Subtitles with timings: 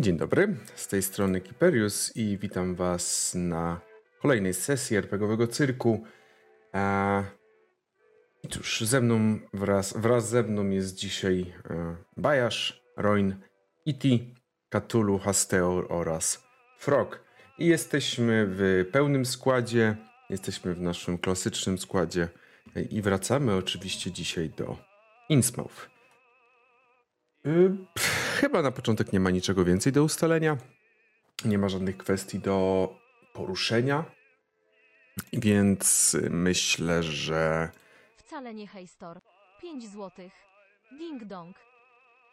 [0.00, 3.80] Dzień dobry, z tej strony Kiperius i witam was na
[4.22, 6.04] kolejnej sesji RPGowego cyrku.
[6.72, 7.22] A...
[8.42, 13.36] I cóż, ze mną wraz, wraz ze mną jest dzisiaj e, Bajasz, Roin,
[13.86, 14.34] Iti,
[14.68, 16.46] Katulu, Hasteor oraz
[16.78, 17.24] Frog.
[17.58, 19.96] I jesteśmy w pełnym składzie,
[20.30, 22.28] jesteśmy w naszym klasycznym składzie
[22.76, 24.76] e, i wracamy oczywiście dzisiaj do
[25.28, 25.90] Innsmouth.
[27.46, 27.76] Y,
[28.36, 30.56] chyba na początek nie ma niczego więcej do ustalenia.
[31.44, 32.88] Nie ma żadnych kwestii do
[33.32, 34.04] poruszenia.
[35.32, 37.70] Więc myślę, że.
[38.16, 39.20] Wcale nie hejstor.
[39.62, 40.32] 5 złotych.
[40.98, 41.56] Ding dong.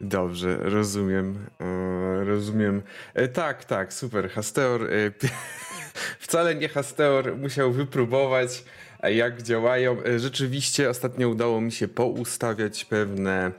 [0.01, 1.45] Dobrze, rozumiem.
[1.59, 2.81] E, rozumiem.
[3.13, 4.29] E, tak, tak, super.
[4.29, 4.83] Hasteor.
[4.83, 5.11] E,
[6.25, 8.63] wcale nie Hasteor musiał wypróbować,
[8.99, 10.03] e, jak działają.
[10.03, 13.51] E, rzeczywiście ostatnio udało mi się poustawiać pewne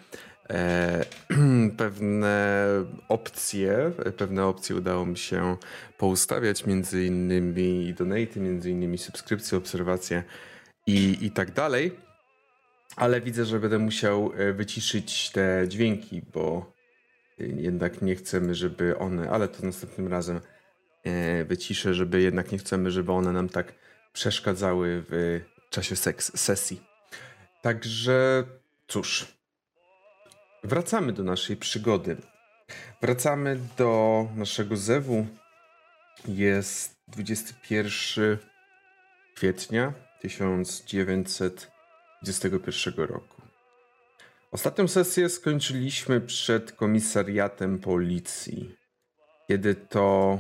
[0.50, 1.04] e,
[1.76, 2.66] pewne
[3.08, 5.56] opcje, pewne opcje udało mi się
[5.98, 10.22] poustawiać, między innymi donate, między innymi subskrypcje, obserwacje
[10.86, 11.92] i, i tak dalej.
[12.96, 16.72] Ale widzę, że będę musiał e, wyciszyć te dźwięki, bo
[17.38, 20.40] jednak nie chcemy, żeby one, ale to następnym razem
[21.04, 23.74] e, wyciszę, żeby jednak nie chcemy, żeby one nam tak
[24.12, 26.80] przeszkadzały w czasie seks, sesji.
[27.62, 28.44] Także
[28.88, 29.33] cóż,
[30.64, 32.16] Wracamy do naszej przygody.
[33.02, 35.26] Wracamy do naszego zewu.
[36.28, 38.38] Jest 21
[39.34, 43.42] kwietnia 1921 roku.
[44.52, 48.76] Ostatnią sesję skończyliśmy przed komisariatem policji,
[49.48, 50.38] kiedy to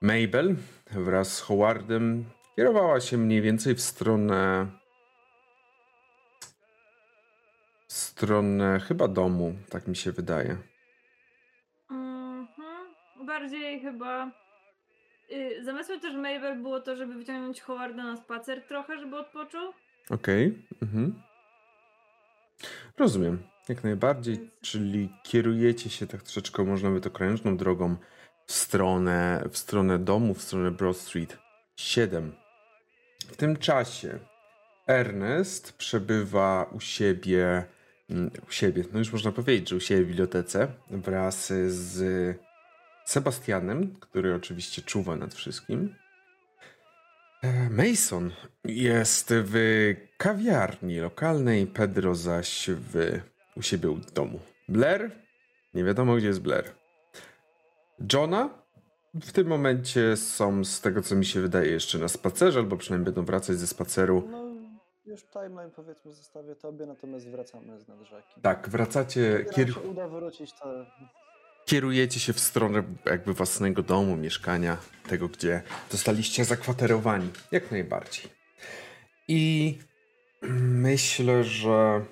[0.00, 0.56] Mabel
[0.90, 2.24] wraz z Howardem
[2.56, 4.66] kierowała się mniej więcej w stronę
[7.88, 10.56] stronę chyba domu, tak mi się wydaje.
[11.90, 12.94] Mhm.
[13.26, 14.30] Bardziej chyba.
[15.32, 19.72] Y, zamysłem też Mabel było to, żeby wyciągnąć Howarda na spacer trochę, żeby odpoczął.
[20.10, 20.46] Okej.
[20.46, 20.62] Okay.
[20.82, 21.22] Mhm.
[22.98, 23.42] Rozumiem.
[23.68, 24.36] Jak najbardziej.
[24.36, 24.50] Więc...
[24.60, 27.96] Czyli kierujecie się tak troszeczkę, można by to krężną drogą
[28.46, 31.38] w stronę, w stronę domu, w stronę Broad Street
[31.76, 32.32] 7.
[33.18, 34.18] W tym czasie
[34.86, 37.64] Ernest przebywa u siebie
[38.48, 42.36] u siebie, no już można powiedzieć, że u siebie w bibliotece wraz z
[43.04, 45.94] Sebastianem, który oczywiście czuwa nad wszystkim.
[47.42, 48.30] E, Mason
[48.64, 49.54] jest w
[50.16, 53.20] kawiarni lokalnej, Pedro zaś w,
[53.56, 54.40] u siebie u domu.
[54.68, 55.10] Blair?
[55.74, 56.64] Nie wiadomo, gdzie jest Blair.
[58.12, 58.50] Johna?
[59.14, 63.04] W tym momencie są, z tego co mi się wydaje, jeszcze na spacerze, albo przynajmniej
[63.04, 64.45] będą wracać ze spaceru.
[65.06, 68.40] Już timeline powiedzmy zostawię tobie, natomiast wracamy z nad rzeki.
[68.42, 69.44] Tak, wracacie.
[69.54, 69.74] Kier...
[69.74, 70.86] się uda wrócić, to...
[71.64, 74.76] Kierujecie się w stronę jakby własnego domu, mieszkania,
[75.08, 77.30] tego gdzie zostaliście zakwaterowani.
[77.52, 78.30] Jak najbardziej.
[79.28, 79.78] I
[80.72, 82.04] myślę, że.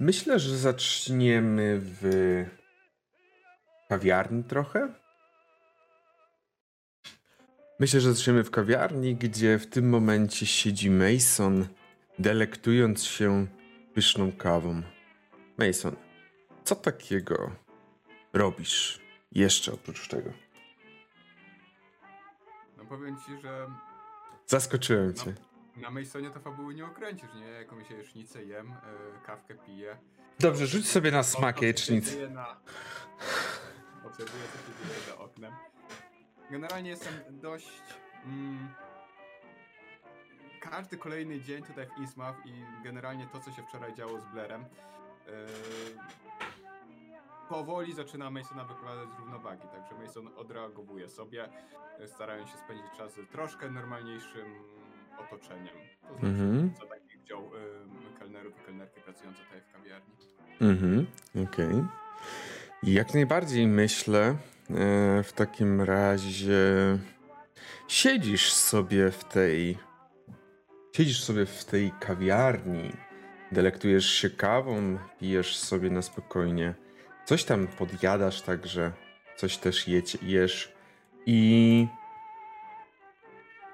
[0.00, 2.44] Myślę, że zaczniemy w
[3.88, 4.99] kawiarni trochę.
[7.80, 11.68] Myślę, że zaczniemy w kawiarni, gdzie w tym momencie siedzi Mason,
[12.18, 13.46] delektując się
[13.94, 14.82] pyszną kawą.
[15.58, 15.96] Mason,
[16.64, 17.50] co takiego
[18.32, 19.00] robisz
[19.32, 20.30] jeszcze oprócz tego?
[22.76, 23.66] No powiem ci, że...
[24.46, 25.34] Zaskoczyłem cię.
[25.76, 27.46] Na, na Masonie to fabuły nie okręcisz, nie?
[27.46, 29.96] Jakąś jajecznicę jem, yy, kawkę piję.
[30.38, 32.30] Dobrze, rzuć sobie na smak jajecznicy.
[32.30, 32.56] Na...
[34.06, 35.52] Obserwuję, co się dzieje za oknem.
[36.50, 37.82] Generalnie jestem dość...
[38.26, 38.68] Mm,
[40.60, 42.52] każdy kolejny dzień tutaj w Innsmouth i
[42.84, 44.64] generalnie to, co się wczoraj działo z Blairem,
[45.26, 45.32] yy,
[47.48, 51.48] powoli zaczyna Masona wyprowadzać z równowagi, także Mason odreagowuje sobie,
[52.06, 54.54] starając się spędzić czas z troszkę normalniejszym
[55.18, 55.74] otoczeniem.
[56.08, 56.78] To znaczy mm -hmm.
[56.80, 60.14] za takich wziął yy, kelnerów i kelnerki pracujące tutaj w kawiarni.
[60.60, 61.66] Mhm, okej.
[61.66, 61.88] Okay.
[62.82, 64.36] Jak najbardziej myślę,
[64.74, 66.98] E, w takim razie
[67.88, 69.78] siedzisz sobie w tej.
[70.96, 72.92] Siedzisz sobie w tej kawiarni,
[73.52, 76.74] delektujesz się kawą, pijesz sobie na spokojnie.
[77.24, 78.92] Coś tam podjadasz także,
[79.36, 80.72] coś też jecie, jesz
[81.26, 81.86] i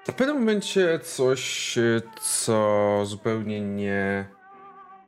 [0.07, 1.75] w pewnym momencie coś,
[2.21, 4.25] co zupełnie nie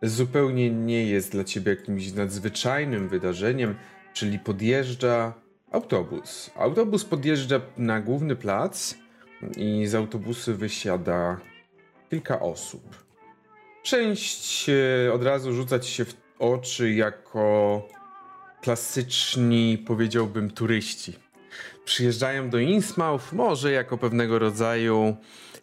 [0.01, 3.75] zupełnie nie jest dla ciebie jakimś nadzwyczajnym wydarzeniem,
[4.13, 5.33] czyli podjeżdża
[5.71, 6.51] Autobus.
[6.55, 8.95] Autobus podjeżdża na główny plac
[9.57, 11.37] i z autobusu wysiada
[12.09, 13.03] kilka osób.
[13.83, 14.69] Część
[15.13, 17.87] od razu rzucać się w oczy jako
[18.61, 21.13] klasyczni, powiedziałbym, turyści.
[21.85, 25.15] Przyjeżdżają do Innsmouth może jako pewnego rodzaju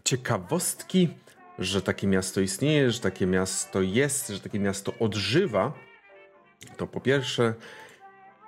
[0.04, 1.08] ciekawostki,
[1.58, 5.72] że takie miasto istnieje, że takie miasto jest, że takie miasto odżywa.
[6.76, 7.54] To po pierwsze,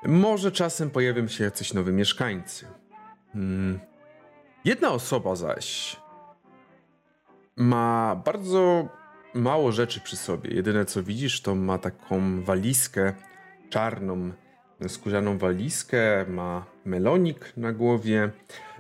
[0.05, 2.66] może czasem pojawią się jacyś nowi mieszkańcy.
[3.32, 3.81] Hmm.
[4.64, 5.96] Jedna osoba zaś
[7.56, 8.88] ma bardzo
[9.34, 10.50] mało rzeczy przy sobie.
[10.54, 13.12] Jedyne co widzisz, to ma taką walizkę
[13.70, 14.32] czarną,
[14.88, 18.31] skórzaną walizkę, ma melonik na głowie.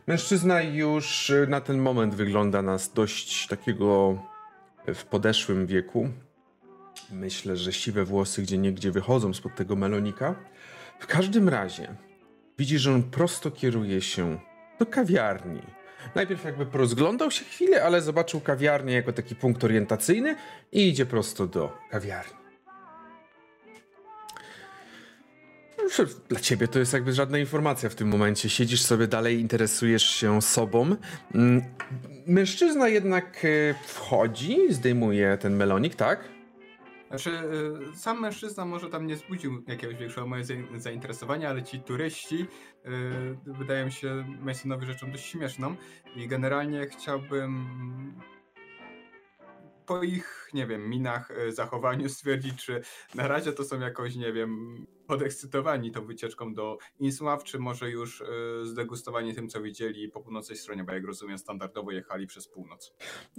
[0.08, 4.18] Mężczyzna już na ten moment wygląda na dość takiego
[4.94, 6.08] w podeszłym wieku.
[7.12, 10.34] Myślę, że siwe włosy gdzie niegdzie wychodzą spod tego melonika.
[10.98, 11.94] W każdym razie
[12.58, 14.38] widzisz, że on prosto kieruje się
[14.78, 15.62] do kawiarni.
[16.14, 20.36] Najpierw jakby porozglądał się chwilę, ale zobaczył kawiarnię jako taki punkt orientacyjny
[20.72, 22.37] i idzie prosto do kawiarni.
[26.28, 28.48] Dla ciebie to jest jakby żadna informacja w tym momencie.
[28.48, 30.96] Siedzisz sobie dalej, interesujesz się sobą.
[31.34, 31.62] Mm,
[32.26, 36.38] mężczyzna jednak e, wchodzi, zdejmuje ten melonik, tak?
[37.08, 37.30] Znaczy,
[37.92, 42.46] y, sam mężczyzna może tam nie zbudził jakiegoś większego mojego zainteresowania, ale ci turyści
[43.46, 45.76] y, wydają się Masonowi rzeczą dość śmieszną
[46.16, 47.66] i generalnie chciałbym
[49.88, 52.80] po ich, nie wiem, minach, y, zachowaniu stwierdzić, czy
[53.14, 58.22] na razie to są jakoś, nie wiem, podekscytowani tą wycieczką do Innsmouth, czy może już
[58.62, 62.94] zdegustowani tym, co widzieli po północnej stronie, bo jak rozumiem, standardowo jechali przez północ.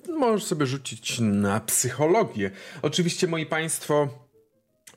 [0.08, 2.52] Możesz sobie rzucić na psychologię.
[2.82, 4.10] Oczywiście, moi państwo,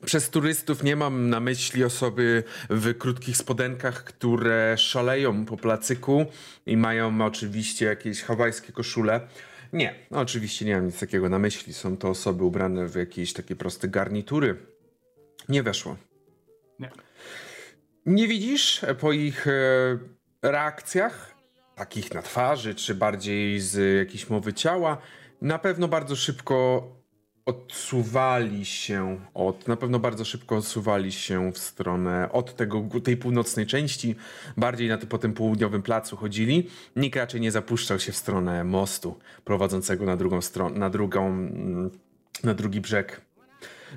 [0.05, 6.25] przez turystów nie mam na myśli osoby w krótkich spodenkach, które szaleją po placyku
[6.65, 9.27] i mają oczywiście jakieś hawajskie koszule.
[9.73, 11.73] Nie, no oczywiście nie mam nic takiego na myśli.
[11.73, 14.55] Są to osoby ubrane w jakieś takie proste garnitury.
[15.49, 15.97] Nie weszło.
[16.79, 16.91] Nie.
[18.05, 19.51] Nie widzisz po ich e,
[20.41, 21.35] reakcjach,
[21.75, 24.97] takich na twarzy, czy bardziej z jakiejś mowy ciała,
[25.41, 26.87] na pewno bardzo szybko
[27.45, 33.65] odsuwali się od, na pewno bardzo szybko odsuwali się w stronę od tego, tej północnej
[33.65, 34.15] części,
[34.57, 36.69] bardziej na po tym południowym placu chodzili.
[36.95, 41.91] Nikt raczej nie zapuszczał się w stronę mostu prowadzącego na drugą stronę, na drugą, mm,
[42.43, 43.21] na drugi brzeg.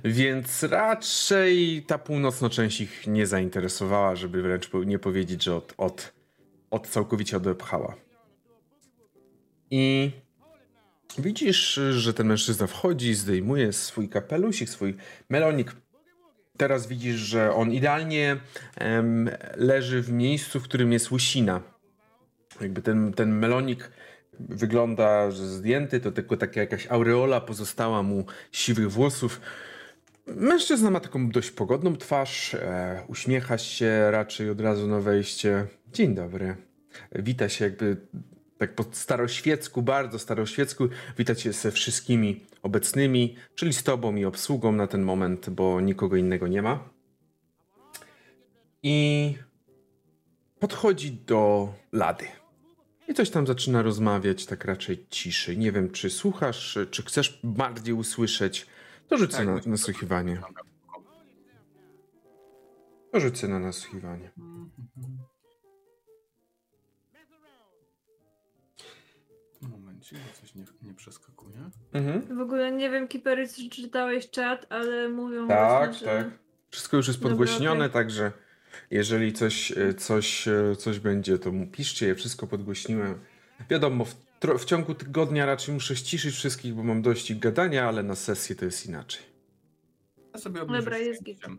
[0.05, 6.13] Więc raczej ta północna część ich nie zainteresowała, żeby wręcz nie powiedzieć, że od, od,
[6.71, 7.95] od całkowicie odepchała.
[9.71, 10.11] I
[11.19, 14.97] Widzisz, że ten mężczyzna wchodzi, zdejmuje swój kapelusik, swój
[15.29, 15.77] melonik.
[16.57, 18.37] Teraz widzisz, że on idealnie
[18.77, 21.61] em, leży w miejscu, w którym jest łysina.
[22.61, 23.91] Jakby ten, ten melonik
[24.41, 29.41] wygląda, zdjęty, to tylko taka jakaś aureola pozostała mu siwych włosów.
[30.27, 35.67] Mężczyzna ma taką dość pogodną twarz, e, uśmiecha się raczej od razu na wejście.
[35.93, 36.57] Dzień dobry.
[37.13, 37.97] Wita się jakby
[38.59, 40.89] tak po staroświecku, bardzo staroświecku,
[41.19, 46.17] witać się ze wszystkimi obecnymi, czyli z tobą i obsługą na ten moment, bo nikogo
[46.17, 46.89] innego nie ma.
[48.83, 49.35] I
[50.59, 52.27] podchodzi do lady.
[53.09, 55.57] I coś tam zaczyna rozmawiać, tak raczej ciszy.
[55.57, 58.67] Nie wiem, czy słuchasz, czy chcesz bardziej usłyszeć.
[59.09, 60.41] To rzucę Tak, na nasłuchiwanie.
[63.13, 64.31] To rzucę na nasłuchiwanie.
[70.13, 71.57] Bo coś nie, nie przeskakuje.
[71.93, 72.37] Mhm.
[72.37, 76.25] W ogóle nie wiem, Kipery, czy czytałeś czat, ale mówią Tak, właśnie, że...
[76.25, 76.39] tak.
[76.71, 77.93] Wszystko już jest Dobra, podgłośnione, okej.
[77.93, 78.33] także
[78.91, 83.21] jeżeli coś, e, coś, e, coś będzie, to mu piszcie, ja wszystko podgłośniłem.
[83.71, 87.89] Wiadomo, w, tro- w ciągu tygodnia raczej muszę ściszyć wszystkich, bo mam dość ich gadania,
[87.89, 89.23] ale na sesji to jest inaczej.
[90.35, 91.29] Ja sobie Dobra, jest.
[91.29, 91.51] Jak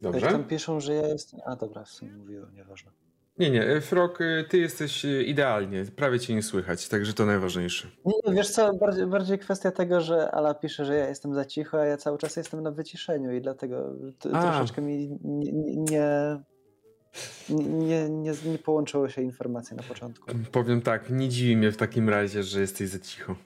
[0.00, 0.26] Dobrze?
[0.26, 1.40] tam piszą, że ja jestem...
[1.46, 2.90] A dobra, w sumie mówiło, nieważne.
[3.38, 7.88] Nie, nie, Frog, e, ty jesteś e, idealnie, prawie cię nie słychać, także to najważniejsze.
[8.04, 11.44] Nie, nie, wiesz co, bardziej, bardziej kwestia tego, że Ala pisze, że ja jestem za
[11.44, 15.76] cicho, a ja cały czas jestem na wyciszeniu i dlatego t- troszeczkę mi nie, nie,
[15.76, 16.38] nie,
[17.48, 20.26] nie, nie, nie połączyły się informacje na początku.
[20.52, 23.36] Powiem tak, nie dziwi mnie w takim razie, że jesteś za cicho.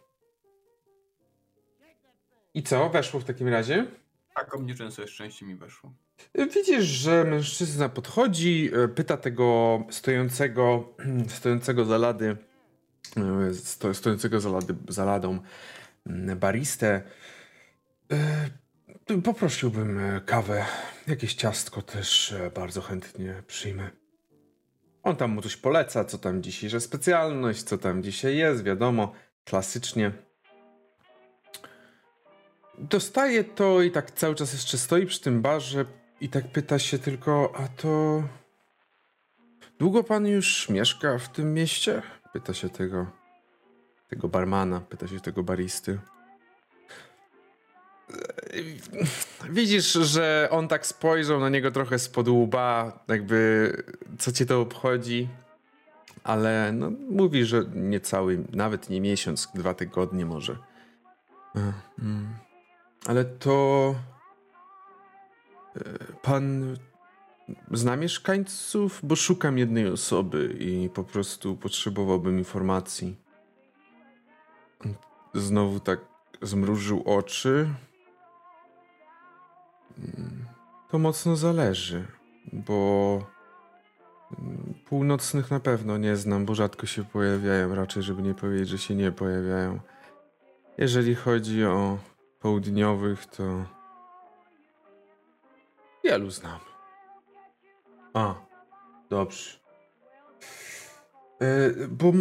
[2.55, 3.87] I co, weszło w takim razie?
[4.35, 5.93] Tak, obniżyłem sobie szczęście mi weszło.
[6.35, 10.95] Widzisz, że mężczyzna podchodzi, e, pyta tego stojącego,
[11.39, 12.37] stojącego za lady,
[13.17, 15.39] e, sto, stojącego za, lady, za ladą
[16.07, 17.03] mm, baristę.
[18.13, 18.49] e,
[19.25, 20.67] Poprosiłbym kawę,
[21.07, 23.91] jakieś ciastko też bardzo chętnie przyjmę.
[25.03, 29.13] On tam mu coś poleca, co tam dzisiejsza specjalność, co tam dzisiaj jest, wiadomo,
[29.45, 30.13] klasycznie.
[32.79, 35.85] dostaje to i tak cały czas jeszcze stoi przy tym barze
[36.21, 38.23] i tak pyta się tylko, a to...
[39.79, 42.03] Długo pan już mieszka w tym mieście?
[42.33, 43.07] Pyta się tego,
[44.09, 45.99] tego barmana, pyta się tego baristy.
[49.51, 53.73] Widzisz, że on tak spojrzał na niego trochę spod łba, jakby
[54.19, 55.29] co cię to obchodzi,
[56.25, 60.57] ale no, mówi, że niecały, nawet nie miesiąc, dwa tygodnie może.
[61.57, 62.37] E, mm.
[63.07, 63.95] Ale to.
[66.23, 66.77] Pan
[67.71, 69.01] zna mieszkańców?
[69.03, 73.17] Bo szukam jednej osoby i po prostu potrzebowałbym informacji.
[75.35, 76.01] Znowu tak
[76.43, 77.69] zmrużył oczy.
[80.91, 82.07] To mocno zależy,
[82.53, 83.27] bo
[84.85, 88.95] północnych na pewno nie znam, bo rzadko się pojawiają, raczej żeby nie powiedzieć, że się
[88.95, 89.81] nie pojawiają.
[90.79, 91.99] Jeżeli chodzi o
[92.41, 93.65] południowych, to
[96.09, 96.61] wielu znam.
[98.15, 98.35] A,
[99.11, 99.59] dobrze.
[101.41, 102.13] E, bo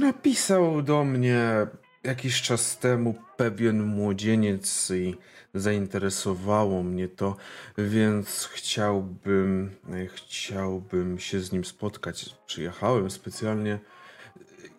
[0.00, 1.66] napisał do mnie
[2.04, 5.14] jakiś czas temu pewien młodzieniec i
[5.54, 7.36] zainteresowało mnie to,
[7.78, 12.36] więc chciałbym, e, chciałbym się z nim spotkać.
[12.46, 13.78] Przyjechałem specjalnie.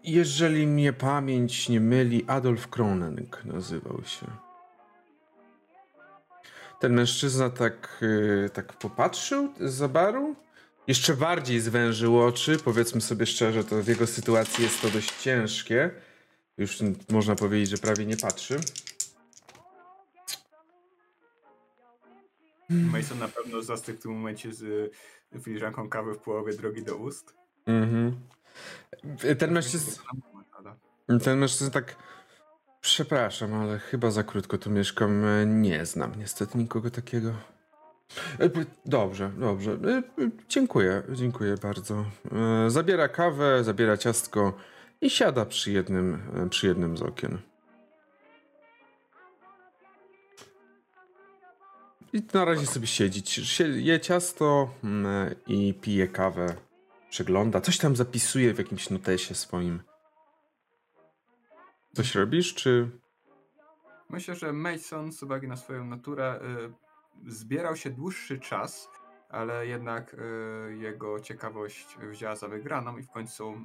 [0.04, 4.47] Jeżeli mnie pamięć nie myli, Adolf Kronening nazywał się.
[6.80, 10.36] Ten mężczyzna tak, yy, tak popatrzył za baru,
[10.88, 12.58] jeszcze bardziej zwężył oczy.
[12.64, 15.92] Powiedzmy sobie szczerze, to w jego sytuacji jest to dość ciężkie.
[16.58, 16.78] Już
[17.10, 18.60] można powiedzieć, że prawie nie patrzy.
[22.70, 26.96] Mason na pewno zastygł w tym momencie z y, filiżanką kawy w połowie drogi do
[26.96, 27.34] ust.
[27.66, 28.20] Mhm.
[29.38, 30.04] Ten mężczyzna.
[31.24, 31.96] Ten mężczyzna tak.
[32.92, 35.26] Przepraszam, ale chyba za krótko tu mieszkam.
[35.26, 37.30] E, Nie znam niestety nikogo takiego.
[38.40, 38.50] E,
[38.86, 39.72] Dobrze, dobrze.
[39.72, 40.04] E,
[40.50, 42.06] Dziękuję, dziękuję bardzo.
[42.68, 44.54] Zabiera kawę, zabiera ciastko
[45.02, 47.38] i siada przy jednym, przy jednym z okien.
[52.14, 53.22] I na razie sobie siedzi.
[53.46, 56.56] Sie- Je ciasto mm, i pije kawę.
[57.10, 57.62] Przegląda.
[57.62, 59.80] Coś tam zapisuje w jakimś notesie swoim.
[61.98, 62.90] Coś robisz, czy...
[64.10, 66.40] Myślę, że Mason z uwagi na swoją naturę
[67.28, 68.90] y, zbierał się dłuższy czas,
[69.30, 73.58] ale jednak y, jego ciekawość wzięła za wygraną i w końcu y,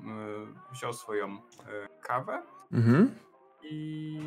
[0.73, 1.39] wziął swoją
[2.03, 3.15] kawę Mhm.
[3.63, 4.21] i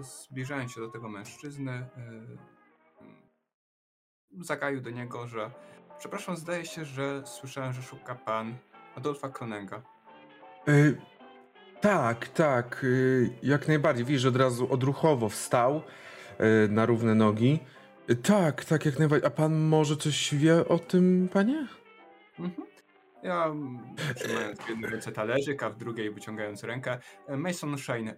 [0.00, 1.86] zbliżając się do tego mężczyzny,
[4.40, 5.50] zagaił do niego, że
[5.98, 8.54] przepraszam, zdaje się, że słyszałem, że szuka pan
[8.96, 9.82] Adolfa Kronenga.
[10.68, 11.00] Y,
[11.84, 14.04] tak, tak, y, jak najbardziej.
[14.04, 15.82] Widzisz, od razu odruchowo wstał
[16.66, 17.60] y, na równe nogi.
[18.10, 19.26] Y, tak, tak, jak najbardziej.
[19.26, 21.66] A pan może coś wie o tym, panie?
[22.38, 22.68] Mhm.
[23.22, 23.78] Ja mm,
[24.16, 26.98] trzymając w jednej ręce talerzyk, a w drugiej wyciągając rękę.
[27.26, 28.16] e, Mason Shane, e,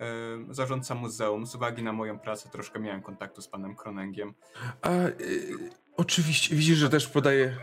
[0.50, 1.46] zarządca muzeum.
[1.46, 4.34] Z uwagi na moją pracę troszkę miałem kontaktu z panem Kronengiem.
[4.82, 5.12] A, y,
[5.96, 7.56] oczywiście, widzisz, że też podaje,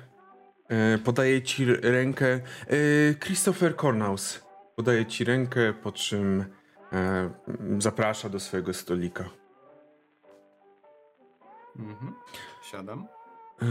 [1.03, 2.39] podaje ci rękę.
[2.71, 4.42] Y, Christopher Cornaus
[4.75, 6.45] podaje ci rękę, po czym y,
[7.81, 9.23] zaprasza do swojego stolika.
[11.79, 12.13] Mhm.
[12.63, 13.07] Siadam.
[13.61, 13.65] E,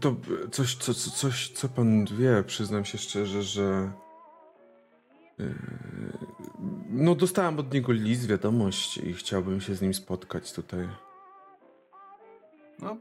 [0.00, 0.16] To
[0.52, 3.92] coś, co, co, coś, co pan wie, przyznam się szczerze, że.
[5.40, 5.44] e,
[6.90, 10.88] No, dostałem od niego list, wiadomość i chciałbym się z nim spotkać tutaj.
[12.78, 12.96] No,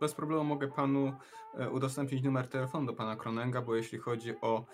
[0.00, 1.12] bez problemu mogę panu
[1.58, 4.64] e, udostępnić numer telefonu do pana Kronenga, bo jeśli chodzi o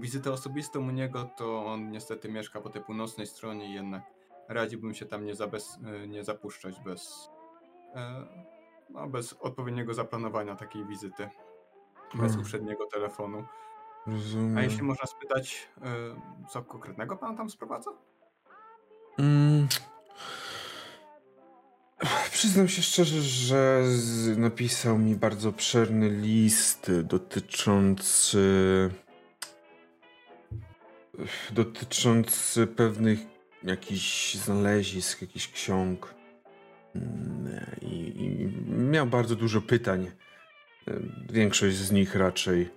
[0.00, 4.02] wizytę osobistą u niego, to on niestety mieszka po tej północnej stronie jednak
[4.48, 7.30] radziłbym się tam nie, zabez, e, nie zapuszczać bez,
[7.94, 8.26] e,
[8.90, 11.28] no, bez odpowiedniego zaplanowania takiej wizyty.
[12.14, 12.40] Bez Hmm.
[12.40, 13.44] uprzedniego telefonu.
[14.06, 14.58] Rozumiem.
[14.58, 15.90] A jeśli można spytać, e,
[16.48, 17.90] co konkretnego pan tam sprowadza?
[19.18, 19.68] Mm.
[22.30, 23.82] Przyznam się szczerze, że
[24.36, 28.40] napisał mi bardzo obszerny list dotyczący.
[31.52, 33.18] Dotyczący pewnych
[33.62, 36.14] jakichś znalezisk, jakichś ksiąg.
[36.94, 40.10] Mm, I, I miał bardzo dużo pytań.
[41.32, 42.70] Większość z nich raczej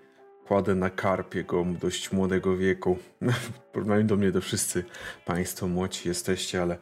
[0.48, 2.98] kładę na karp jego dość młodego wieku.
[3.74, 4.84] Porównaniu do mnie to wszyscy
[5.26, 6.78] Państwo młodzi jesteście, ale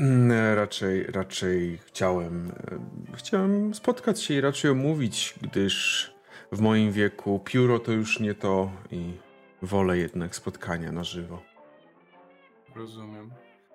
[0.00, 6.10] mm, raczej, raczej chciałem, e, chciałem spotkać się i raczej omówić, gdyż
[6.52, 9.12] w moim wieku pióro to już nie to i
[9.62, 11.42] wolę jednak spotkania na żywo.
[12.74, 13.30] Rozumiem.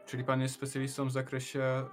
[0.05, 1.85] Czyli pan jest specjalistą w zakresie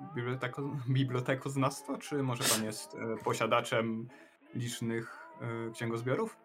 [0.00, 4.08] y, biblioteko, bibliotekoznawstwa, czy może pan jest y, posiadaczem
[4.54, 5.28] licznych
[5.68, 6.36] y, księgozbiorów?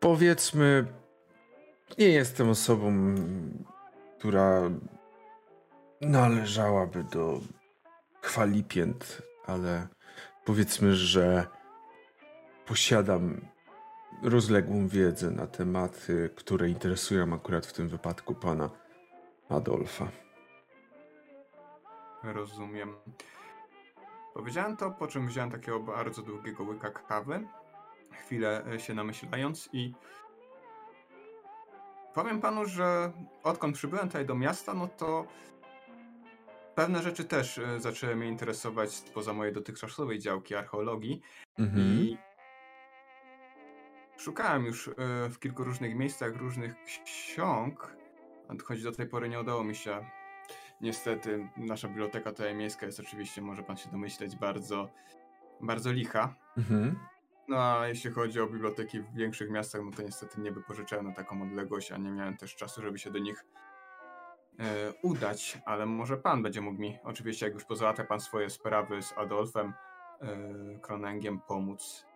[0.00, 0.86] Powiedzmy,
[1.98, 3.14] nie jestem osobą,
[4.18, 4.70] która
[6.00, 7.40] należałaby do
[8.22, 9.88] chwalipięt, ale
[10.44, 11.46] powiedzmy, że
[12.66, 13.40] posiadam
[14.22, 18.70] rozległą wiedzę na tematy, które interesują akurat w tym wypadku pana
[19.48, 20.08] Adolfa.
[22.22, 22.94] Rozumiem.
[24.34, 27.46] Powiedziałem to, po czym wziąłem takiego bardzo długiego łyka kawy,
[28.12, 29.94] chwilę e, się namyślając i
[32.14, 35.26] powiem panu, że odkąd przybyłem tutaj do miasta, no to
[36.74, 41.22] pewne rzeczy też e, zaczęły mnie interesować spoza mojej dotychczasowej działki archeologii
[41.58, 41.86] Mhm.
[41.86, 42.18] i
[44.18, 44.92] szukałem już e,
[45.28, 47.96] w kilku różnych miejscach różnych ksiąg,
[48.64, 50.04] choć do tej pory nie udało mi się.
[50.80, 54.90] Niestety, nasza biblioteka tutaj miejska jest oczywiście, może pan się domyśleć, bardzo,
[55.60, 56.34] bardzo licha.
[56.56, 56.98] Mhm.
[57.48, 61.14] No a jeśli chodzi o biblioteki w większych miastach, no to niestety nie wypożyczałem na
[61.14, 63.44] taką odległość, a nie miałem też czasu, żeby się do nich
[64.58, 69.02] e, udać, ale może pan będzie mógł mi, oczywiście jak już pozałatwia pan swoje sprawy
[69.02, 69.72] z Adolfem
[70.20, 72.07] e, Kronengiem, pomóc.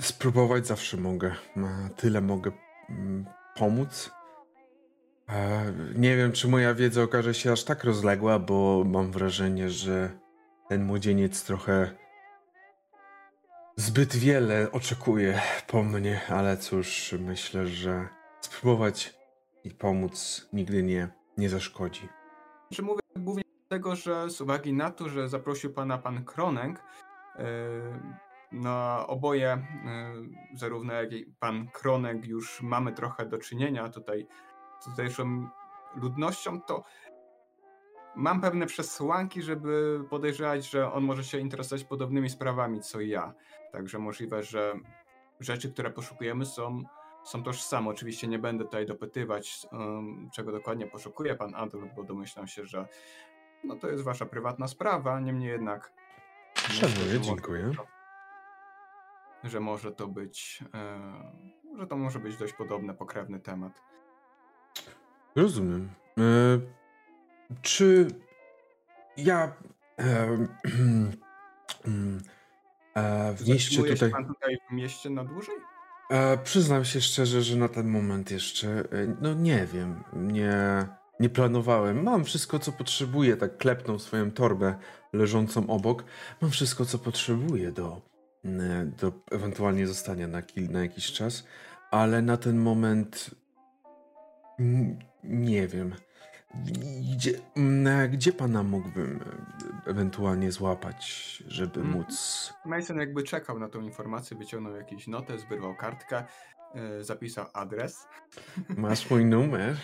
[0.00, 1.34] Spróbować zawsze mogę.
[1.96, 2.50] Tyle mogę
[2.88, 4.10] mm, pomóc.
[5.28, 10.10] E, Nie wiem, czy moja wiedza okaże się aż tak rozległa, bo mam wrażenie, że
[10.68, 11.90] ten młodzieniec trochę
[13.76, 18.08] zbyt wiele oczekuje po mnie, ale cóż, myślę, że
[18.40, 19.14] spróbować
[19.64, 21.08] i pomóc nigdy nie,
[21.38, 22.08] nie zaszkodzi.
[22.72, 27.42] Czy mówię głównie dlatego, że z uwagi na to, że zaprosił pana pan Kroneng, e,
[28.52, 29.64] no oboje, e,
[30.54, 34.26] zarówno jak i pan Kroneng już mamy trochę do czynienia tutaj
[34.80, 35.48] z tutejszą
[35.96, 36.84] ludnością, to
[38.16, 43.34] mam pewne przesłanki, żeby podejrzewać, że on może się interesować podobnymi sprawami co ja.
[43.72, 44.74] Także możliwe, że
[45.40, 46.82] rzeczy, które poszukujemy są,
[47.24, 47.90] są tożsame.
[47.90, 52.86] Oczywiście nie będę tutaj dopytywać, um, czego dokładnie poszukuje pan Adolf, bo domyślam się, że
[53.64, 55.92] no to jest wasza prywatna sprawa, niemniej jednak
[56.54, 57.70] Szanuję, dziękuję.
[57.76, 57.95] to-
[59.46, 63.82] Że może to być, e, że to może być dość podobny, pokrewny temat.
[65.36, 65.90] Rozumiem.
[66.18, 66.22] E,
[67.62, 68.08] czy
[69.16, 69.52] ja
[69.98, 70.28] e,
[71.86, 72.20] mm,
[72.94, 73.96] e, w mieście tutaj.
[73.96, 75.54] się pan tutaj w mieście na dłużej?
[76.10, 80.86] E, przyznam się szczerze, że na ten moment jeszcze, e, no nie wiem, nie,
[81.20, 82.02] nie planowałem.
[82.02, 84.74] Mam wszystko, co potrzebuję, tak klepnął swoją torbę
[85.12, 86.04] leżącą obok.
[86.40, 88.00] Mam wszystko, co potrzebuję do,
[89.00, 91.44] do ewentualnie zostania na, kil, na jakiś czas,
[91.90, 93.30] ale na ten moment
[94.60, 95.94] mm, nie wiem.
[97.16, 99.20] Gdzie, mm, gdzie pana mógłbym
[99.86, 101.96] e, ewentualnie złapać, żeby Mhm.
[101.98, 102.52] móc...
[102.66, 106.24] Mason jakby czekał na tą informację, wyciągnął jakiś notes, wyrwał kartkę,
[106.74, 108.06] e, zapisał adres.
[108.76, 109.76] Masz mój numer?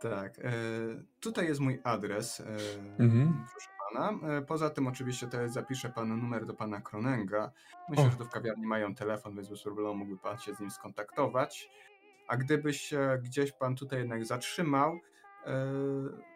[0.00, 0.52] Tak, e,
[1.20, 2.44] tutaj jest mój adres, e,
[2.98, 3.44] Mhm.
[3.52, 4.36] proszę pana.
[4.38, 7.52] E, poza tym oczywiście teraz zapisze pan numer do pana Kronenga.
[7.88, 8.10] Myślę, O.
[8.10, 11.70] że tu w kawiarni mają telefon, więc bez problemu mógłby pan się z nim skontaktować.
[12.28, 15.00] A gdyby się gdzieś pan tutaj jednak zatrzymał,
[15.46, 15.66] e,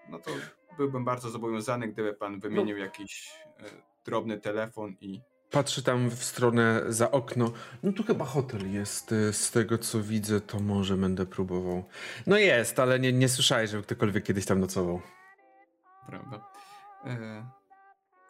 [0.08, 0.30] no to
[0.76, 3.64] byłbym bardzo zobowiązany, gdyby pan wymienił jakiś e,
[4.04, 7.52] drobny telefon i Patrzę tam w stronę za okno.
[7.82, 9.14] No tu chyba hotel jest.
[9.32, 11.84] Z tego co widzę, to może będę próbował.
[12.26, 15.00] No jest, ale nie, nie słyszałeś, żeby ktokolwiek kiedyś tam nocował.
[16.06, 16.40] Prawda.
[17.06, 17.46] E,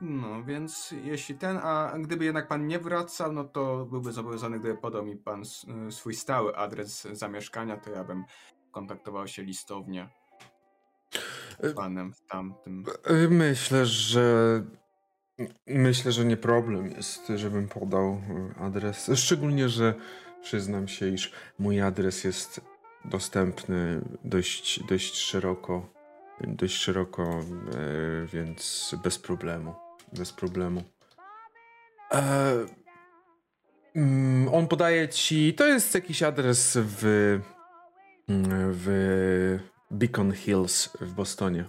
[0.01, 4.79] No, więc jeśli ten, a gdyby jednak pan nie wracał, no to byłby zobowiązany, gdyby
[4.79, 5.43] podał mi pan
[5.89, 8.25] y, swój stały adres zamieszkania, to ja bym
[8.71, 10.09] kontaktował się listownie
[11.61, 12.85] z Y, panem w tamtym.
[13.31, 14.63] Myślę, że.
[15.67, 18.21] Myślę, że nie problem jest, żebym podał
[18.61, 19.11] adres.
[19.15, 19.95] Szczególnie, że
[20.43, 22.61] przyznam się, iż mój adres jest
[23.05, 25.94] dostępny dość, dość szeroko.
[26.41, 29.75] Dość szeroko, e, więc bez problemu.
[30.13, 30.83] Bez problemu.
[32.13, 32.67] E,
[33.97, 35.55] mm, on podaje ci.
[35.55, 37.41] To jest jakiś adres w.
[38.73, 39.59] w
[39.91, 41.65] Beacon Hills w Bostonie.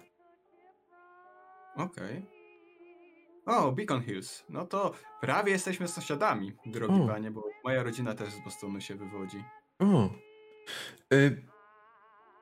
[1.76, 2.26] Okej.
[3.46, 4.44] O, Beacon Hills.
[4.50, 7.08] No to prawie jesteśmy sąsiadami, drogi O.
[7.08, 9.44] panie, bo moja rodzina też z Bostonu się wywodzi.
[9.80, 10.10] O.
[11.14, 11.46] Y,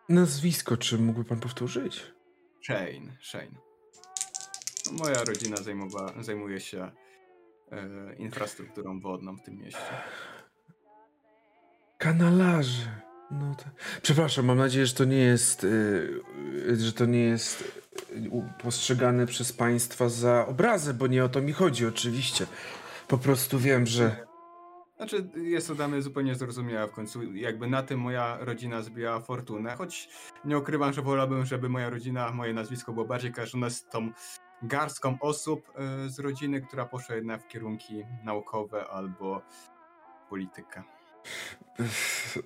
[0.09, 2.12] nazwisko, czy mógłby pan powtórzyć?
[2.63, 3.55] Shane, Shane.
[4.91, 6.91] Moja rodzina zajmowa, zajmuje się
[7.71, 9.79] e, infrastrukturą wodną w tym mieście.
[11.97, 13.01] Kanalarze.
[13.31, 13.63] No to...
[14.01, 15.67] Przepraszam, mam nadzieję, że to nie jest, y,
[16.69, 17.81] y, że to nie jest
[18.31, 22.45] u- postrzegane przez państwa za obrazę, bo nie o to mi chodzi oczywiście.
[23.07, 24.25] Po prostu wiem, że...
[25.03, 27.33] Znaczy, jest to dla mnie zupełnie zrozumiałe w końcu.
[27.33, 30.09] Jakby na tym moja rodzina zbijała fortunę, choć
[30.45, 34.11] nie ukrywam, że wolałbym, żeby moja rodzina, moje nazwisko było bardziej kojarzone z tą
[34.61, 35.71] garstką osób
[36.05, 39.41] y, z rodziny, która poszła jednak w kierunki naukowe albo
[40.29, 40.83] politykę.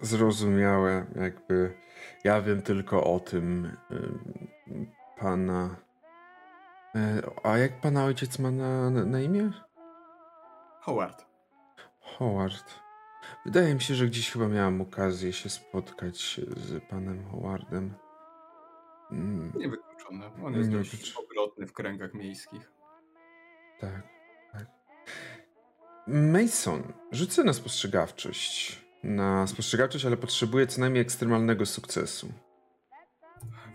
[0.01, 1.73] Zrozumiałe, jakby.
[2.23, 5.75] Ja wiem tylko o tym ym, pana.
[6.95, 9.51] E, A jak pana ojciec ma na, na imię?
[10.81, 11.26] Howard.
[12.17, 12.79] Howard.
[13.45, 17.93] Wydaje mi się, że gdzieś chyba miałem okazję się spotkać z panem Howardem.
[19.11, 20.31] Mm, Niewykluczone.
[20.43, 22.71] On jest Nie dość obrotny w kręgach miejskich.
[23.79, 24.07] tak,
[24.53, 24.65] tak.
[26.07, 28.85] Mason, rzucę na spostrzegawczość.
[29.03, 32.27] Na spostrzegawczość, ale potrzebuję co najmniej ekstremalnego sukcesu.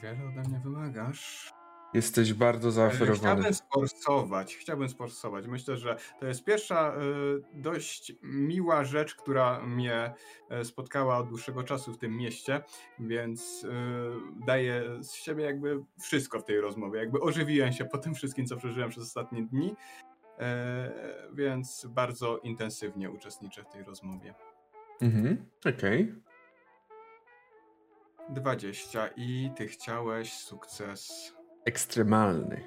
[0.03, 1.53] Wiele ode mnie wymagasz.
[1.95, 3.17] Jesteś bardzo E, zaoferowany.
[3.17, 5.47] Chciałbym sforsować, chciałbym sforsować.
[5.47, 10.15] Myślę, że to jest pierwsza y, dość miła rzecz, która mnie
[10.51, 12.63] e, spotkała od dłuższego czasu w tym mieście,
[12.99, 13.67] więc
[14.47, 17.01] daję z siebie jakby wszystko w tej rozmowie.
[17.01, 19.75] Jakby ożywiłem się po tym wszystkim, co przeżyłem przez ostatnie dni,
[20.39, 20.93] e,
[21.33, 24.35] więc bardzo intensywnie uczestniczę w tej rozmowie.
[25.01, 26.15] Mhm, okej.
[28.29, 31.33] 20 i ty chciałeś sukces.
[31.65, 32.61] Ekstremalny.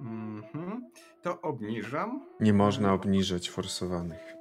[0.00, 0.90] Mhm.
[1.22, 2.26] To obniżam.
[2.40, 4.34] Nie można obniżać forsowanych.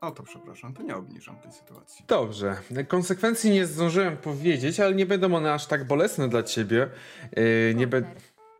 [0.00, 2.04] O to przepraszam, to nie obniżam tej sytuacji.
[2.08, 2.56] Dobrze.
[2.88, 6.90] Konsekwencji nie zdążyłem powiedzieć, ale nie będą one aż tak bolesne dla ciebie.
[7.36, 7.86] Yy, nie.
[7.86, 8.16] Golter.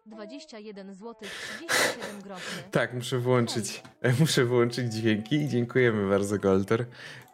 [0.06, 2.62] 21 zł 37 groszy.
[2.70, 3.82] Tak, muszę włączyć.
[4.20, 6.86] Muszę włączyć dźwięki i dziękujemy bardzo, Golter.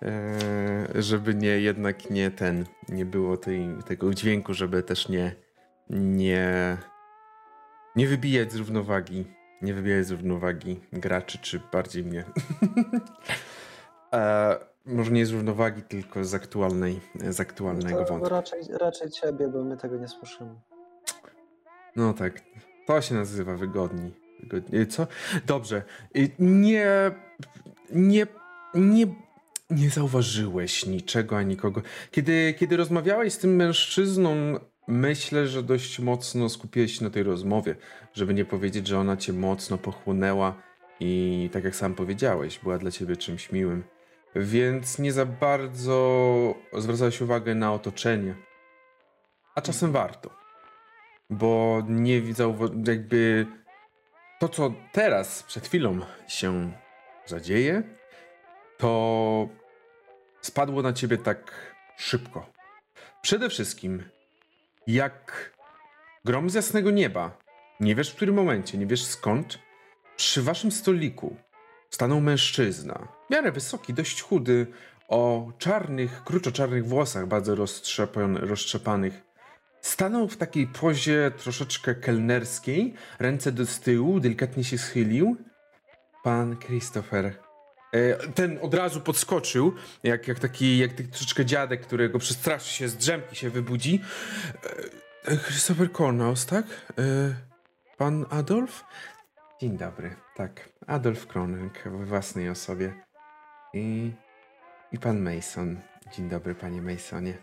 [0.02, 0.12] Eee,
[0.94, 5.34] żeby nie, jednak nie ten, nie było tej, tego dźwięku, żeby też nie,
[5.90, 6.76] nie,
[7.96, 9.24] nie wybijać z równowagi.
[9.62, 12.24] Nie wybijać z równowagi graczy, czy bardziej mnie.
[14.12, 14.56] eee,
[14.96, 18.28] może nie z równowagi, tylko z aktualnej, z aktualnego To wątku.
[18.28, 20.54] raczej, raczej ciebie, bo my tego nie słyszymy.
[21.96, 22.40] No tak.
[22.86, 24.12] To się nazywa wygodni.
[24.40, 24.86] wygodni.
[24.86, 25.06] Co?
[25.46, 25.82] Dobrze.
[26.16, 26.86] Y, Nie.
[27.90, 28.26] Nie.
[28.74, 29.06] Nie.
[29.70, 31.82] Nie zauważyłeś niczego ani nikogo.
[32.10, 34.34] Kiedy, kiedy rozmawiałeś z tym mężczyzną,
[34.88, 37.76] myślę, że dość mocno skupiłeś się na tej rozmowie,
[38.14, 40.62] żeby nie powiedzieć, że ona cię mocno pochłonęła
[41.00, 43.84] i tak jak sam powiedziałeś, była dla ciebie czymś miłym.
[44.36, 48.34] Więc nie za bardzo zwracałeś uwagę na otoczenie.
[49.54, 50.46] A czasem warto
[51.30, 53.46] bo nie widzę jakby
[54.38, 56.72] to, co teraz, przed chwilą się
[57.26, 57.82] zadzieje,
[58.78, 59.48] to
[60.40, 61.52] spadło na ciebie tak
[61.96, 62.46] szybko.
[63.22, 64.08] Przede wszystkim,
[64.86, 65.50] jak
[66.24, 67.38] grom z jasnego nieba,
[67.80, 69.58] nie wiesz w którym momencie, nie wiesz skąd,
[70.16, 71.36] przy waszym stoliku
[71.90, 74.66] stanął mężczyzna, w miarę wysoki, dość chudy,
[75.08, 77.54] o czarnych, kruczo-czarnych włosach, bardzo
[78.40, 79.26] roztrzepanych,
[79.86, 85.36] Stanął w takiej pozie troszeczkę kelnerskiej, ręce do tyłu, delikatnie się schylił.
[86.24, 87.45] Pan Christopher.
[87.96, 92.96] E, Ten od razu podskoczył, jak, jak taki, jak troszeczkę dziadek, którego przestraszy się, z
[92.96, 94.00] drzemki się wybudzi.
[95.26, 96.66] E, e, Christopher Cornels, tak?
[97.96, 98.84] Pan Adolf?
[99.60, 100.68] Dzień dobry, tak.
[100.86, 102.94] Adolf Kronek w własnej osobie.
[103.74, 104.12] I,
[104.92, 105.80] I pan Mason.
[106.12, 107.38] Dzień dobry, panie Masonie.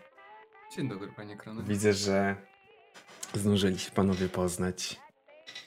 [0.75, 1.65] Dzień dobry, panie Kronek.
[1.65, 2.35] Widzę, że
[3.33, 4.99] zdążyli się panowie poznać.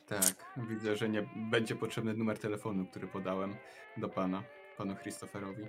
[0.09, 0.35] Tak,
[0.69, 3.57] widzę, że nie będzie potrzebny numer telefonu, który podałem
[3.97, 4.43] do pana,
[4.79, 5.67] panu Christopherowi.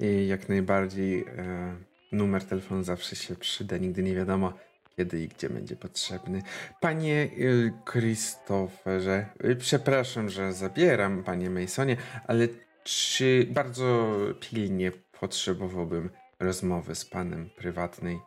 [0.00, 1.76] I jak najbardziej e,
[2.12, 4.52] numer telefonu zawsze się przyda, nigdy nie wiadomo
[4.96, 6.42] kiedy i gdzie będzie potrzebny.
[6.80, 12.48] Panie y, Christopherze, y, przepraszam, że zabieram, panie Masonie, ale
[12.84, 18.20] czy bardzo pilnie potrzebowałbym rozmowy z panem prywatnej?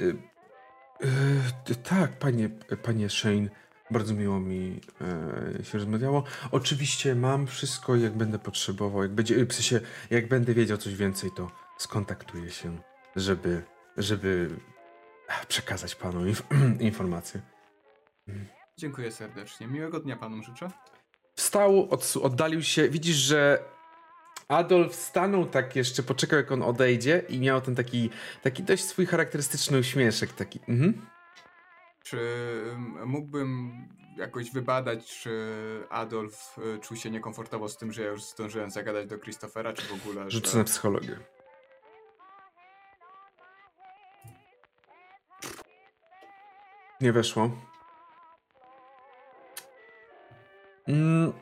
[0.00, 0.16] Y,
[1.70, 2.48] y, tak, panie,
[2.82, 3.48] panie Shane,
[3.90, 4.80] bardzo miło mi
[5.60, 6.24] e, się rozmawiało.
[6.50, 9.02] Oczywiście mam wszystko, jak będę potrzebował.
[9.02, 12.78] Jak będzie, w sensie, jak będę wiedział coś więcej, to skontaktuję się,
[13.16, 13.62] żeby,
[13.96, 14.50] żeby
[15.48, 16.42] przekazać panu inf-
[16.80, 17.40] informacje.
[18.78, 19.66] Dziękuję serdecznie.
[19.66, 20.70] Miłego dnia panom życzę.
[21.34, 21.88] Wstał,
[22.22, 22.88] oddalił się.
[22.88, 23.58] Widzisz, że
[24.48, 28.10] Adolf stanął tak jeszcze, poczekał jak on odejdzie i miał ten taki,
[28.42, 30.60] taki dość swój charakterystyczny uśmieszek taki.
[30.68, 31.06] Mhm.
[32.06, 32.18] Czy
[33.06, 33.72] mógłbym
[34.16, 35.30] jakoś wybadać, czy
[35.90, 39.82] Adolf y, czuł się niekomfortowo z tym, że ja już zdążyłem zagadać do Christophera, czy
[39.82, 40.30] w ogóle.
[40.30, 40.58] Rzucę że...
[40.58, 41.18] na psychologię.
[47.00, 47.50] Nie weszło.
[50.88, 51.32] Mm.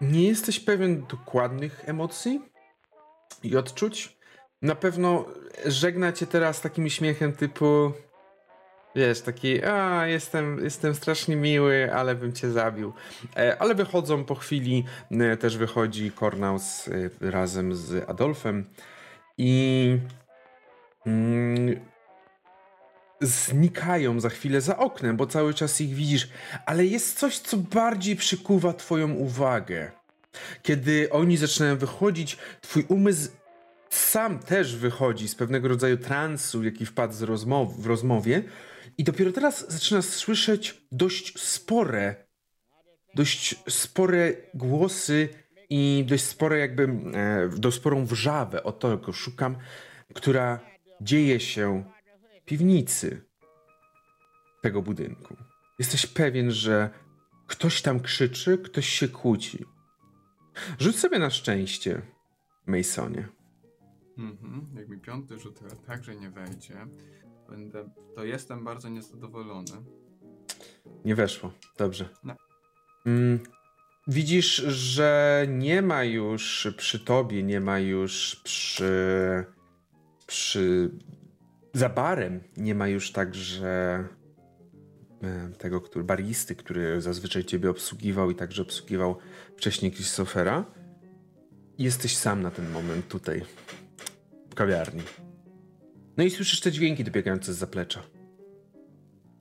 [0.00, 2.40] Nie jesteś pewien dokładnych emocji
[3.42, 4.18] i odczuć.
[4.62, 5.24] Na pewno
[5.66, 7.92] żegna cię teraz takim śmiechem typu
[8.94, 12.92] wiesz, taki a jestem, jestem strasznie miły, ale bym cię zabił.
[13.36, 18.64] E, ale wychodzą po chwili, e, też wychodzi Kornaus e, razem z Adolfem
[19.38, 19.98] i
[21.06, 21.80] mm,
[23.20, 26.28] znikają za chwilę za oknem, bo cały czas ich widzisz,
[26.66, 29.90] ale jest coś, co bardziej przykuwa twoją uwagę.
[30.62, 33.30] Kiedy oni zaczynają wychodzić, twój umysł
[33.90, 38.42] sam też wychodzi z pewnego rodzaju transu, jaki wpadł z rozmow w rozmowie
[39.00, 42.26] i dopiero teraz zaczynasz słyszeć dość spore,
[43.14, 45.28] dość spore głosy
[45.70, 46.82] i dość spore jakby,
[47.14, 49.56] e, dość sporą wrzawę, o to go szukam,
[50.14, 50.60] która
[51.00, 51.84] dzieje się
[52.40, 53.24] w piwnicy
[54.62, 55.36] tego budynku.
[55.78, 56.90] Jesteś pewien, że
[57.46, 59.64] ktoś tam krzyczy, ktoś się kłóci.
[60.78, 62.02] Rzuć sobie na szczęście,
[62.66, 63.28] Masonie.
[64.18, 64.66] Mhm.
[64.74, 66.86] Jak mi piąty rzut także nie wejdzie,
[67.50, 69.72] będę, to jestem bardzo niezadowolony.
[71.04, 71.52] Nie weszło.
[71.78, 72.08] Dobrze.
[72.24, 72.36] No.
[73.06, 73.40] Mm,
[74.06, 79.44] widzisz, że nie ma już przy tobie, nie ma już przy.
[80.26, 80.90] przy.
[81.74, 83.68] za barem, nie ma już także
[85.22, 89.18] e, tego, który, baristy, który zazwyczaj ciebie obsługiwał i także obsługiwał
[89.56, 90.64] wcześniej Christophera.
[91.78, 93.42] Jesteś sam na ten moment tutaj,
[94.50, 95.02] w kawiarni.
[96.16, 98.02] No i słyszysz te dźwięki dobiegające z zaplecza.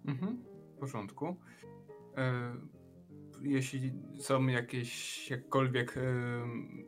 [0.05, 0.43] Mhm.
[0.75, 1.35] W porządku.
[2.17, 2.53] E,
[3.41, 6.01] jeśli są jakieś jakkolwiek e,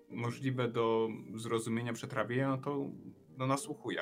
[0.10, 2.90] możliwe do zrozumienia przetrawienia, no to
[3.38, 4.02] no, nasłuchuję.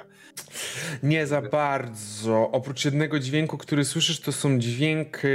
[1.04, 2.52] Nie za bardzo.
[2.52, 5.28] Oprócz jednego dźwięku, który słyszysz, to są dźwięki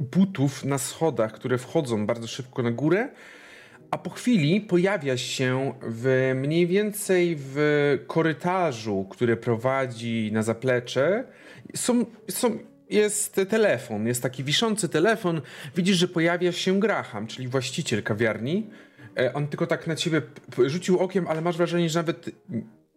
[0.00, 3.14] butów na schodach, które wchodzą bardzo szybko na górę,
[3.90, 7.58] a po chwili pojawia się w mniej więcej w
[8.06, 11.24] korytarzu, który prowadzi na zaplecze.
[11.74, 12.58] Są, są,
[12.90, 15.40] jest telefon, jest taki wiszący telefon.
[15.76, 18.70] Widzisz, że pojawia się Graham, czyli właściciel kawiarni.
[19.18, 20.22] E, On tylko tak na ciebie
[20.66, 22.30] rzucił okiem, ale masz wrażenie, że nawet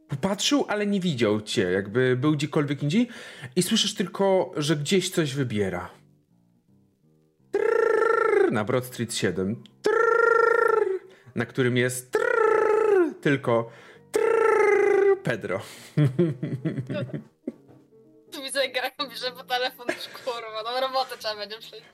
[0.08, 3.08] popatrzył, ale nie widział cię, jakby był gdziekolwiek indziej.
[3.56, 5.90] I słyszysz tylko, że gdzieś coś wybiera.
[7.52, 9.64] Trrrr, na Broad Street 7.
[9.82, 10.09] Trrrr,
[11.40, 13.70] na którym jest trrrr, tylko
[14.12, 15.60] trrrr, Pedro.
[18.32, 21.86] Tu widzę, jak gram, bierze po telefon już kurwa, no robotę trzeba będzie przyjść.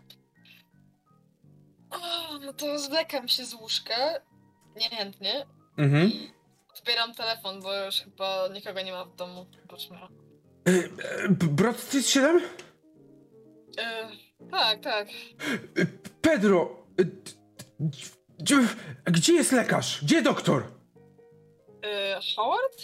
[1.91, 1.97] O,
[2.45, 3.95] no to zlekam się z łóżka,
[4.75, 5.45] niechętnie,
[5.77, 6.07] Mhm.
[6.07, 6.31] i
[6.79, 10.07] odbieram telefon, bo już chyba nikogo nie ma w domu, oprócz mnie.
[10.65, 12.41] E, B- Broad Street 7?
[13.77, 14.09] E,
[14.51, 15.07] tak, tak.
[15.77, 15.85] E,
[16.21, 16.85] Pedro!
[18.51, 20.03] E, d- Gdzie jest lekarz?
[20.03, 20.63] Gdzie doktor?
[21.83, 22.81] E, Howard?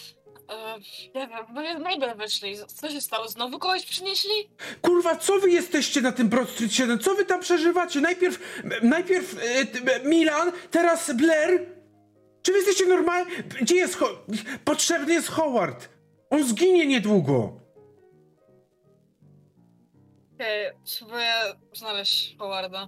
[0.50, 0.80] E,
[1.15, 2.56] nie wiem, no Mabel wyszli.
[2.67, 3.28] Co się stało?
[3.28, 4.50] Znowu kogoś przynieśli?
[4.82, 7.00] Kurwa, co wy jesteście na tym Broad Street 7?
[7.00, 8.02] Co wy tam przeżywacie?
[8.02, 9.36] Najpierw, najpierw
[10.04, 11.65] m- Milan, teraz Blair?
[12.41, 13.32] Czy wy jesteście normalni?
[13.62, 14.26] Gdzie jest Ho-
[14.65, 15.89] Potrzebny jest Howard.
[16.30, 17.62] On zginie niedługo.
[20.36, 21.34] Okej, spróbuję
[21.74, 22.88] znaleźć Howarda.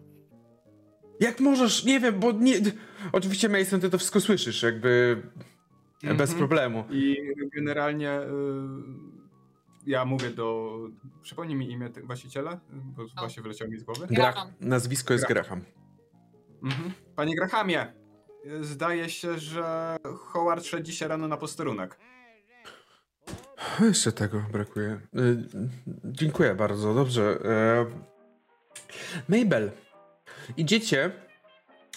[1.19, 2.55] Jak możesz, nie wiem, bo nie...
[3.11, 5.21] Oczywiście Mason, ty to wszystko słyszysz, jakby
[6.03, 6.37] bez Mhm.
[6.37, 6.83] problemu.
[6.91, 7.17] I
[7.55, 8.25] generalnie y,
[9.85, 10.77] ja mówię do...
[11.21, 14.07] Przypomnij mi imię właściciela, bo właśnie wyleciało mi z głowy.
[14.07, 14.47] Graham.
[14.59, 15.61] Nazwisko jest Graham.
[15.61, 16.73] Graham.
[16.77, 16.91] Mhm.
[17.15, 17.93] Panie Grahamie,
[18.61, 21.97] zdaje się, że Howard szedł dzisiaj rano na posterunek.
[23.81, 24.99] Jeszcze tego brakuje.
[25.17, 25.37] Y,
[26.05, 27.39] dziękuję bardzo, dobrze.
[27.45, 27.85] E,
[29.29, 29.71] Mabel,
[30.57, 31.11] idziecie,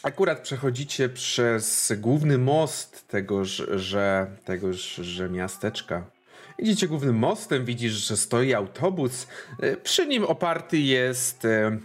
[0.02, 6.10] akurat przechodzicie przez główny most tegoż, że, tegoż, że miasteczka.
[6.58, 9.26] Idziecie głównym mostem, widzisz, że stoi autobus.
[9.60, 11.78] E, Przy nim oparty jest, e,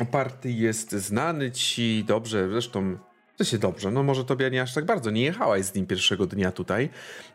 [0.00, 2.98] oparty jest znany ci dobrze, zresztą
[3.36, 6.26] to się dobrze, no może tobie nie aż tak bardzo, nie jechałaś z nim pierwszego
[6.26, 6.88] dnia tutaj,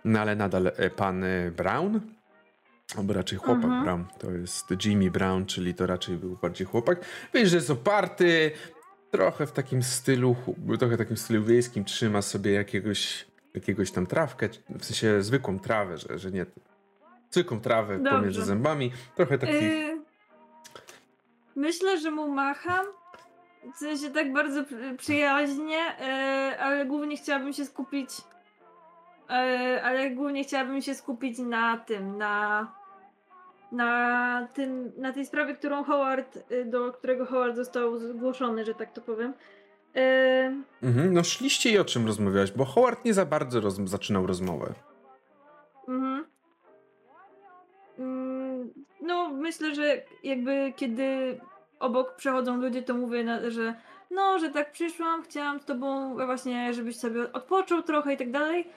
[0.05, 1.23] no ale nadal e, pan
[1.57, 1.99] Brown,
[2.97, 3.83] albo raczej chłopak Mhm.
[3.83, 7.05] Brown, to jest Jimmy Brown, czyli to raczej był bardziej chłopak.
[7.33, 8.51] Wiesz, że jest oparty,
[9.11, 10.35] trochę w takim stylu,
[10.79, 16.19] trochę takim stylu wiejskim, trzyma sobie jakiegoś, jakiegoś tam trawkę, w sensie zwykłą trawę, że,
[16.19, 16.45] że nie
[17.31, 18.11] zwykłą trawę Dobrze.
[18.11, 19.53] pomiędzy zębami, trochę taki...
[19.55, 20.01] Y,
[21.55, 22.85] myślę, że mu macham.
[23.75, 28.09] W sensie tak bardzo przy- przyjaźnie, y, ale głównie chciałabym się skupić.
[29.29, 29.33] y,
[29.83, 32.78] ale głównie chciałabym się skupić na tym, na.
[33.71, 38.91] Na, tym, na tej sprawie, którą Howard, y, do którego Howard został zgłoszony, że tak
[38.93, 39.33] to powiem.
[39.97, 42.51] Y, Mhm, no szliście i o czym rozmawiałeś?
[42.51, 43.75] Bo Howard nie za bardzo roz...
[43.75, 44.73] zaczynał rozmowę.
[45.87, 46.25] Mhm.
[47.99, 51.39] Mm, No, myślę, że jakby kiedy
[51.79, 53.75] obok przechodzą ludzie, to mówię, na- że
[54.11, 58.67] no, że tak przyszłam, chciałam z tobą właśnie, żebyś sobie odpoczął trochę i tak dalej.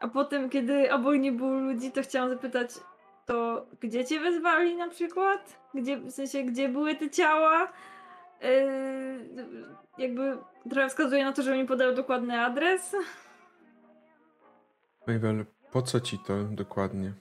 [0.00, 2.70] A potem, kiedy obok nie było ludzi, to chciałam zapytać,
[3.26, 5.60] to gdzie cię wezwali na przykład?
[5.74, 7.72] Gdzie, w sensie, gdzie były te ciała?
[8.42, 8.48] Yy,
[9.98, 10.38] jakby
[10.70, 12.96] trochę wskazuje na to, że mi podał dokładny adres.
[15.06, 17.12] Mabel, po co ci to dokładnie?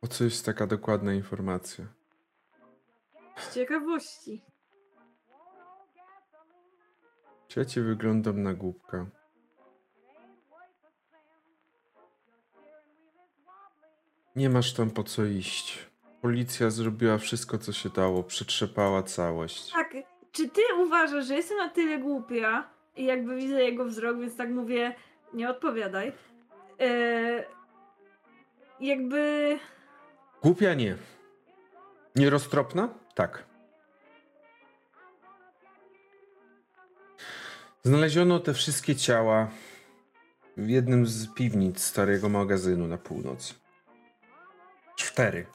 [0.00, 1.84] Po co jest taka dokładna informacja?
[3.36, 4.42] Z ciekawości.
[7.48, 9.06] Czy ja ci wyglądam na głupka?
[14.38, 15.78] Nie masz tam po co iść.
[16.22, 19.72] Policja zrobiła wszystko, co się dało, przetrzepała całość.
[19.72, 19.94] Tak,
[20.32, 24.50] czy ty uważasz, że jestem na tyle głupia i jakby widzę jego wzrok, więc tak
[24.50, 24.94] mówię,
[25.34, 26.12] nie odpowiadaj.
[26.78, 27.44] Eee,
[28.80, 29.58] jakby.
[30.42, 30.96] Głupia nie.
[32.16, 32.88] Nieroztropna?
[33.14, 33.44] Tak.
[37.82, 39.50] Znaleziono te wszystkie ciała
[40.56, 43.67] w jednym z piwnic starego magazynu na północ.
[44.98, 45.46] Cztery.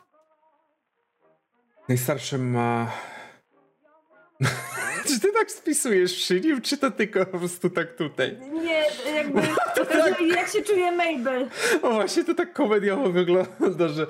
[1.89, 2.91] Najstarsze ma.
[5.07, 8.39] czy ty tak spisujesz przy nim, czy to tylko po prostu tak tutaj?
[8.51, 9.41] Nie, jakby
[9.77, 11.49] pokazuje, jak się czuje Mabel.
[11.81, 14.07] O właśnie, to tak komediowo wygląda, że.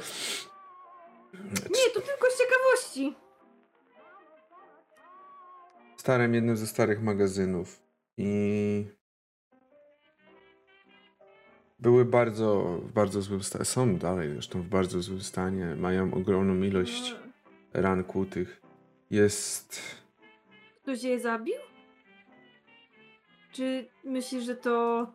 [1.54, 3.16] Nie, to tylko z ciekawości.
[5.98, 7.82] starym, jednym ze starych magazynów.
[8.18, 8.86] I
[11.84, 13.66] były bardzo, w bardzo złym stanie.
[13.66, 15.76] Są dalej zresztą w bardzo złym stanie.
[15.76, 17.16] Mają ogromną ilość
[17.74, 18.62] ran kłutych.
[19.12, 19.82] Jest.
[20.82, 21.56] Ktoś je zabił?
[23.52, 25.08] Czy myślisz, że to.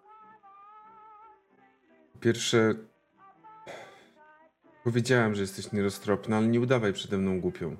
[2.20, 2.74] Pierwsze.
[4.84, 7.76] Powiedziałem, że jesteś nieroztropna, ale nie udawaj przede mną głupią.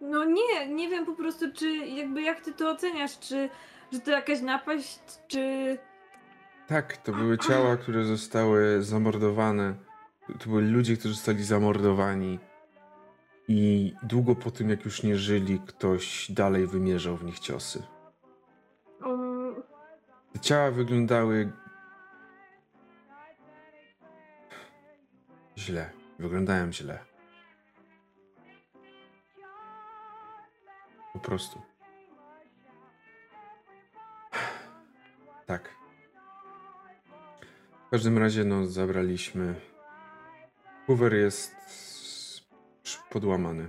[0.00, 3.48] No nie, nie wiem po prostu, czy jakby jak ty to oceniasz, czy
[3.92, 5.78] że to jakaś napaść, czy.
[6.68, 9.74] Tak, to były ciała, które zostały zamordowane.
[10.38, 12.38] To byli ludzie, którzy zostali zamordowani.
[13.48, 17.82] I długo po tym, jak już nie żyli, ktoś dalej wymierzał w nich ciosy.
[20.32, 21.52] Te ciała wyglądały.
[25.58, 25.90] źle.
[26.18, 26.98] Wyglądają źle.
[31.12, 31.62] Po prostu.
[35.46, 35.77] Tak.
[37.88, 39.54] W każdym razie, no, zabraliśmy.
[40.86, 41.56] Hoover jest
[43.10, 43.68] podłamany.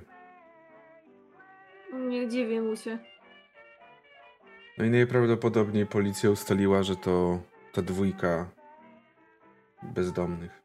[1.93, 2.97] nie dziwię mu się.
[4.77, 7.39] No i najprawdopodobniej policja ustaliła, że to
[7.73, 8.49] ta dwójka
[9.83, 10.61] bezdomnych.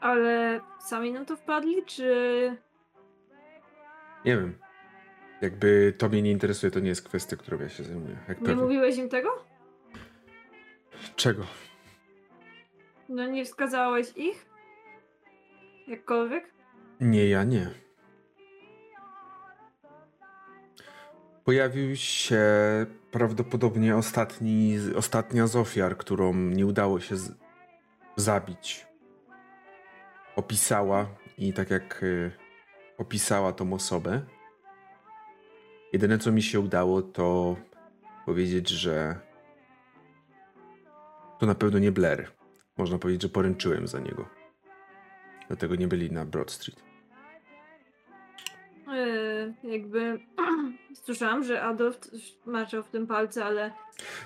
[0.00, 2.56] Ale sami na to wpadli, czy.
[4.24, 4.58] Nie wiem.
[5.40, 8.16] Jakby to mnie nie interesuje, to nie jest kwestia, którą ja się zajmuję.
[8.28, 8.54] Nie pewnie.
[8.54, 9.44] mówiłeś im tego?
[11.16, 11.42] Czego?
[13.10, 14.46] No nie wskazałeś ich?
[15.86, 16.52] Jakkolwiek?
[17.00, 17.70] Nie, ja nie.
[21.44, 22.42] Pojawił się
[23.10, 27.32] prawdopodobnie ostatni, ostatnia z ofiar, którą nie udało się z,
[28.16, 28.86] zabić.
[30.36, 31.06] Opisała
[31.38, 32.30] i tak jak y,
[32.98, 34.22] opisała tą osobę,
[35.92, 37.56] jedyne co mi się udało to
[38.26, 39.20] powiedzieć, że
[41.38, 42.39] to na pewno nie Blair.
[42.80, 44.28] Można powiedzieć, że poręczyłem za niego.
[45.48, 46.82] Dlatego nie byli na Broad Street.
[48.88, 50.20] Yy, jakby
[51.04, 51.98] słyszałam, że Adolf
[52.46, 53.72] maczał w tym palce, ale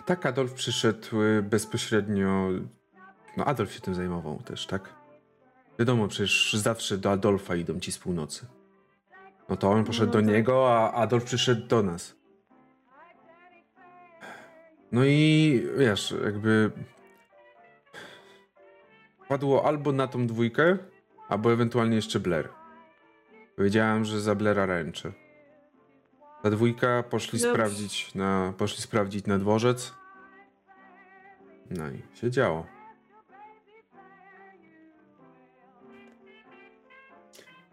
[0.06, 2.48] Tak, Adolf przyszedł y, bezpośrednio.
[3.36, 4.94] No, Adolf się tym zajmował też, tak?
[5.78, 8.46] Wiadomo, przecież zawsze do Adolfa idą ci z północy.
[9.48, 10.28] No to on poszedł No do tak.
[10.28, 12.16] niego, a Adolf przyszedł do nas.
[14.92, 16.70] No i wiesz, jakby.
[19.28, 20.78] Padło albo na tą dwójkę,
[21.28, 22.48] albo ewentualnie jeszcze Blair.
[23.56, 25.12] Powiedziałem, że za Blaira ręczę.
[26.42, 27.52] Ta dwójka poszli Dobrze.
[27.54, 29.94] sprawdzić na, poszli sprawdzić na dworzec.
[31.70, 32.66] No i się działo.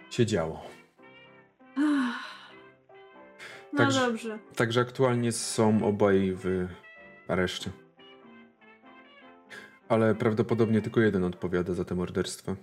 [0.09, 0.61] Się działo.
[3.73, 4.39] no Także- dobrze.
[4.55, 6.67] Także aktualnie są obaj w
[7.27, 7.71] areszcie.
[9.91, 12.55] Ale prawdopodobnie tylko jeden odpowiada za te morderstwa.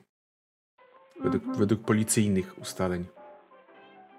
[1.21, 1.59] według, Mhm.
[1.59, 3.05] według policyjnych ustaleń.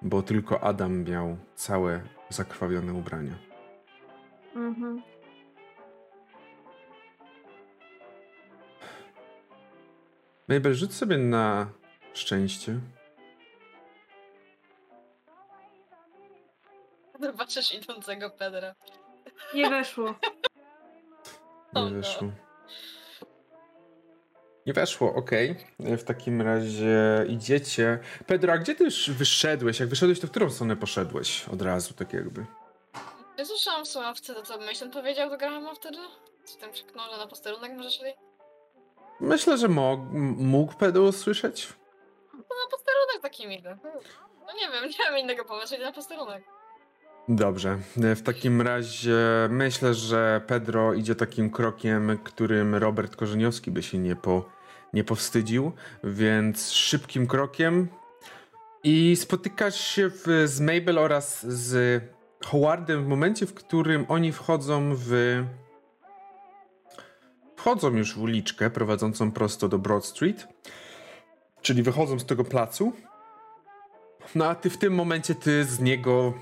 [0.02, 3.34] Bo tylko Adam miał całe zakrwawione ubrania.
[4.56, 5.02] Mhm.
[10.48, 11.68] Mabel, rzuć sobie na
[12.14, 12.80] szczęście.
[17.20, 18.76] Zobaczysz idącego Pedra.
[19.56, 20.06] Nie weszło.
[21.74, 21.90] Nie no.
[21.90, 22.32] weszło.
[24.66, 25.56] Nie weszło, okej.
[25.80, 28.00] W takim razie idziecie.
[28.28, 29.80] Pedro, a gdzie ty już wyszedłeś?
[29.80, 32.46] Jak wyszedłeś, to w którą stronę poszedłeś od razu, tak jakby?
[33.38, 35.98] Ja słyszałam w słuchawce to, co Mason powiedział do Grahama wtedy?
[36.48, 38.14] Czy tam krzyknął, że na posterunek może szli?
[39.20, 40.04] Myślę, że mógł,
[40.38, 41.68] mógł Pedro usłyszeć.
[42.34, 43.78] No na posterunek takim idę.
[44.48, 46.44] No nie wiem, nie mam innego pomysłu, na posterunek.
[47.32, 47.78] Dobrze.
[47.96, 49.18] W takim razie
[49.50, 54.50] myślę, że Pedro idzie takim krokiem, którym Robert Korzeniowski by się nie, po,
[54.94, 55.72] nie powstydził,
[56.04, 57.88] więc szybkim krokiem
[58.84, 62.04] i spotykasz się w, z Mabel oraz z
[62.46, 65.44] Howardem w momencie, w którym oni wchodzą w.
[67.56, 70.48] Wchodzą już w uliczkę prowadzącą prosto do Broad Street,
[71.62, 72.94] czyli wychodzą z tego placu.
[74.36, 76.34] No a ty w tym momencie ty z niego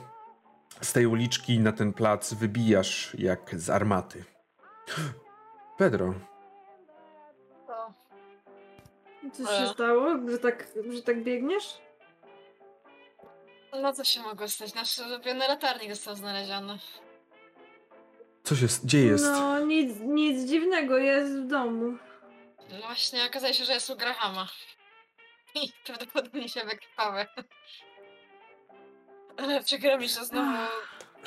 [0.81, 4.23] z tej uliczki na ten plac wybijasz jak z armaty.
[5.77, 6.13] Pedro,
[7.67, 7.93] To...
[9.33, 9.57] Coś E.
[9.59, 11.77] się stało, że tak, że tak biegniesz?
[13.81, 14.73] No co się mogło stać?
[14.73, 16.79] Nasz ulubiony latarnik został znaleziony.
[18.43, 19.23] co się, gdzie jest?
[19.25, 21.97] No, nic, nic dziwnego, jest w domu.
[22.71, 24.47] No właśnie okazało się, że jest u Grahama.
[25.55, 27.25] I prawdopodobnie się wykrwały.
[29.37, 30.57] Ale przykro mi, że znowu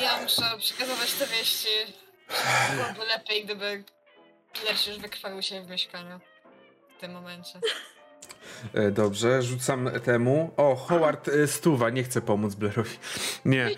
[0.01, 1.69] ja muszę przekazywać te wieści.
[2.77, 3.85] Byłoby lepiej, gdyby
[4.77, 6.21] się już wykrwawił się w mieszkaniu.
[6.97, 7.61] W tym momencie.
[8.75, 10.51] E, dobrze, rzucam temu.
[10.57, 12.99] O, Howard e, Stuwa, nie chcę pomóc Blairowi.
[13.45, 13.71] Nie.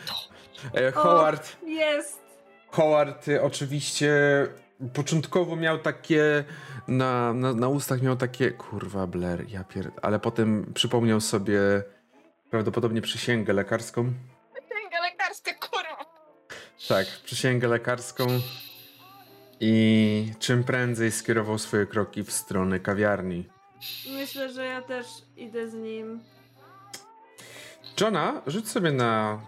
[0.75, 2.23] E, Howard, Jest!
[2.71, 4.13] Howard oczywiście
[4.95, 6.45] początkowo miał takie
[6.89, 9.95] na, na, na ustach miał takie kurwa Blair, ja pierd...
[10.03, 11.59] ale potem przypomniał sobie
[12.53, 14.13] prawdopodobnie przysięgę lekarską.
[14.71, 16.05] Księga lekarska, kurwa!
[16.89, 18.27] Tak, przysięgę lekarską.
[19.61, 23.49] I czym prędzej skierował swoje kroki w stronę kawiarni.
[24.13, 26.21] Myślę, że ja też idę z nim.
[28.01, 29.41] Johna, rzuć sobie na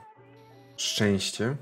[0.76, 1.56] szczęście.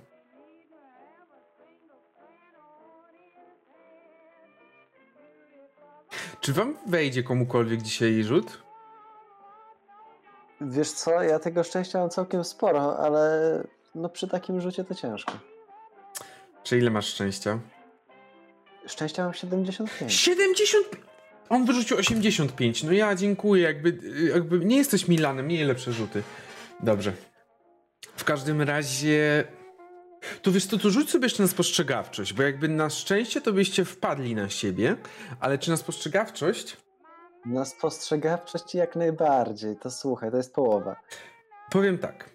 [6.40, 8.62] Czy wam wejdzie komukolwiek dzisiaj rzut?
[10.66, 13.62] Wiesz co, ja tego szczęścia mam całkiem sporo, ale
[13.94, 15.32] no przy takim rzucie to ciężko.
[16.62, 17.58] Czy ile masz szczęścia?
[18.86, 20.12] Szczęścia mam 75.
[20.12, 20.86] 70!
[21.48, 22.82] On wyrzucił 85.
[22.82, 23.98] No ja dziękuję, jakby,
[24.28, 26.22] jakby nie jesteś Milanem, miej lepsze rzuty.
[26.80, 27.12] Dobrze.
[28.16, 29.44] W każdym razie.
[30.42, 33.84] To wiesz, to, to rzuć sobie jeszcze na spostrzegawczość, bo jakby na szczęście to byście
[33.84, 34.96] wpadli na siebie,
[35.40, 36.76] ale czy na spostrzegawczość?
[37.46, 39.76] Na spostrzegawczość jak najbardziej.
[39.76, 40.96] To słuchaj, to jest połowa.
[41.70, 42.30] Powiem tak.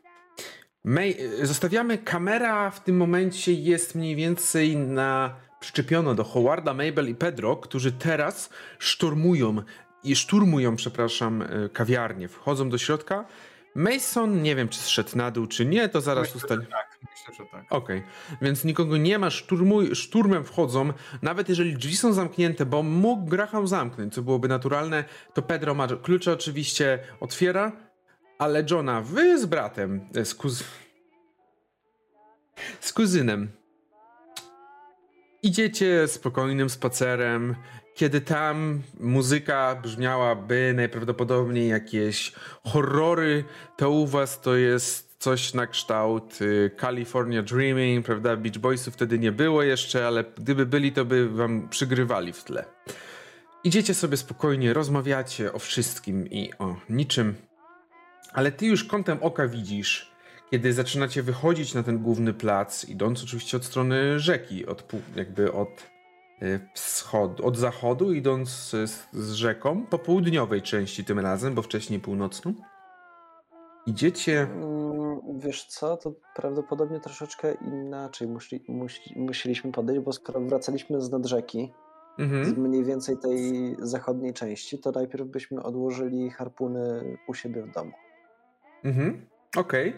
[0.84, 7.16] Mej, zostawiamy kamera w tym momencie jest mniej więcej na przyczepiono do Howarda, Mabel i
[7.16, 8.50] Pedro, którzy teraz
[8.80, 9.62] szturmują
[10.04, 12.28] i szturmują, przepraszam, e, kawiarnię.
[12.28, 13.26] Wchodzą do środka.
[13.76, 16.68] Mason, nie wiem czy zszedł na dół, czy nie, to zaraz ustali.
[16.68, 17.66] tak, myślę, że tak.
[17.70, 18.04] Okej,
[18.42, 23.68] więc nikogo nie ma, szturmuj, szturmem wchodzą, nawet jeżeli drzwi są zamknięte, bo mógł Graham
[23.68, 27.72] zamknąć, co byłoby naturalne, to Pedro ma klucze oczywiście, otwiera,
[28.38, 30.64] ale Johna, wy z bratem, e, z, kuz...
[32.80, 33.52] z kuzynem,
[35.44, 37.56] idziecie spokojnym spacerem,
[37.96, 42.32] kiedy tam muzyka brzmiałaby najprawdopodobniej jakieś
[42.64, 43.44] horrory,
[43.78, 48.38] to u was to jest coś na kształt y, California Dreaming, prawda?
[48.38, 52.66] Beach Boysów wtedy nie było jeszcze, ale gdyby byli, to by wam przygrywali w tle.
[53.64, 57.36] Idziecie sobie spokojnie, rozmawiacie o wszystkim i o niczym,
[58.34, 60.12] ale ty już kątem oka widzisz,
[60.52, 65.88] kiedy zaczynacie wychodzić na ten główny plac, idąc oczywiście od strony rzeki, od, jakby od
[66.42, 72.00] y, wschodu, od zachodu, idąc z, z rzeką, po południowej części tym razem, bo wcześniej
[72.00, 72.54] północną.
[73.88, 74.42] Idziecie.
[74.42, 75.08] Mm,
[75.40, 81.26] Wiesz co, to prawdopodobnie troszeczkę inaczej musi, musi, musieliśmy podejść, bo skoro wracaliśmy z nad
[81.26, 81.72] rzeki,
[82.18, 82.62] z Mhm.
[82.62, 87.92] mniej więcej tej zachodniej części, to najpierw byśmy odłożyli harpuny u siebie w domu.
[88.84, 89.26] Mhm.
[89.58, 89.94] Okej.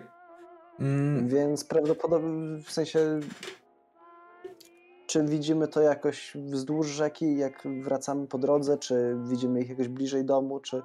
[0.80, 3.20] Mm, Więc prawdopodobnie w sensie.
[5.08, 10.26] Czy widzimy to jakoś wzdłuż rzeki, jak wracamy po drodze, czy widzimy ich jakoś bliżej
[10.26, 10.82] domu, czy.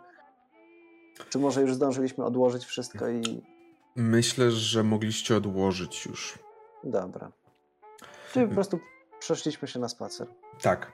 [1.30, 3.42] Czy może już zdążyliśmy odłożyć wszystko i...
[3.96, 6.38] Myślę, że mogliście odłożyć już.
[6.84, 7.32] Dobra.
[8.32, 8.80] Czyli po prostu
[9.18, 10.26] przeszliśmy się na spacer.
[10.62, 10.92] Tak.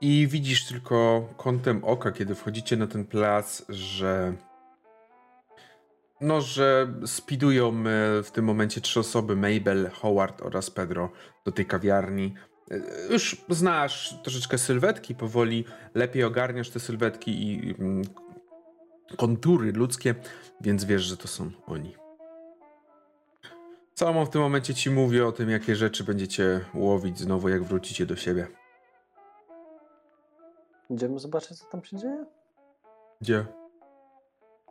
[0.00, 4.34] I widzisz tylko kątem oka, kiedy wchodzicie na ten plac, że.
[6.20, 11.10] No, że spidują e, w tym momencie trzy osoby: Mabel, Howard oraz Pedro
[11.44, 12.34] do tej kawiarni.
[12.70, 12.76] E,
[13.12, 18.02] Już znasz troszeczkę sylwetki, powoli lepiej ogarniasz te sylwetki i mm,
[19.16, 20.14] kontury ludzkie,
[20.60, 21.96] więc wiesz, że to są oni.
[23.94, 28.06] Salomon w tym momencie ci mówi o tym, jakie rzeczy będziecie łowić znowu, jak wrócicie
[28.06, 28.46] do siebie.
[30.90, 32.24] Idziemy zobaczyć, co tam się dzieje?
[33.20, 33.46] Gdzie?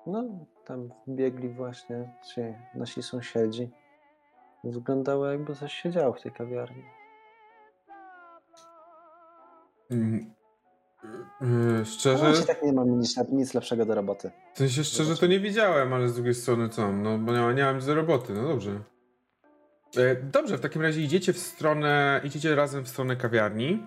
[0.07, 0.23] No,
[0.65, 2.41] tam biegli właśnie ci
[2.75, 3.69] nasi sąsiedzi.
[4.63, 6.83] Wyglądało jakby coś się działo w tej kawiarni.
[9.91, 10.33] Mm,
[11.03, 11.09] yy,
[11.79, 14.31] No, szczerze, i tak nie mam nic, nic lepszego do roboty.
[14.53, 16.91] w sensie szczerze to nie widziałem, ale z drugiej strony co?
[16.91, 18.71] No, bo nie, nie mam nic do roboty, no dobrze.
[19.97, 23.83] E, Dobrze, w takim razie idziecie w stronę, idziecie razem w stronę kawiarni.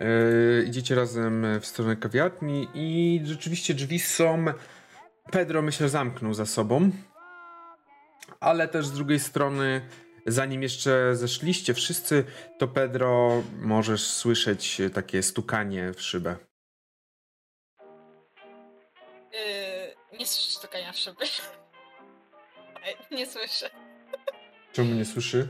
[0.00, 4.44] E, idziecie razem w stronę kawiarni i rzeczywiście drzwi są.
[5.30, 6.90] Pedro myślę zamknął za sobą.
[8.40, 9.80] Ale też z drugiej strony,
[10.26, 12.24] zanim jeszcze zeszliście wszyscy,
[12.58, 16.36] to Pedro możesz słyszeć takie stukanie w szybę.
[19.32, 21.24] Yy, nie słyszę stukania w szyby.
[22.84, 23.70] Ej, Nie słyszę.
[24.72, 25.48] Czemu nie słyszy?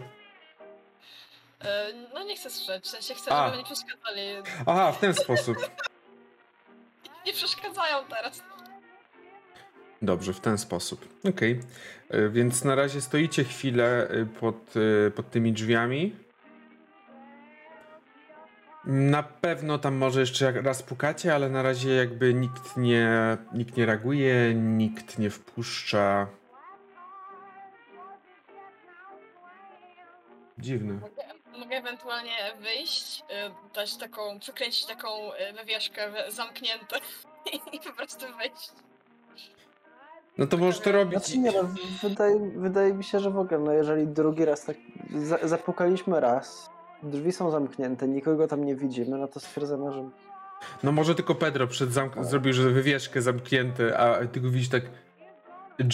[1.62, 1.68] Yy,
[2.14, 3.46] no nie chcę słyszeć, w sensie chcę, A.
[3.46, 4.20] żeby nie przeszkadzali.
[4.66, 5.56] Aha, w ten sposób.
[7.26, 8.42] Nie przeszkadzają teraz.
[10.02, 11.08] Dobrze, w ten sposób.
[11.28, 11.60] Okej.
[12.10, 14.74] E, Więc na razie stoicie chwilę e, pod,
[15.06, 16.16] e, pod tymi drzwiami.
[18.84, 23.86] Na pewno tam może jeszcze raz pukacie, ale na razie jakby nikt nie, nikt nie
[23.86, 26.26] reaguje, nikt nie wpuszcza.
[30.58, 31.00] Dziwne.
[31.58, 33.24] Mogę, ewentualnie wyjść,
[33.74, 35.08] dać taką, przykręcić taką
[35.56, 36.96] wywieszkę zamknięte
[37.72, 38.72] i po prostu wejść.
[40.38, 41.18] No to możesz to robić.
[41.18, 41.68] Znaczy nie, no,
[42.02, 44.76] wydaje, wydaje mi się, że w ogóle, no jeżeli drugi raz tak
[45.14, 46.70] za, zapukaliśmy raz,
[47.02, 50.10] drzwi są zamknięte, nikogo tam nie widzimy, no to stwierdzamy, że
[50.82, 54.82] No może tylko Pedro przed zamk- zrobił, że wywieszkę zamknięte, a ty go widzisz tak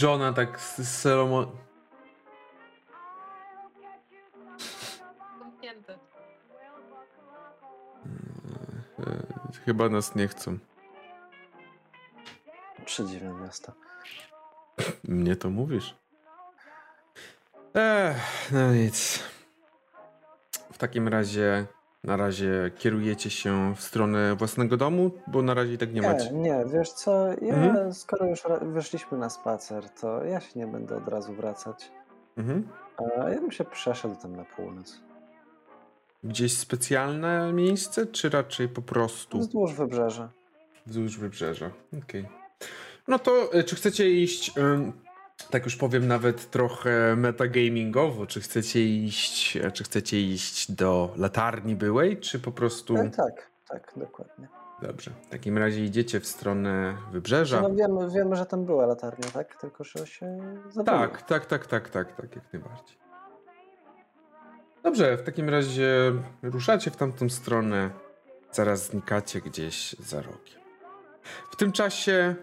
[0.03, 1.47] Johna tak z, z Salomon...
[5.39, 5.99] Zamknięte.
[9.65, 10.59] Chyba nas nie chcą.
[12.85, 13.73] przedziwne miasto.
[15.09, 15.95] Mnie to mówisz?
[17.75, 18.17] Ech,
[18.53, 19.23] no nic.
[20.73, 21.67] W takim razie
[22.05, 26.09] na razie kierujecie się w stronę własnego domu, bo na razie i tak nie Nie,
[26.09, 26.33] macie.
[26.33, 27.95] nie, wiesz co, ja Mhm.
[27.95, 31.91] skoro już wyszliśmy na spacer, to ja się nie będę od razu wracać.
[32.37, 32.69] Mhm.
[33.25, 35.01] A ja bym się przeszedł tam na północ.
[36.25, 40.29] Gdzieś specjalne miejsce, czy raczej po prostu Wzdłuż wybrzeża.
[40.87, 41.71] wzdłuż wybrzeża?
[42.05, 42.29] Okej.
[43.09, 44.53] No to e, czy chcecie iść,
[45.51, 51.77] tak już powiem nawet trochę metagamingowo, czy chcecie iść, e, czy chcecie iść do latarni
[51.77, 52.95] byłej, czy po prostu...
[52.95, 54.49] Tak, tak, tak, dokładnie.
[54.83, 55.11] Dobrze.
[55.27, 57.61] W takim razie idziecie w stronę wybrzeża.
[57.61, 59.57] No wiemy, wiemy, że tam była latarnia, tak?
[59.61, 60.39] Tylko, że się
[60.71, 61.09] zabrała.
[61.09, 62.99] Tak, tak, tak, tak, tak, tak, jak najbardziej.
[64.83, 67.91] Dobrze, w takim razie ruszacie w tamtą stronę,
[68.53, 70.61] zaraz znikacie gdzieś za rogiem.
[71.51, 72.37] W tym czasie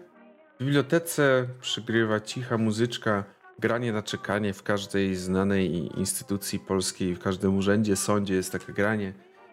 [0.56, 3.24] w bibliotece przygrywa cicha muzyczka,
[3.58, 9.12] granie na czekanie w każdej znanej instytucji polskiej, w każdym urzędzie, sądzie jest takie granie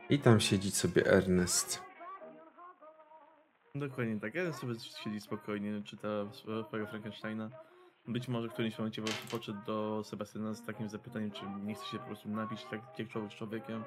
[0.09, 1.81] i tam siedzi sobie Ernest.
[3.75, 4.35] Dokładnie tak.
[4.35, 4.73] Ja sobie
[5.03, 6.07] siedzi spokojnie, czyta
[6.67, 7.49] swojego Frankensteina.
[8.07, 11.85] Być może w którymś momencie po prostu do Sebastiana z takim zapytaniem, czy nie chce
[11.85, 13.83] się po prostu napić tak jak człowiek z człowiekiem.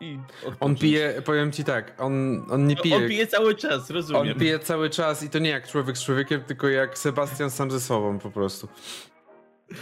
[0.00, 0.80] I On odpocząć.
[0.80, 2.96] pije, powiem ci tak, on, on nie No, pije.
[2.96, 4.32] On pije cały czas, rozumiem.
[4.32, 7.70] On pije cały czas i to nie jak człowiek z człowiekiem, tylko jak Sebastian sam
[7.70, 8.68] ze sobą po prostu.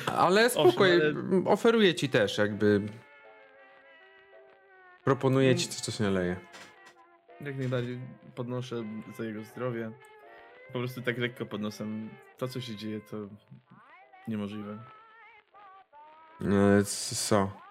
[0.07, 2.81] Ale spokojnie, ale- oferuje ci też jakby...
[5.05, 6.37] Proponuje ci coś, co się naleje.
[7.41, 7.99] Jak najbardziej
[8.35, 8.85] podnoszę
[9.19, 9.91] za jego zdrowie.
[10.73, 12.11] Po prostu tak lekko podnosem.
[12.39, 13.17] To, co się dzieje, to
[14.29, 14.79] niemożliwe.
[16.81, 17.64] E, Co?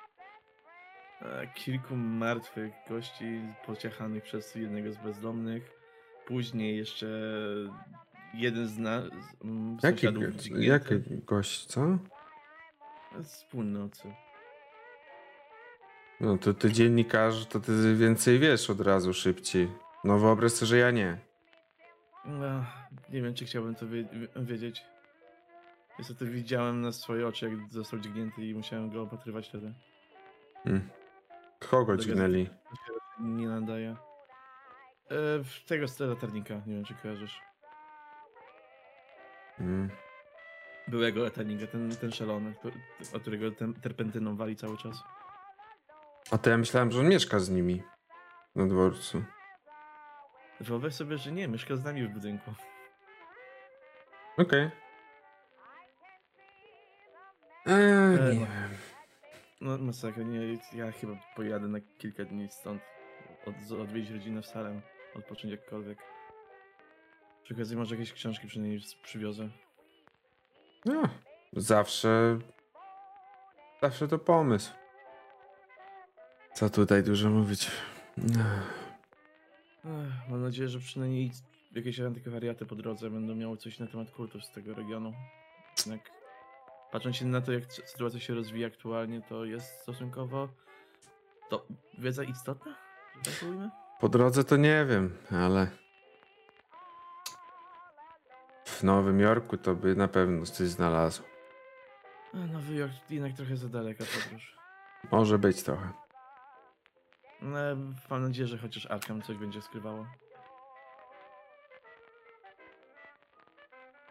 [1.24, 5.72] E, Kilku martwych gości pociechanych przez jednego z bezdomnych.
[6.26, 7.08] Później jeszcze
[8.34, 9.04] jeden z nas,
[9.44, 10.08] mm, Jaki,
[10.58, 10.94] jaki
[11.26, 11.98] gość, co?
[13.24, 14.14] z północy.
[16.20, 19.68] No to ty dziennikarz, to ty więcej wiesz od razu, szybciej.
[20.04, 21.18] No wyobraź sobie, że ja nie.
[22.26, 22.66] No,
[23.10, 24.84] nie wiem, czy chciałbym to wie- wiedzieć.
[26.00, 29.74] Niestety widziałem na swoje oczy, jak został dźgnięty i musiałem go opatrywać wtedy.
[30.64, 30.90] Hmm.
[31.70, 32.50] Kogo dźgnęli?
[33.20, 33.90] Nie nadaje.
[33.90, 33.96] E,
[35.44, 37.42] w tego z latarnika, nie wiem, czy kojarzysz.
[39.58, 39.90] Hmm.
[40.88, 42.54] Byłego latarnika, ten, ten szalony,
[43.14, 45.04] od którego ten, terpentyną wali cały czas.
[46.32, 47.84] A to ja myślałem, że on mieszka z nimi
[48.56, 49.24] na dworcu.
[50.60, 52.54] Wyobraź sobie, że nie, mieszka z nami w budynku.
[54.38, 54.70] Okej.
[57.66, 58.48] Eee, E, nie
[59.64, 59.78] no.
[59.78, 62.82] masakra, nie, ja chyba pojadę na kilka dni stąd.
[63.46, 64.82] Od, odwiedzić rodzinę w Salem,
[65.16, 65.98] odpocząć jakkolwiek.
[67.44, 69.50] Przy okazji może jakieś książki przynajmniej przywiozę.
[70.86, 71.04] No,
[71.54, 72.40] zawsze.
[73.82, 74.72] Zawsze to pomysł.
[76.54, 77.72] Co tutaj dużo mówić?
[78.18, 78.84] Ech.
[80.30, 81.32] Mam nadzieję, że przynajmniej
[81.72, 85.14] jakieś antykwariaty po drodze będą miały coś na temat kultów z tego regionu.
[86.94, 90.50] Patrząc się na to, jak sytuacja się rozwija aktualnie, to jest stosunkowo
[91.50, 91.68] to
[91.98, 92.76] wiedza istotna?
[93.24, 93.34] Tak?
[94.00, 95.68] Po drodze to nie wiem, ale.
[98.66, 101.24] W Nowym Jorku to by na pewno coś znalazł.
[102.34, 104.58] A, Nowy Jork jednak trochę za daleka podróż.
[105.12, 105.90] Może być trochę.
[107.42, 107.58] No,
[108.10, 110.08] mam nadzieję, że chociaż Arkham coś będzie skrywało.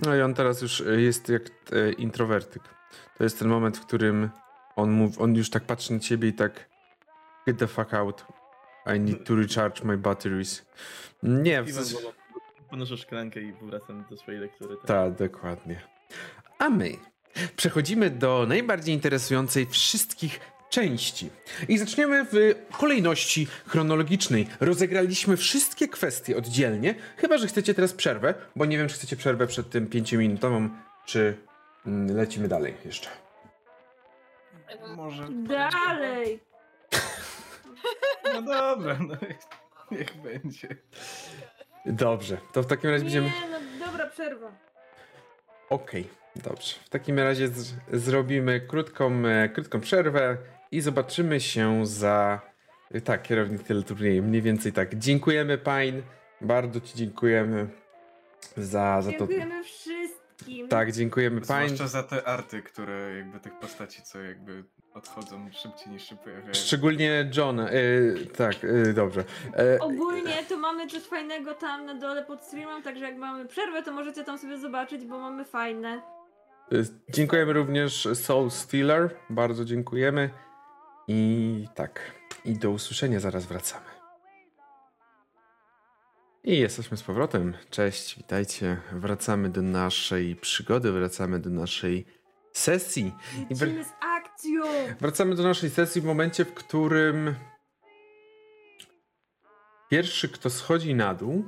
[0.03, 1.43] No i on teraz już e, jest jak
[1.73, 2.63] e, introwertyk.
[3.19, 4.31] To jest ten moment, w którym
[4.77, 6.69] on, mów, on już tak patrzy na ciebie i tak
[7.47, 8.25] get the fuck out.
[8.97, 10.67] I need to recharge my batteries.
[11.23, 11.97] Nie, w sensie...
[12.71, 14.77] Ponoszę szklankę i powracam do swojej lektury.
[14.77, 14.87] Tak.
[14.87, 15.81] Tak, dokładnie.
[16.59, 16.97] A my
[17.57, 20.41] przechodzimy do najbardziej interesującej wszystkich
[20.73, 21.31] części.
[21.69, 22.37] I zaczniemy w
[22.79, 24.47] kolejności chronologicznej.
[24.61, 29.47] Rozegraliśmy wszystkie kwestie oddzielnie, chyba że chcecie teraz przerwę, bo nie wiem, czy chcecie przerwę
[29.47, 30.69] przed tym 5-minutową,
[31.07, 31.37] czy
[31.87, 33.09] mm, lecimy dalej jeszcze.
[34.97, 35.29] Może.
[35.31, 36.41] Dalej!
[38.35, 39.17] No dobra, no
[39.91, 40.69] niech będzie.
[41.87, 43.27] Dobrze, to w takim razie będziemy.
[43.27, 44.53] Nie, no dobra przerwa.
[45.71, 46.75] Okej, dobrze.
[46.85, 50.37] W takim razie z- zrobimy krótką, e, krótką przerwę
[50.73, 52.41] i zobaczymy się za.
[53.05, 54.23] Tak, kierownik teleturnieju.
[54.23, 54.95] Mniej więcej tak.
[54.95, 56.03] Dziękujemy, Pain.
[56.41, 57.69] Bardzo Ci dziękujemy
[58.57, 59.19] za, za to.
[59.19, 60.69] Dziękujemy wszystkim.
[60.69, 61.69] Tak, dziękujemy, Pain.
[61.69, 64.65] Zwłaszcza za te arty, które jakby tych postaci, co jakby
[64.95, 66.55] odchodzą szybciej niż się pojawiają.
[66.55, 67.61] Szczególnie John.
[67.61, 67.71] e,
[68.37, 69.25] tak, e, dobrze.
[69.57, 73.83] E, Ogólnie to mamy coś fajnego tam na dole pod streamem, także jak mamy przerwę,
[73.83, 76.03] to możecie tam sobie zobaczyć, bo mamy fajne.
[77.09, 79.11] dziękujemy również Soul Stealer.
[79.31, 80.31] Bardzo dziękujemy.
[81.09, 82.23] I tak.
[82.45, 83.87] I do usłyszenia, zaraz wracamy.
[86.45, 87.55] I jesteśmy z powrotem.
[87.71, 88.81] Cześć, witajcie.
[88.93, 92.07] Wracamy do naszej przygody, wracamy do naszej
[92.53, 93.13] sesji.
[93.51, 94.63] Lecimy z akcją!
[95.01, 97.35] wracamy do naszej sesji w momencie, w którym
[99.91, 101.45] pierwszy, kto schodzi na dół,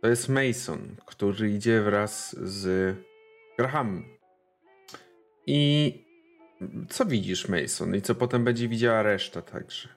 [0.00, 2.96] to jest Mason, który idzie wraz z
[3.58, 4.04] Grahamem.
[5.46, 6.03] I
[6.88, 7.94] co widzisz, Mason?
[7.94, 9.88] I co potem będzie widziała reszta także?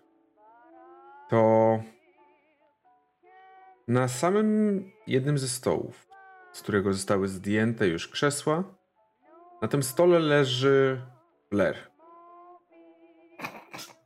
[1.30, 1.80] To
[3.88, 6.08] na samym jednym ze stołów,
[6.52, 8.64] z którego zostały zdjęte już krzesła,
[9.62, 11.02] na tym stole leży
[11.52, 11.78] Blair.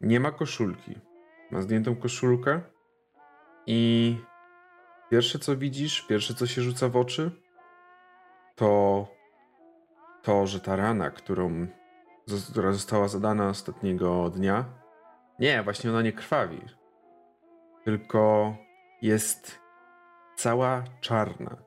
[0.02, 0.96] Nie ma koszulki.
[1.52, 2.62] Ma zdjętą koszulkę
[3.68, 4.16] i
[5.10, 7.32] pierwsze co widzisz, pierwsze co się rzuca w oczy,
[8.56, 9.08] to
[10.22, 11.68] to, że ta rana, którą,
[12.52, 14.66] która została zadana ostatniego dnia,
[15.40, 16.62] nie, właśnie ona nie krwawi,
[17.86, 18.56] tylko
[19.02, 19.60] jest
[20.36, 21.58] cała czarna,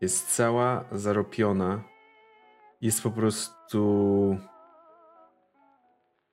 [0.00, 1.82] jest cała zaropiona,
[2.80, 3.80] jest po prostu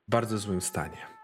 [0.08, 1.18] w bardzo złym stanie.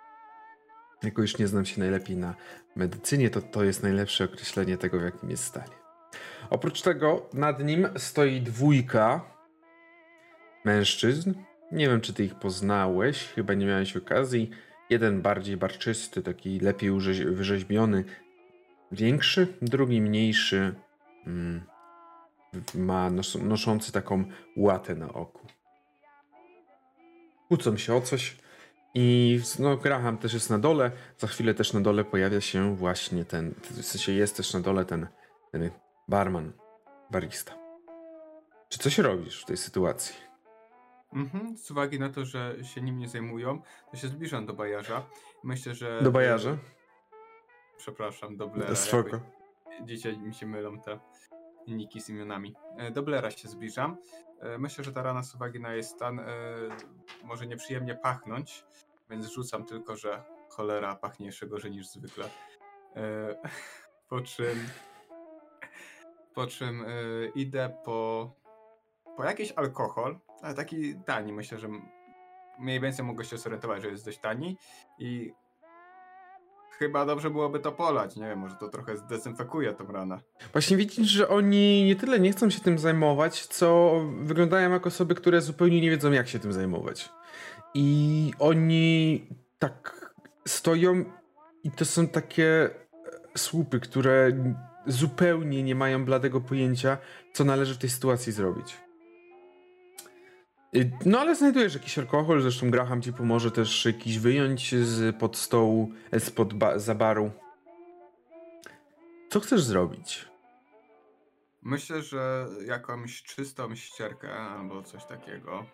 [1.03, 2.35] Jako już nie znam się najlepiej na
[2.77, 5.77] medycynie, to to jest najlepsze określenie tego, w jakim jest stanie.
[6.51, 9.21] Oprócz tego nad nim stoi dwójka
[10.65, 11.35] mężczyzn.
[11.75, 14.51] Nie wiem, czy ty ich poznałeś, chyba nie miałeś okazji.
[14.91, 16.91] Jeden bardziej barczysty, taki lepiej
[17.27, 18.05] wyrzeźbiony,
[18.93, 20.75] większy, drugi mniejszy,
[21.27, 21.63] mm,
[22.75, 24.25] ma nos- noszący taką
[24.57, 25.47] łatę na oku.
[27.49, 28.37] Kłócą się o coś
[28.95, 30.91] i no, Graham też jest na dole.
[31.19, 34.85] Za chwilę też na dole pojawia się właśnie ten, w sensie jest też na dole
[34.85, 35.07] ten,
[35.53, 35.71] ten
[36.09, 36.53] barman,
[37.11, 37.55] barista.
[38.69, 40.34] Czy coś robisz w tej sytuacji?
[41.15, 41.57] Mhm.
[41.57, 45.07] Z uwagi na to, że się nim nie zajmują, to się zbliżam do bajarza.
[45.45, 46.03] Myślę, że.
[46.03, 46.57] Do bajarza?
[47.77, 48.75] Przepraszam, do Blera.
[48.75, 49.09] Spoko.
[49.09, 49.21] jakoś
[49.83, 50.99] Dzisiaj mi się mylą te.
[51.69, 52.55] niki z imionami.
[52.79, 53.97] E, Do Blera się zbliżam.
[54.41, 56.25] E, Myślę, że ta rana z uwagi na jej stan e,
[57.25, 58.65] może nieprzyjemnie pachnąć,
[59.11, 62.25] więc rzucam tylko, że cholera pachnie jeszcze gorzej niż zwykle.
[62.97, 63.37] E,
[64.09, 64.69] Po czym
[66.35, 66.87] po czym e,
[67.35, 68.31] idę po,
[69.17, 71.33] po jakiś alkohol, ale taki tani.
[71.33, 71.69] Myślę, że
[72.59, 74.57] mniej więcej mogę się zorientować, że jest dość tani
[74.99, 75.33] i
[76.79, 78.17] chyba dobrze byłoby to polać.
[78.17, 80.21] Nie wiem, może to trochę zdezynfekuje tą ranę.
[80.53, 85.15] Właśnie widzisz, że oni nie tyle nie chcą się tym zajmować, co wyglądają jak osoby,
[85.15, 87.11] które zupełnie nie wiedzą, jak się tym zajmować.
[87.75, 89.27] I oni
[89.59, 90.15] tak
[90.49, 91.05] stoją
[91.65, 92.71] i to są takie e,
[93.39, 94.33] słupy, które
[94.87, 96.99] zupełnie nie mają bladego pojęcia,
[97.33, 98.84] co należy w tej sytuacji zrobić.
[100.77, 105.37] Y, No ale znajdujesz jakiś alkohol, zresztą Graham ci pomoże też jakiś wyjąć z pod
[105.37, 107.31] stołu, e, spod ba- za baru.
[109.31, 110.29] Co chcesz zrobić?
[111.63, 115.65] Myślę, że jakąś czystą ścierkę albo coś takiego,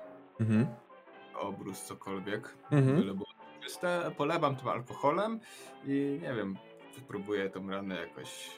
[0.40, 0.66] Mhm.
[1.34, 2.96] obrus, cokolwiek, Mhm.
[3.00, 3.26] byle było
[3.64, 5.40] czyste, polewam tym alkoholem
[5.86, 6.56] i nie wiem,
[7.08, 8.50] próbuję tą ranę jakoś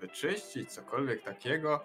[0.00, 1.80] wyczyścić, cokolwiek takiego.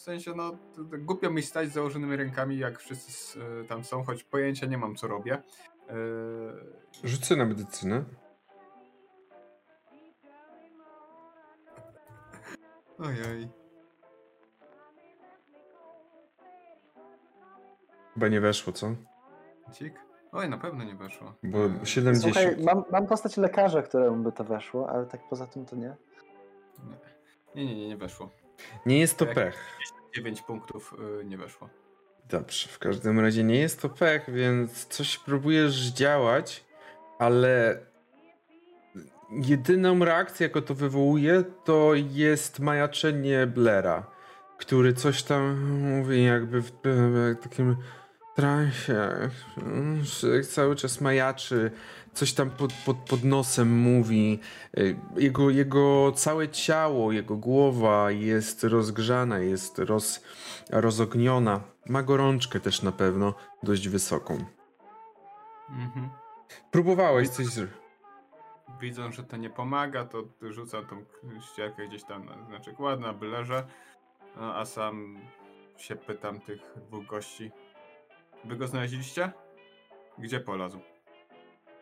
[0.00, 3.84] W sensie, no, to, to głupio mi stać z założonymi rękami, jak wszyscy y, tam
[3.84, 5.42] są, choć pojęcia nie mam, co robię.
[5.88, 8.04] Yy, Rzucę na medycynę.
[12.98, 13.48] Ojej.
[18.14, 18.94] Chyba nie weszło, co?
[19.72, 19.94] Cik?
[20.32, 21.34] Oj, na pewno nie weszło.
[21.42, 22.34] Bo Yy, 70.
[22.34, 25.96] Słuchaj, mam, mam postać lekarza, któremu by to weszło, ale tak poza tym to nie.
[27.54, 28.30] Nie, nie, nie, nie weszło.
[28.86, 29.76] Nie jest to pech.
[30.14, 31.68] 9 punktów y, nie weszło.
[32.28, 36.64] Dobrze, w każdym razie nie jest to pech, więc coś próbujesz działać,
[37.18, 37.80] ale
[39.30, 44.06] jedyną reakcją, jaką to wywołuje, to jest majaczenie Blera,
[44.58, 46.70] który coś tam mówi jakby w
[47.42, 47.76] takim
[48.34, 49.30] transie,
[50.02, 51.70] że cały czas majaczy,
[52.12, 54.40] coś tam pod, pod, pod nosem mówi.
[54.78, 60.24] Y, Jego, jego całe ciało, jego głowa jest rozgrzana, jest roz,
[60.70, 61.60] rozogniona.
[61.86, 64.44] Ma gorączkę też na pewno, dość wysoką.
[65.70, 66.08] Mhm.
[66.70, 67.74] Próbowałeś coś zrobić.
[68.80, 71.04] Widzą, że to nie pomaga, to rzucam tą
[71.52, 73.66] ścierkę gdzieś tam na znaczek ładna, bylerze,
[74.36, 75.18] no, a sam
[75.76, 77.50] się pytam tych dwóch gości.
[78.44, 79.32] Wy go znaleźliście?
[80.18, 80.80] Gdzie polazł?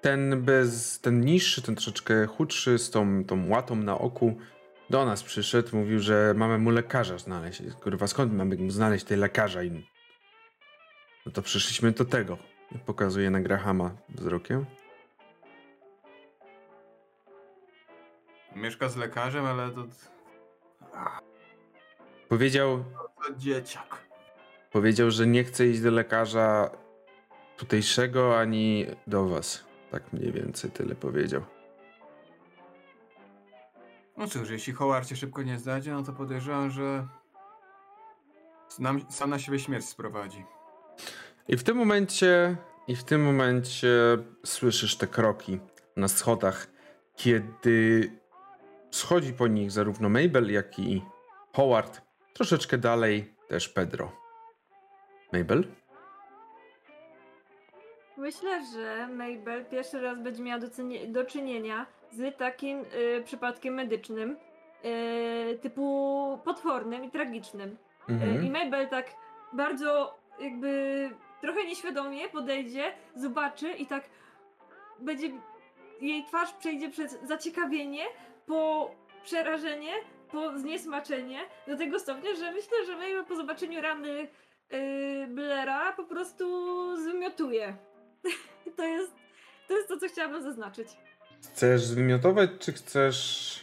[0.00, 4.36] Ten bez, ten niższy, ten troszeczkę chudszy, z tą, tą łatą na oku,
[4.90, 7.62] do nas przyszedł, mówił, że mamy mu lekarza znaleźć.
[7.82, 9.62] Kurwa, skąd mamy mu znaleźć tej lekarza?
[9.62, 9.86] I...
[11.26, 12.38] No to przyszliśmy do tego.
[12.86, 14.66] Pokazuje na Grahama wzrokiem.
[18.56, 19.86] Mieszka z lekarzem, ale to...
[22.28, 22.84] Powiedział,
[23.26, 24.07] to dzieciak.
[24.70, 26.70] Powiedział, że nie chce iść do lekarza
[27.56, 29.64] tutejszego ani do was.
[29.90, 31.42] Tak mniej więcej tyle powiedział.
[34.16, 37.06] No cóż, jeśli Howard się szybko nie znajdzie, no to podejrzewam, że
[38.68, 40.44] sam, sam na siebie śmierć sprowadzi.
[41.48, 42.56] I w tym momencie,
[42.88, 45.58] i w tym momencie słyszysz te kroki
[45.96, 46.66] na schodach,
[47.16, 48.10] kiedy
[48.90, 51.02] schodzi po nich zarówno Mabel, jak i
[51.52, 52.02] Howard.
[52.34, 54.27] Troszeczkę dalej też Pedro.
[55.32, 55.64] Mabel?
[58.16, 60.66] Myślę, że Mabel pierwszy raz będzie miała do,
[61.06, 64.36] do czynienia z takim y, przypadkiem medycznym,
[64.84, 67.68] y, typu potwornym i tragicznym.
[68.08, 68.52] Y, I Mhm.
[68.52, 69.06] Mabel tak
[69.52, 71.10] bardzo jakby
[71.40, 74.04] trochę nieświadomie podejdzie, zobaczy i tak
[74.98, 75.30] będzie
[76.00, 78.04] jej twarz przejdzie przez zaciekawienie,
[78.46, 78.90] po
[79.22, 79.92] przerażenie,
[80.32, 84.28] po zniesmaczenie, do tego stopnia, że myślę, że Mabel po zobaczeniu rany
[84.70, 86.44] yy, Blera po prostu
[86.96, 87.76] zwymiotuje.
[88.76, 89.12] to jest
[89.68, 90.88] to jest to, co chciałabym zaznaczyć.
[91.42, 93.60] Chcesz zwymiotować, czy chcesz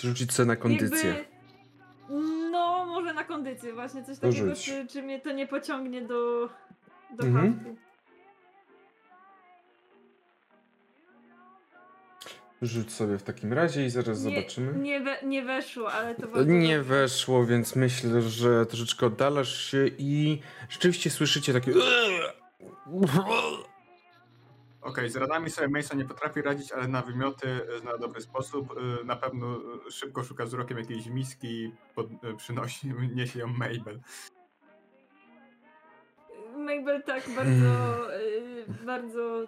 [0.00, 1.10] rzucić sobie na kondycję?
[1.10, 6.48] Jakby, no, może na kondycję, właśnie coś takiego, czy, czy mnie to nie pociągnie do,
[7.10, 7.54] do Mhm.
[7.54, 7.76] haftu.
[12.62, 14.78] Rzuć sobie w takim razie i zaraz Nie, zobaczymy.
[14.78, 16.82] nie, we, nie weszło, ale to bardzo Nie dobrze.
[16.94, 21.72] weszło, więc myślę, że troszeczkę oddalasz się i rzeczywiście słyszycie takie.
[24.82, 28.74] Okej, z radami sobie Mason nie potrafi radzić, ale na wymioty zna dobry sposób.
[29.00, 29.60] Y, Na pewno
[29.90, 32.06] szybko szuka wzrokiem jakiejś miski i pod,
[32.36, 34.00] przynosi, niesie ją Mabel.
[36.56, 37.96] Mabel tak bardzo,
[38.86, 39.46] bardzo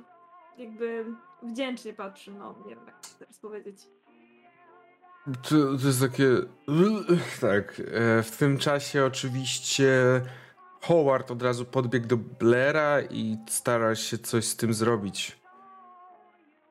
[0.58, 1.04] jakby
[1.42, 3.76] wdzięcznie patrzy, no nie wiem jak to teraz powiedzieć.
[5.42, 6.28] To, to jest takie.
[7.40, 7.80] Tak.
[7.80, 9.92] e, W tym czasie oczywiście
[10.80, 15.38] Howard od razu podbiegł do Blaira i stara się coś z tym zrobić.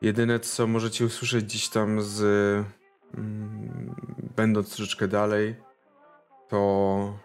[0.02, 2.22] Jedyne co możecie usłyszeć gdzieś tam z.
[3.18, 3.96] Mm,
[4.36, 5.56] będąc troszeczkę dalej,
[6.50, 7.20] to.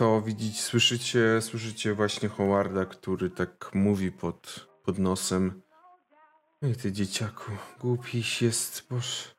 [0.00, 5.62] To widzicie, słyszycie, słyszycie właśnie Howarda, który tak mówi pod, pod nosem.
[6.62, 9.34] Ej, ty dzieciaku, głupiś jest, boż.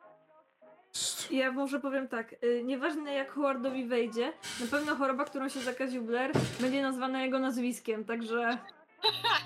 [1.32, 6.04] Ja może powiem tak, y, nieważne jak Howardowi wejdzie, na pewno choroba, którą się zakaził
[6.04, 8.58] Blair, będzie nazwana jego nazwiskiem, także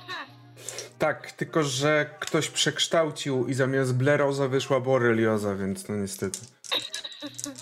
[0.99, 6.39] Tak, tylko że ktoś przekształcił i zamiast bleroza wyszła borelioza, więc no niestety.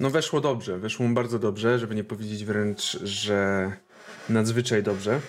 [0.00, 3.72] No weszło dobrze, weszło mu bardzo dobrze, żeby nie powiedzieć wręcz, że
[4.28, 5.20] nadzwyczaj dobrze.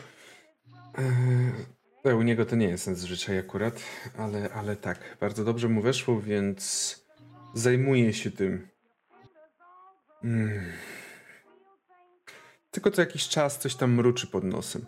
[2.06, 3.80] Eee, U niego to nie jest nadzwyczaj akurat,
[4.18, 6.96] ale, ale tak, bardzo dobrze mu weszło, więc
[7.54, 8.68] zajmuje się tym.
[10.24, 10.72] Mm.
[12.72, 14.86] Tylko co jakiś czas coś tam mruczy pod nosem.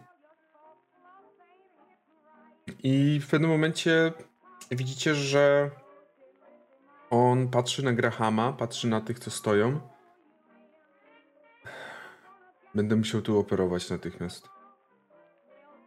[2.84, 4.14] I w pewnym momencie
[4.72, 5.72] widzicie, że
[7.10, 9.80] on patrzy na Grahama, patrzy na tych, co stoją.
[12.76, 14.50] Będę musiał tu operować natychmiast.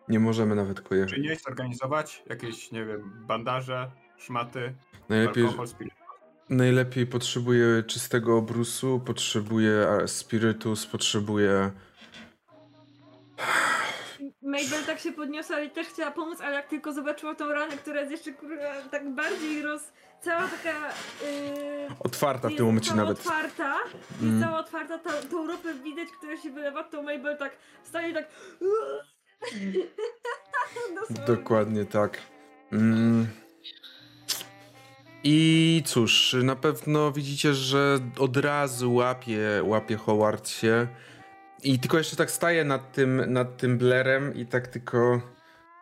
[0.09, 1.19] Nie możemy nawet Czy pojechać.
[1.19, 4.75] nie zorganizować jakieś, nie wiem, bandaże, szmaty,
[5.09, 5.99] Najlepiej, alkohol, spirytus?
[6.49, 11.71] najlepiej potrzebuję czystego obrusu, potrzebuję e, spirytus, potrzebuję...
[14.51, 18.01] Mabel tak się podniosła i też chciała pomóc, ale jak tylko zobaczyła tą ranę, która
[18.01, 19.83] jest jeszcze kurwa tak bardziej roz...
[20.21, 20.89] Cała taka...
[21.23, 21.89] Yy...
[22.01, 23.19] Otwarta w tym momencie nawet.
[23.19, 24.43] otwarta, jest Mm.
[24.43, 28.29] cała otwarta, ta, tą ropę widać, która się wylewa, to Mabel tak stanie tak...
[31.27, 32.19] Dokładnie tak.
[32.73, 33.27] Mm.
[35.25, 40.87] I cóż, na pewno widzicie, że od razu łapie, łapie Howard się.
[41.63, 45.21] I tylko jeszcze tak staje nad tym, nad tym Blerem i tak tylko...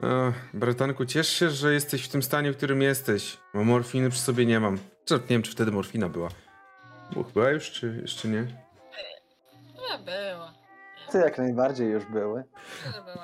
[0.03, 3.39] E, bratanku, ciesz się, że jesteś w tym stanie, w którym jesteś.
[3.55, 4.79] Bo morfiny przy sobie nie mam.
[5.05, 6.29] Czy, nie wiem, czy wtedy morfina była.
[7.15, 8.41] Bo chyba już, czy jeszcze nie?
[8.41, 10.55] Nie była.
[11.13, 12.45] Ty jak najbardziej już były.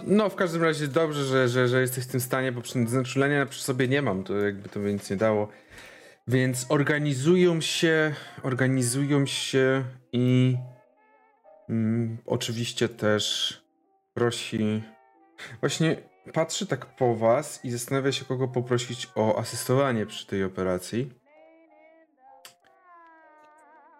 [0.05, 3.63] No, w każdym razie dobrze, że, że, że jesteś w tym stanie, bo znaczulenia przy
[3.63, 5.49] sobie nie mam, to jakby to by nic nie dało.
[6.29, 10.57] Więc organizują się, organizują się i
[11.69, 13.61] mm, oczywiście też
[14.15, 14.83] prosi.
[15.61, 15.97] Właśnie
[16.33, 21.11] patrzy tak po was i zastanawia się, kogo poprosić o asystowanie przy tej operacji.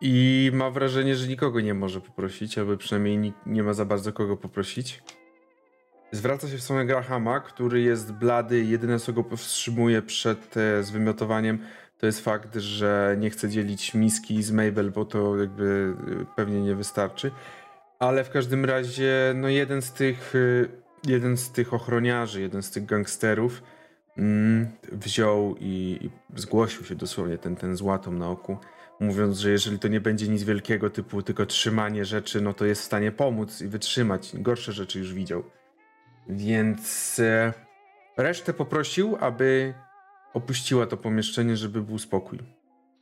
[0.01, 4.13] I ma wrażenie, że nikogo nie może poprosić, albo przynajmniej ni- nie ma za bardzo
[4.13, 5.03] kogo poprosić.
[6.13, 8.65] Zwraca się w stronę Grahama, który jest blady.
[8.65, 11.59] Jedyne, co go powstrzymuje przed e, zwymiotowaniem,
[11.99, 16.61] to jest fakt, że nie chce dzielić miski z Mabel, bo to jakby e, pewnie
[16.61, 17.31] nie wystarczy.
[17.99, 22.71] Ale w każdym razie, no jeden z tych, e, jeden z tych ochroniarzy, jeden z
[22.71, 23.63] tych gangsterów
[24.17, 28.59] mm, wziął i, i zgłosił się dosłownie, ten, ten z łatą na oku,
[29.01, 32.83] mówiąc, że jeżeli to nie będzie nic wielkiego, typu tylko trzymanie rzeczy, no to jest
[32.83, 34.31] w stanie pomóc i wytrzymać.
[34.35, 35.45] Gorsze rzeczy już widział.
[36.29, 37.53] Więc e,
[38.17, 39.75] resztę poprosił, aby
[40.35, 42.39] opuściła to pomieszczenie, żeby był spokój.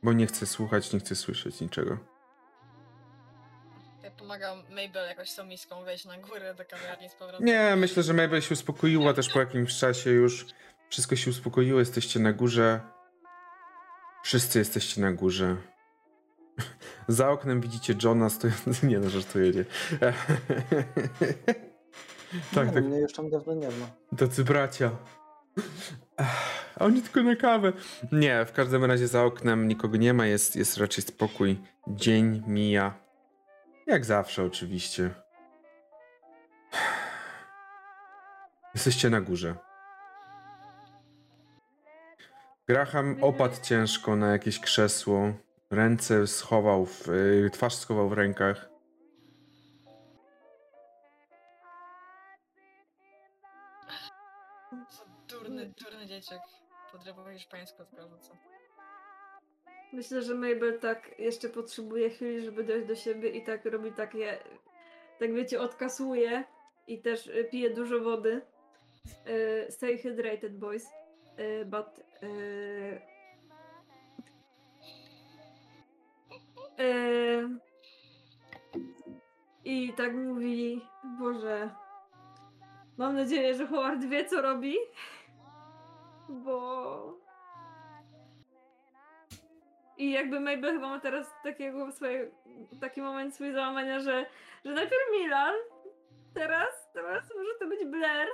[0.03, 1.97] Bo nie chce słuchać, nie chce słyszeć niczego.
[4.03, 7.45] Ja pomagam Mabel jakoś tą miską wejść na górę do kawiarni z powrotem.
[7.45, 10.45] Nie, myślę, że Mabel się uspokoiła też po jakimś czasie już.
[10.89, 12.81] Wszystko się uspokoiło, jesteście na górze.
[14.23, 15.57] Wszyscy jesteście na górze.
[17.07, 18.87] Za oknem widzicie Johna stojący.
[18.87, 19.65] Nie no, żartuję, nie.
[22.55, 22.83] tak, nie, tak.
[22.83, 24.17] Mnie już tam dawno nie ma.
[24.17, 24.91] Tacy bracia.
[26.75, 27.73] A oni tylko na kawę.
[28.11, 31.59] Nie, w każdym razie za oknem nikogo nie ma, jest, jest raczej spokój.
[31.87, 32.93] Dzień mija.
[33.87, 35.09] Jak zawsze, oczywiście.
[38.73, 39.55] Jesteście na górze.
[42.67, 45.33] Graham opadł ciężko na jakieś krzesło.
[45.71, 48.72] Ręce schował, w, y, twarz schował w rękach.
[56.23, 56.41] Durny dzieciak.
[56.91, 58.33] Podrywał hiszpańską tylko co.
[59.93, 64.37] Myślę, że Mabel tak jeszcze potrzebuje chwili, żeby dojść do siebie i tak robi takie,
[65.19, 66.43] tak wiecie, odkasuje
[66.87, 68.41] i też y, pije dużo wody.
[69.27, 70.87] Y, stay hydrated, boys.
[71.39, 71.87] Y, but...
[72.23, 73.01] Y,
[79.65, 80.81] I tak mówi,
[81.19, 81.69] Boże,
[82.97, 84.75] mam nadzieję, że Howard wie, co robi.
[86.33, 87.23] Bo...
[89.97, 92.31] I jakby Mabel chyba ma teraz takiego swoje,
[92.81, 94.25] taki moment swój załamania, że,
[94.65, 95.53] że najpierw Milan,
[96.33, 98.27] teraz, teraz może to być Blair.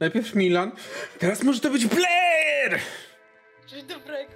[0.00, 0.72] Najpierw Milan,
[1.18, 2.80] teraz może to być Blair!
[3.66, 4.32] Coś dobrego.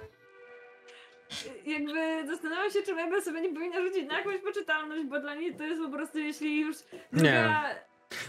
[1.65, 5.55] Jakby zastanawiam się, czy Mabel sobie nie powinna rzucić na jakąś poczytalność, bo dla niej
[5.55, 6.77] to jest po prostu, jeśli już
[7.11, 7.49] Nie.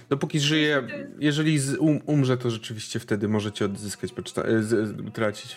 [0.08, 0.82] Dopóki żyje,
[1.18, 5.56] jeżeli z, um, umrze, to rzeczywiście wtedy możecie odzyskać, poczyta- e, z, z, utracić.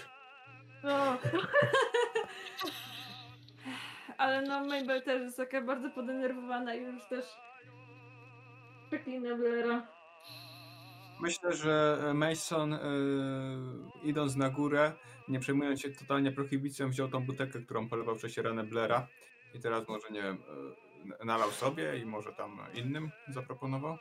[0.84, 1.18] No.
[4.18, 7.26] Ale no, Mabel też jest taka bardzo podenerwowana i już też
[8.88, 9.88] przeklina Blaira.
[11.22, 12.80] Myślę, że Mason y,
[14.04, 14.92] idąc na górę,
[15.28, 19.08] nie przejmując się totalnie prohibicją, wziął tą butelkę, którą polewał wcześniej ranę Blaira
[19.54, 20.89] i teraz może, nie wiem, y,
[21.24, 23.98] nalał sobie i może tam innym zaproponował.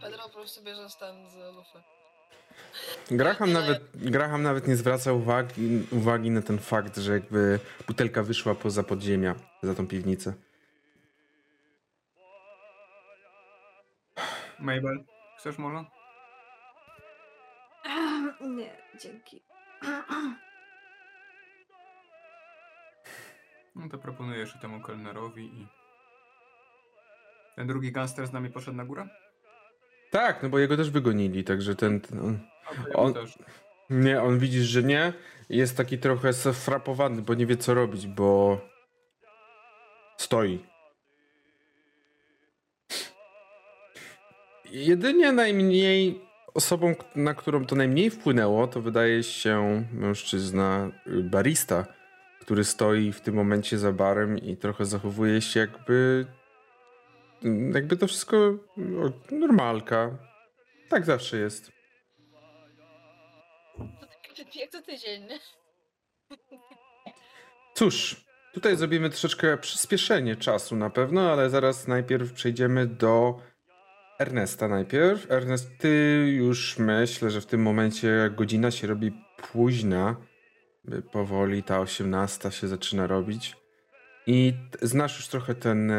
[0.00, 1.82] Pedro po prostu bierze stan z lufy.
[3.10, 8.54] Graham nawet, Graham nawet nie zwraca uwagi, uwagi na ten fakt, że jakby butelka wyszła
[8.54, 10.34] poza podziemia, za tą piwnicę.
[14.58, 15.04] Mabel,
[15.38, 15.84] chcesz może?
[18.40, 19.42] Nie, dzięki.
[23.76, 25.79] No to proponuję jeszcze temu kelnerowi i...
[27.60, 29.08] Ten drugi gangster z nami poszedł na górę?
[30.10, 32.00] Tak, no bo jego też wygonili, także ten...
[32.00, 32.38] ten on,
[32.94, 33.14] On-
[33.90, 35.12] nie, on widzisz, że nie.
[35.48, 38.60] Jest taki trochę sfrapowany, bo nie wie co robić, bo
[40.16, 40.64] stoi.
[44.70, 46.20] Jedynie najmniej
[46.54, 51.86] osobą, na którą to najmniej wpłynęło, to wydaje się mężczyzna y, barista,
[52.40, 56.26] który stoi w tym momencie za barem i trochę zachowuje się jakby
[57.74, 58.54] jakby to wszystko
[59.30, 60.18] normalka.
[60.88, 61.72] Tak zawsze jest.
[64.54, 65.28] Jak to tydzień?
[67.74, 73.40] Cóż, tutaj zrobimy troszeczkę przyspieszenie czasu na pewno, ale zaraz najpierw przejdziemy do
[74.20, 75.30] Ernesta najpierw.
[75.30, 79.12] Ernest, ty już myślę, że w tym momencie godzina się robi
[79.52, 80.16] późna.
[81.12, 83.56] Powoli ta 18 się zaczyna robić.
[84.26, 85.92] I znasz już trochę ten...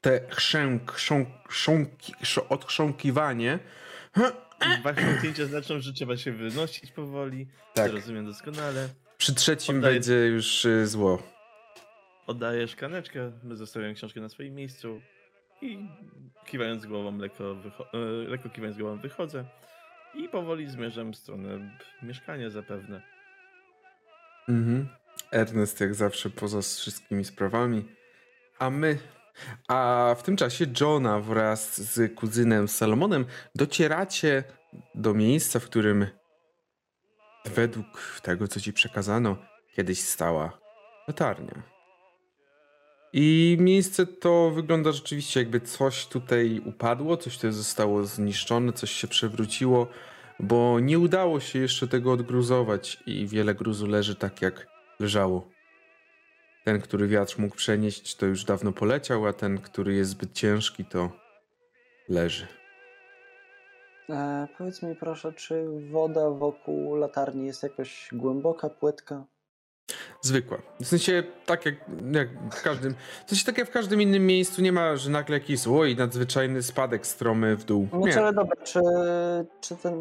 [0.00, 2.14] Te chrzęk, chrząk, chrząki,
[2.48, 3.58] odchrząkiwanie.
[4.82, 7.46] Wasze zdjęcia znaczą, że trzeba się wynosić powoli.
[7.74, 7.86] Tak.
[7.90, 8.88] To rozumiem doskonale.
[9.18, 11.22] Przy trzecim Oddaję- będzie już e, zło.
[12.26, 15.00] Oddaję szklaneczkę, zostawiam książkę na swoim miejscu
[15.62, 15.78] i
[16.46, 17.56] kiwając głową, lekko,
[17.94, 17.98] e,
[18.28, 19.44] lekko kiwając głową wychodzę
[20.14, 23.02] i powoli zmierzam w stronę mieszkania zapewne.
[24.48, 24.88] Mhm.
[25.32, 27.84] Ernest jak zawsze poza wszystkimi sprawami.
[28.58, 28.98] A my.
[29.68, 34.44] A w tym czasie Johna wraz z kuzynem Salomonem docieracie
[34.94, 36.06] do miejsca, w którym
[37.44, 39.36] według tego, co ci przekazano,
[39.76, 40.58] kiedyś stała
[41.08, 41.62] latarnia.
[43.12, 49.08] I miejsce to wygląda rzeczywiście jakby coś tutaj upadło, coś tutaj zostało zniszczone, coś się
[49.08, 49.86] przewróciło,
[50.40, 54.66] bo nie udało się jeszcze tego odgruzować i wiele gruzu leży tak jak
[55.00, 55.53] leżało.
[56.64, 60.84] Ten, który wiatr mógł przenieść, to już dawno poleciał, a ten, który jest zbyt ciężki,
[60.84, 61.10] to
[62.08, 62.46] leży.
[64.10, 69.24] E, powiedz mi proszę, czy woda wokół latarni jest jakoś głęboka, płytka?
[70.20, 70.58] Zwykła.
[70.80, 71.74] W sensie, tak jak,
[72.12, 72.94] jak w każdym.
[73.26, 76.62] W sensie, tak jak w każdym innym miejscu, nie ma, że nagle jakiś złoj nadzwyczajny
[76.62, 77.88] spadek stromy w dół.
[77.92, 78.18] No Nie.
[78.18, 78.80] ale dobra, czy,
[79.60, 79.94] czy ten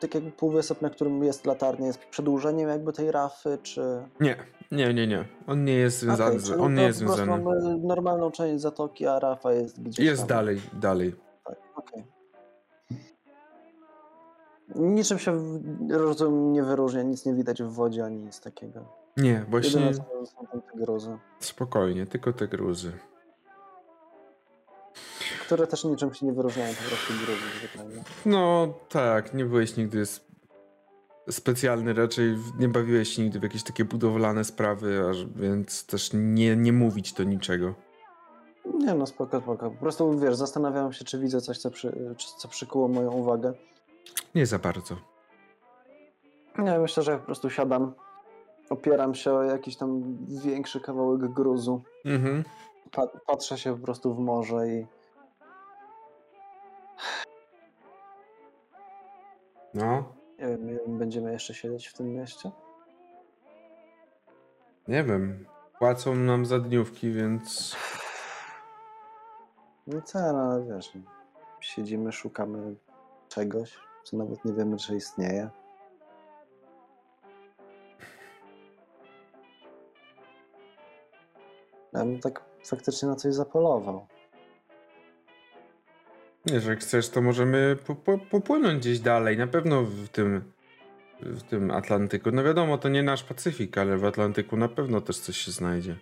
[0.00, 4.02] tak jakby półwysep, na którym jest latarnia, jest przedłużeniem jakby tej rafy, czy...
[4.20, 4.36] Nie,
[4.72, 5.24] nie, nie, nie.
[5.46, 6.40] On nie jest związany.
[6.40, 7.26] Czyli on nie jest związany.
[7.26, 10.28] mamy normalną część zatoki, a rafa jest gdzieś Jest tam.
[10.28, 11.14] dalej, dalej.
[11.44, 12.04] Tak, okej.
[14.74, 18.84] Niczym się rozumiem nie wyróżnia, nic nie widać w wodzie, ani nic takiego.
[19.16, 22.92] Nie, właśnie Jedyne są te gruzy, spokojnie, tylko te gruzy.
[25.46, 27.12] Które też niczym się nie wyróżniają, po prostu
[27.58, 28.02] zwykle.
[28.26, 30.04] No tak, nie byłeś nigdy
[31.30, 36.56] specjalny, raczej nie bawiłeś się nigdy w jakieś takie budowlane sprawy, aż, więc też nie,
[36.56, 37.74] nie mówić to niczego.
[38.74, 39.70] Nie no, spoko, spoko.
[39.70, 41.92] Po prostu, wiesz, zastanawiałem się, czy widzę coś, co, przy,
[42.38, 43.52] co przykuło moją uwagę.
[44.34, 44.96] Nie za bardzo.
[46.58, 47.92] Nie, myślę, że po prostu siadam,
[48.70, 52.44] opieram się o jakiś tam większy kawałek gruzu, Mhm.
[52.92, 54.86] pa patrzę się po prostu w morze i
[59.74, 62.50] No, nie wiem, będziemy jeszcze siedzieć w tym mieście?
[64.88, 65.46] nie wiem.
[65.78, 67.76] Płacą nam za dniówki, więc
[69.86, 70.92] No co, no ale wiesz,
[71.60, 72.74] siedzimy, szukamy
[73.28, 73.78] czegoś.
[74.04, 75.50] co nawet nie wiemy, czy istnieje.
[81.92, 84.06] Ja bym tak faktycznie na coś zapolował.
[86.52, 89.36] Jeżeli chcesz, to możemy po, po, popłynąć gdzieś dalej.
[89.36, 90.52] Na pewno w tym,
[91.20, 92.30] w tym Atlantyku.
[92.32, 95.96] No wiadomo, to nie nasz Pacyfik, ale w Atlantyku na pewno też coś się znajdzie.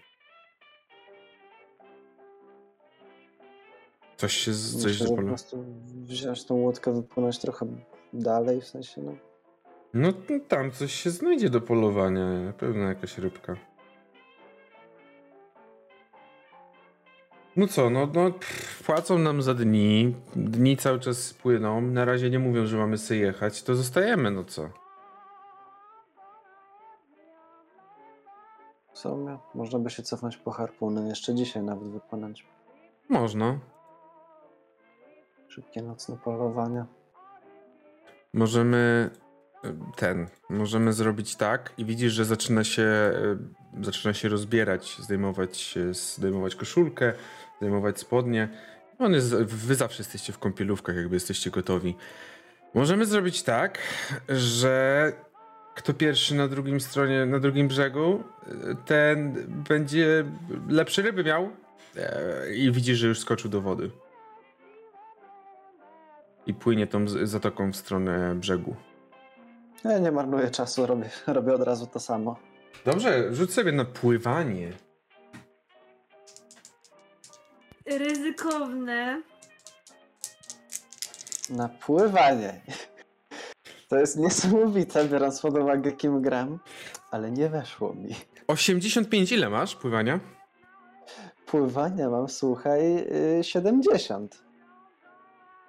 [4.16, 7.66] Coś się z- coś Myślę, po prostu wziąć tą łódkę, wypłynąć trochę
[8.12, 9.16] dalej, w sensie, no.
[9.95, 10.12] No
[10.49, 12.40] tam coś się znajdzie do polowania.
[12.45, 13.57] Na pewno jakaś rybka.
[17.57, 20.14] No co, no, no pff, płacą nam za dni.
[20.36, 21.80] Dni cały czas płyną.
[21.80, 23.62] Na razie nie mówią, że mamy sobie jechać.
[23.62, 24.68] To zostajemy, no co?
[28.92, 32.46] W sumie można by się cofnąć po harpuny, jeszcze dzisiaj nawet wypłynąć.
[33.09, 33.59] Można.
[35.48, 36.86] Szybkie nocne polowania.
[38.32, 39.11] Możemy
[39.97, 42.83] ten, możemy zrobić tak i widzisz, że zaczyna się,
[43.81, 47.12] y, zaczyna się rozbierać, zdejmować, się- zdejmować koszulkę,
[47.57, 48.49] zdejmować spodnie.
[48.99, 51.97] On jest, wy zawsze jesteście w kąpielówkach, jakby jesteście gotowi.
[52.75, 53.79] Możemy zrobić tak,
[54.29, 55.12] że
[55.75, 60.25] kto pierwszy na drugim stronie, na drugim brzegu, y, ten będzie
[60.69, 61.51] lepsze ryby miał
[61.97, 63.91] e, i widzisz, że już skoczył do wody.
[66.47, 68.77] I płynie tą zatoką w stronę brzegu.
[69.85, 72.37] Ja nie marnuję czasu, robię, robię od razu to samo.
[72.85, 74.72] Dobrze, rzuć sobie na pływanie.
[77.87, 79.22] Ryzykowne.
[81.51, 82.61] Na pływanie.
[83.89, 86.59] To jest niesamowite, biorąc pod uwagę kim gram,
[87.11, 88.14] ale nie weszło mi.
[88.47, 90.20] 85 ile masz pływania?
[91.47, 92.97] Pływania mam, słuchaj,
[93.41, 94.45] y, 70.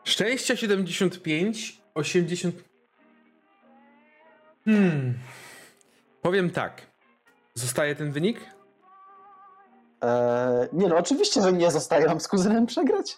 [0.03, 2.55] Szczęścia 75, 80.
[4.65, 5.13] Hmm.
[6.21, 6.81] Powiem tak.
[7.53, 8.39] Zostaje ten wynik?
[10.01, 12.07] Eee, nie no, oczywiście, że nie zostaje.
[12.07, 13.17] Mam z kuzynem przegrać.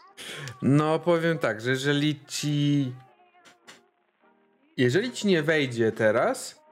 [0.62, 2.94] No, powiem tak, że jeżeli ci.
[4.78, 6.64] Jeżeli ci nie wejdzie teraz,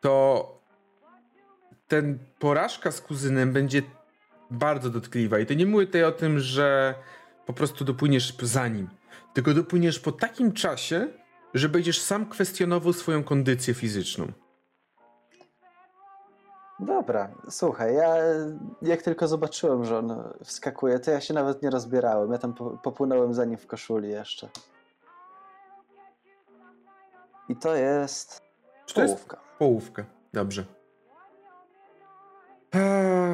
[0.00, 0.60] to
[1.88, 3.82] ten porażka z kuzynem będzie
[4.50, 5.38] bardzo dotkliwa.
[5.38, 6.94] I to nie mówię tutaj o tym, że
[7.46, 8.88] po prostu dopłyniesz za nim,
[9.34, 11.08] tylko dopłyniesz po takim czasie,
[11.54, 14.32] że będziesz sam kwestionował swoją kondycję fizyczną.
[16.80, 18.14] Dobra, słuchaj, ja
[18.82, 22.32] jak tylko zobaczyłem, że on wskakuje, to ja się nawet nie rozbierałem.
[22.32, 24.48] Ja tam po- popłynąłem za nim w koszuli jeszcze.
[27.48, 28.42] I to jest
[28.86, 29.28] Czy to jest
[29.58, 30.04] połówka.
[30.32, 30.64] Dobrze.
[32.74, 32.78] A,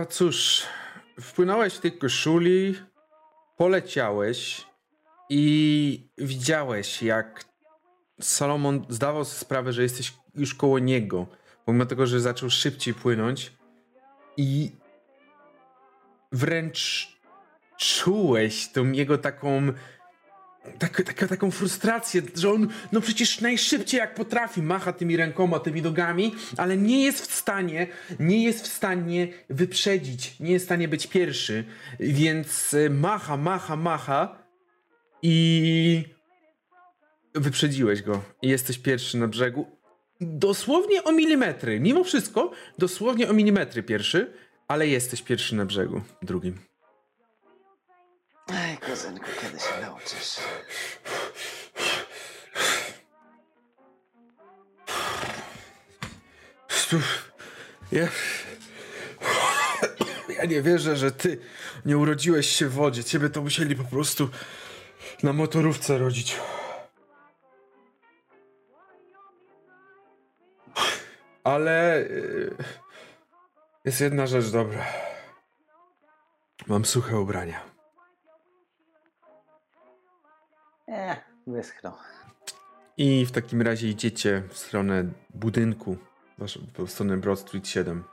[0.09, 0.67] cóż,
[1.21, 2.75] wpłynąłeś w tej koszuli,
[3.57, 4.67] poleciałeś
[5.29, 7.45] i widziałeś, jak
[8.21, 11.27] Salomon zdawał sobie sprawę, że jesteś już koło niego,
[11.65, 13.53] pomimo tego, że zaczął szybciej płynąć
[14.37, 14.71] i
[16.33, 17.09] wręcz
[17.79, 19.73] czułeś tą jego taką
[20.79, 25.83] tak, tak, taką frustrację, że on no przecież najszybciej jak potrafi macha tymi rękoma, tymi
[25.83, 27.87] nogami, ale nie jest w stanie,
[28.21, 31.65] nie jest w stanie wyprzedzić, nie jest w stanie być pierwszy,
[32.01, 34.39] więc y, macha, macha, macha
[35.23, 36.16] i
[37.37, 39.67] wyprzedziłeś go i jesteś pierwszy na brzegu.
[40.21, 44.33] Dosłownie o milimetry, mimo wszystko, dosłownie o milimetry pierwszy,
[44.69, 46.59] ale jesteś pierwszy na brzegu, drugim.
[48.49, 50.37] Ej, kuzynku, kiedy się nauczysz?
[57.93, 58.09] Ja...
[60.39, 61.39] ja nie wierzę, że ty
[61.87, 63.05] nie urodziłeś się w wodzie.
[63.05, 64.29] Ciebie to musieli po prostu
[65.23, 66.37] na motorówce rodzić.
[71.47, 72.55] Ale y,
[73.85, 74.87] jest jedna rzecz dobra.
[76.67, 77.61] Mam suche ubrania.
[80.89, 81.93] Nie, wyschnął.
[82.97, 85.05] I w takim razie idziecie w stronę
[85.35, 85.97] budynku,
[86.79, 88.05] w stronę Broad Street 7.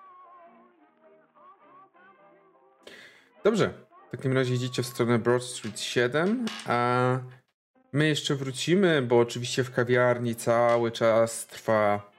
[3.43, 3.73] Dobrze,
[4.07, 7.19] w takim razie idziecie w stronę Broad Street 7, a
[7.93, 12.12] my jeszcze wrócimy, bo oczywiście w kawiarni cały czas trwa,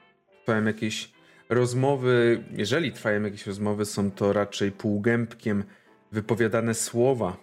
[0.45, 1.11] trwają jakieś
[1.49, 2.43] rozmowy.
[2.51, 5.63] Jeżeli trwają jakieś rozmowy, są to raczej półgębkiem
[6.11, 7.37] wypowiadane słowa.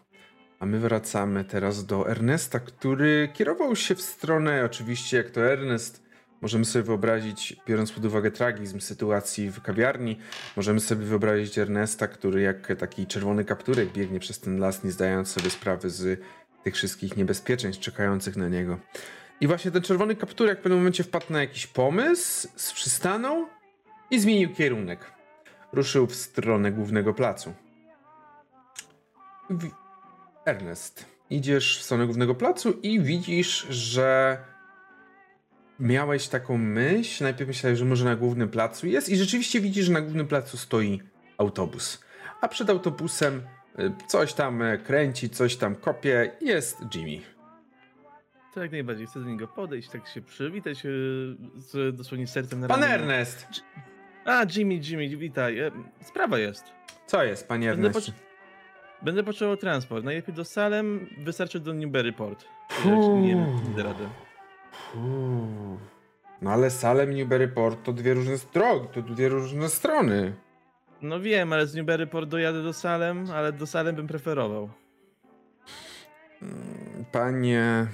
[0.61, 6.03] A my wracamy teraz do Ernesta, który kierował się w stronę, oczywiście jak to Ernest,
[6.43, 10.19] możemy sobie wyobrazić, biorąc pod uwagę tragizm sytuacji w kawiarni,
[10.57, 15.29] możemy sobie wyobrazić Ernesta, który jak taki czerwony kapturek biegnie przez ten las, nie zdając
[15.29, 16.21] sobie sprawy z
[16.65, 18.79] tych wszystkich niebezpieczeństw czekających na niego.
[19.41, 23.47] I właśnie ten czerwony kapturek w pewnym momencie wpadł na jakiś pomysł, przystanął
[24.11, 25.13] i zmienił kierunek.
[25.73, 27.55] Ruszył w stronę głównego placu.
[29.51, 29.71] Wi-
[30.47, 34.39] Ernest, idziesz w stronę głównego placu i widzisz, że
[35.81, 37.25] miałeś taką myśl.
[37.25, 40.57] Najpierw myślałeś, że może na głównym placu jest, i rzeczywiście widzisz, że na głównym placu
[40.57, 41.03] stoi
[41.39, 42.01] autobus.
[42.41, 43.43] A przed autobusem
[43.79, 46.33] y, coś tam e, kręci, coś tam kopie.
[46.41, 47.32] Jest Jimmy.
[48.55, 50.89] To jak najbardziej chcę do niego podejść, tak się przywitać e,
[51.57, 53.03] z dosłownie sercem na Pan ramieniu.
[53.03, 53.47] Ernest!
[54.25, 55.59] A, Jimmy, Jimmy, witaj.
[55.59, 55.71] E,
[56.01, 56.65] Sprawa jest.
[57.07, 58.13] Co jest, panie Będę, Ernestie?
[58.13, 58.23] potrze-
[59.03, 60.05] Będę potrzebował transport.
[60.05, 62.45] Najlepiej do Salem, wystarczy do Newburyport.
[63.23, 63.47] Nie wiem.
[64.97, 65.79] Uuu.
[66.43, 70.33] No ale Salem Newburyport to dwie różne drogi, to dwie różne strony.
[71.03, 74.71] No wiem, ale z Newburyport dojadę do Salem, ale do Salem bym preferował.
[76.43, 77.87] Mm, Panie.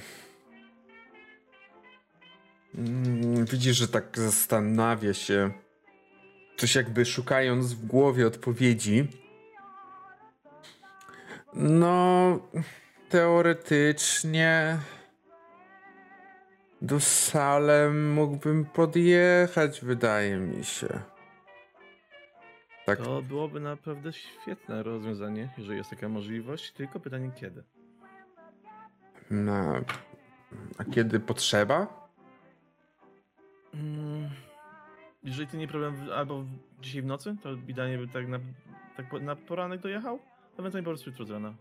[2.78, 5.50] Mm, Widzisz, że tak zastanawia się.
[6.56, 9.08] Coś jakby szukając w głowie odpowiedzi.
[11.54, 12.38] No,
[13.08, 14.78] teoretycznie.
[16.82, 20.88] Do Salem mógłbym podjechać, wydaje mi się.
[22.86, 27.62] Tak, To byłoby naprawdę świetne rozwiązanie, jeżeli jest taka możliwość, tylko pytanie kiedy.
[29.30, 29.80] na.
[30.78, 31.97] A kiedy potrzeba?
[33.74, 34.30] Mm,
[35.24, 36.44] jeżeli to nie problem, albo
[36.80, 38.38] dzisiaj w nocy, to idealnie by tak na,
[38.96, 40.18] tak na poranek dojechał,
[40.58, 41.54] ewentualnie po prostu jutro z rana.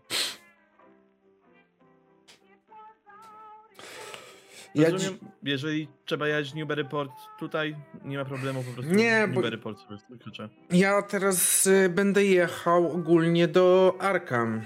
[4.74, 9.78] Ja Rozumiem, jeżeli trzeba jechać Newburyport tutaj, nie ma problemu, po prostu Nie, bo- Newburyport
[9.80, 10.48] sobie wykluczę.
[10.70, 14.62] Ja teraz y, będę jechał ogólnie do Arkham.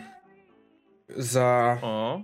[1.16, 1.78] Za.
[1.82, 2.23] O,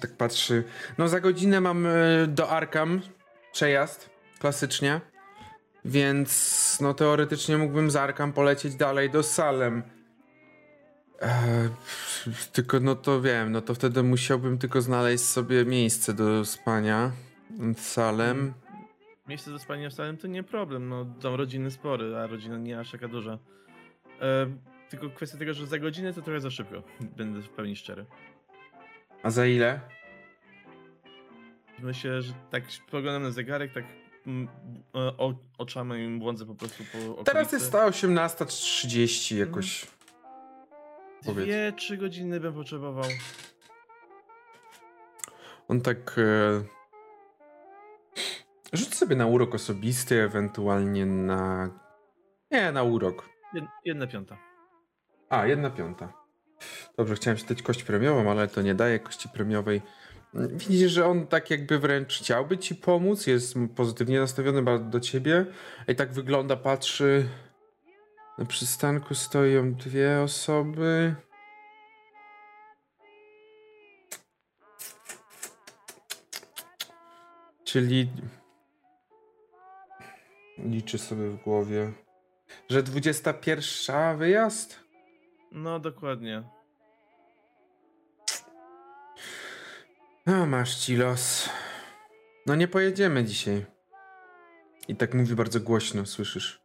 [0.00, 0.64] Tak patrzy.
[0.98, 3.00] No, za godzinę mam y, do Arkham
[3.54, 5.00] przejazd, klasycznie.
[5.84, 9.82] Więc, no, teoretycznie mógłbym z Arkham polecieć dalej do Salem.
[11.22, 11.68] E,
[12.52, 17.12] tylko, no to wiem, no to wtedy musiałbym tylko znaleźć sobie miejsce do spania
[17.76, 18.54] w Salem.
[19.28, 22.80] miejsce do spania w Salem to nie problem, no dom rodziny spory, a rodzina nie
[22.80, 23.38] aż taka duża.
[24.20, 24.46] E,
[24.90, 28.06] tylko kwestia tego, że za godzinę to trochę za szybko, będę w pełni szczery.
[29.22, 29.80] A za ile?
[31.78, 33.84] Myślę, że tak spoglądam na zegarek, tak
[34.26, 34.48] mm,
[34.92, 37.24] o, oczami błądzę po prostu po okolicy.
[37.24, 39.86] Teraz jest ta 18.30 jakoś.
[41.26, 41.44] powiedz.
[41.44, 43.04] Dwie, trzy godziny bym potrzebował.
[45.68, 46.18] On tak.
[46.18, 46.64] E...
[48.72, 51.70] Rzuć sobie na urok osobisty, ewentualnie na.
[52.50, 53.28] Nie, na urok.
[53.54, 54.38] Jed, jedna piąta.
[55.28, 56.12] A, jedna piąta.
[56.96, 59.82] Dobrze, chciałem się dać kość premiową, ale to nie daje kości premiowej.
[60.34, 65.46] Widzisz, że on tak jakby wręcz chciałby ci pomóc, jest pozytywnie nastawiony bardzo do ciebie.
[65.88, 67.28] I tak wygląda, patrzy.
[68.38, 71.14] Na przystanku stoją dwie osoby.
[77.64, 78.08] Czyli
[80.58, 81.92] liczy sobie w głowie,
[82.68, 84.80] że 21 wyjazd?
[85.52, 86.44] No dokładnie.
[90.26, 91.48] A masz ci los.
[92.46, 93.66] No nie pojedziemy dzisiaj.
[94.88, 96.60] I tak mówi bardzo głośno, słyszysz?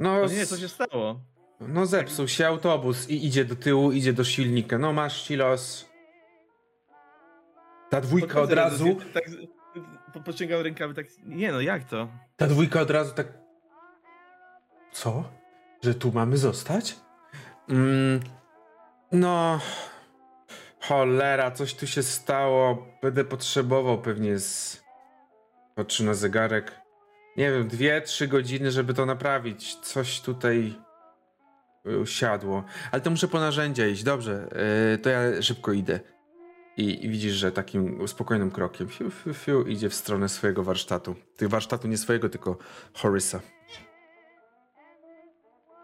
[0.00, 1.20] No, O nie, co się stało?
[1.60, 4.78] no zepsuł się autobus i idzie do tyłu, idzie do silnika.
[4.78, 5.90] No masz ci los.
[7.90, 9.24] Ta dwójka od razu, Tak,
[10.14, 11.06] po- pociągał rękawy, tak.
[11.26, 12.08] Nie no, jak to?
[12.36, 13.26] ta dwójka od razu tak...
[14.92, 15.24] Co?
[15.82, 16.96] Że tu mamy zostać?
[17.68, 18.20] Mm,
[19.12, 19.60] no...
[20.90, 22.86] Cholera, coś tu się stało.
[23.02, 24.82] Będę potrzebował pewnie z...
[26.04, 26.80] Na zegarek.
[27.36, 29.74] Nie wiem, dwie, trzy godziny, żeby to naprawić.
[29.74, 30.74] Coś tutaj
[31.86, 32.64] y, siadło.
[32.92, 34.02] Ale to muszę po narzędzia iść.
[34.02, 34.48] Dobrze,
[34.94, 36.00] y, to ja szybko idę.
[36.76, 41.14] I, I widzisz, że takim spokojnym krokiem fiu, fiu, fiu, idzie w stronę swojego warsztatu.
[41.36, 42.58] Tych warsztatu nie swojego, tylko
[42.94, 43.40] Horysa.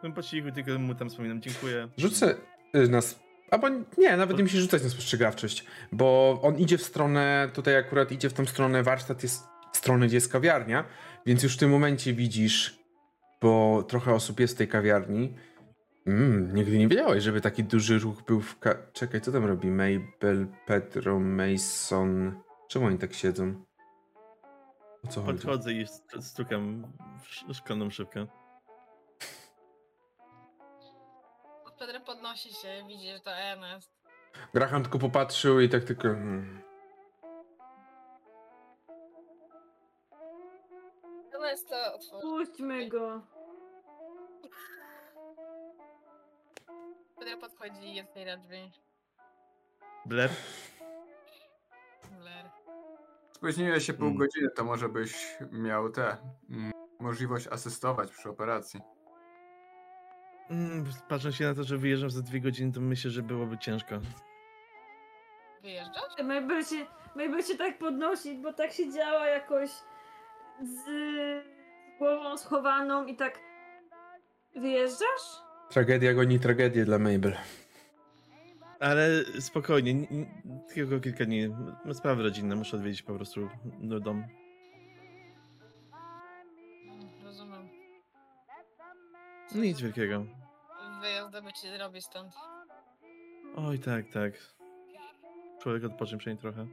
[0.02, 1.88] No po cichu, tylko mu tam wspominam, dziękuję.
[1.96, 2.34] Rzucę
[2.76, 3.25] y, nas.
[3.50, 3.68] Albo
[3.98, 8.30] nie, nawet nie musisz rzucać na spostrzegawczość, bo on idzie w stronę, tutaj akurat idzie
[8.30, 10.84] w tą stronę, warsztat jest w stronę, gdzie jest kawiarnia,
[11.26, 12.78] więc już w tym momencie widzisz,
[13.42, 15.34] bo trochę osób jest w tej kawiarni.
[16.06, 18.74] Mm, nigdy nie wiedziałeś, żeby taki duży ruch był w ka...
[18.92, 22.40] Czekaj, co tam robi Mabel, Pedro, Mason?
[22.68, 23.64] Czemu oni tak siedzą?
[25.04, 25.38] O co chodzi?
[25.38, 26.92] Podchodzę i st- stukam
[27.22, 28.26] w sz- szklaną szybkę.
[32.06, 33.90] podnosi się, widzi, że to Ernest.
[34.54, 36.02] Graham tylko popatrzył i tak tylko...
[36.02, 36.62] Hmm.
[41.34, 42.22] Ernest to otworzy.
[42.22, 43.22] Puśćmy go.
[47.18, 48.72] Pedro podchodzi i otwiera drzwi.
[50.06, 50.30] Blair.
[52.20, 52.46] Blair.
[53.32, 54.18] Spóźniłeś się pół hmm.
[54.18, 56.16] godziny, to może byś miał tę
[56.50, 58.80] mm, możliwość asystować przy operacji.
[60.50, 63.98] Mm, patrząc się na to, że wyjeżdżam za dwie godziny, to myślę, że byłoby ciężko.
[65.62, 66.24] Wyjeżdżasz?
[66.24, 66.86] Mabel się,
[67.16, 69.70] Mabel się tak podnosi, bo tak siedziała jakoś
[70.62, 70.80] z
[71.98, 73.38] głową schowaną i tak...
[74.56, 75.42] Wyjeżdżasz?
[75.70, 77.36] Tragedia goni tragedię dla Mabel.
[78.80, 79.08] Ale
[79.40, 80.06] spokojnie,
[80.74, 81.48] tylko kilka dni.
[81.92, 83.48] Sprawy rodzinne, muszę odwiedzić po prostu
[83.80, 84.22] do domu.
[89.54, 90.24] Nic wielkiego.
[91.00, 92.32] Wyjazd by ci zrobi stąd.
[93.56, 94.32] Oj, tak, tak.
[95.62, 96.66] Człowiek odpocznie przynajmniej trochę.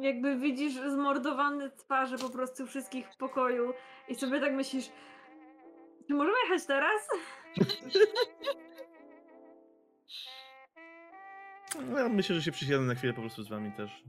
[0.00, 3.72] Jakby widzisz zmordowane twarze po prostu wszystkich w pokoju
[4.08, 4.90] i sobie tak myślisz,
[6.08, 7.08] czy możemy jechać teraz?
[11.86, 14.04] No, myślę, że się przysiadam na chwilę po prostu z wami też.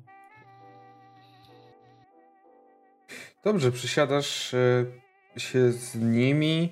[3.44, 4.86] Dobrze, przysiadasz e,
[5.38, 6.72] się z nimi.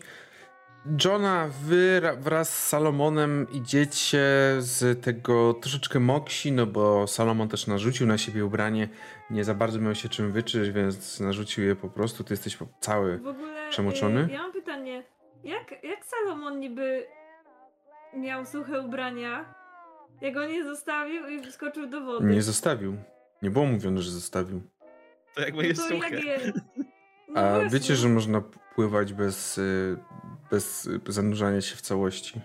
[1.06, 4.20] Johna, wy ra- wraz z Salomonem idziecie
[4.60, 8.90] z tego troszeczkę moksi, no bo Salomon też narzucił na siebie ubranie.
[9.30, 12.24] Nie za bardzo miał się czym wyczyć, więc narzucił je po prostu.
[12.24, 13.18] Ty jesteś cały.
[13.18, 13.70] W ogóle.
[13.70, 14.26] Przemoczony?
[14.26, 15.04] y, Ja mam pytanie.
[15.44, 17.06] Jak, jak Salomon niby
[18.18, 19.54] miał suche ubrania?
[20.22, 22.26] Jak on je zostawił i wskoczył do wody?
[22.26, 22.98] Nie zostawił.
[23.42, 24.62] Nie było mówione, że zostawił.
[25.36, 26.10] To jak No moje to suche.
[26.16, 26.54] jak je...
[27.30, 27.70] No A właśnie.
[27.80, 28.42] wiecie, że można
[28.76, 29.98] pływać bez, y,
[30.52, 32.42] bez zanurzania się w całości?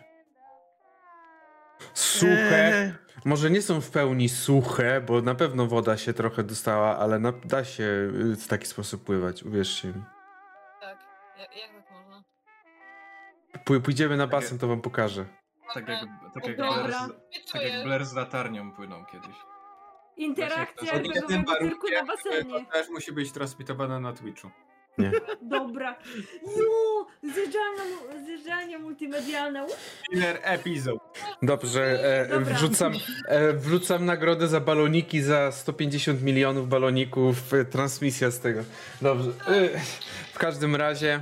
[1.94, 2.82] Suche.
[2.84, 2.92] Eee,
[3.24, 7.32] Może nie są w pełni suche, bo na pewno woda się trochę dostała, ale na,
[7.44, 10.02] da się y, w taki sposób pływać, uwierzcie mi.
[10.80, 10.98] Tak.
[11.38, 12.22] Jak, jak tak można?
[13.80, 15.24] Pójdziemy na Takie- basen, to wam pokażę.
[15.74, 16.00] Tak jak,
[16.34, 16.56] tak jak.
[16.56, 17.84] Blair, z, tak jak.
[17.84, 19.36] Blair z latarnią płynął kiedyś.
[20.16, 21.26] Interakcja żywego
[21.58, 22.64] cyrku na basenie.
[22.66, 24.50] To też musi być transmitowane na Twitchu.
[25.42, 25.96] Dobra.
[26.42, 27.06] Jo!
[27.22, 27.82] Zjeżdżalnia,
[28.26, 29.66] zjeżdżalnia multimedialna.
[30.10, 31.00] Killer episode.
[31.42, 32.54] Dobrze, e, Dobra.
[32.54, 32.92] wrzucam,
[33.28, 38.60] e, wrzucam nagrodę za baloniki, za 150 milionów baloników, e, transmisja z tego.
[39.02, 39.80] Dobrze, e,
[40.32, 41.20] w każdym razie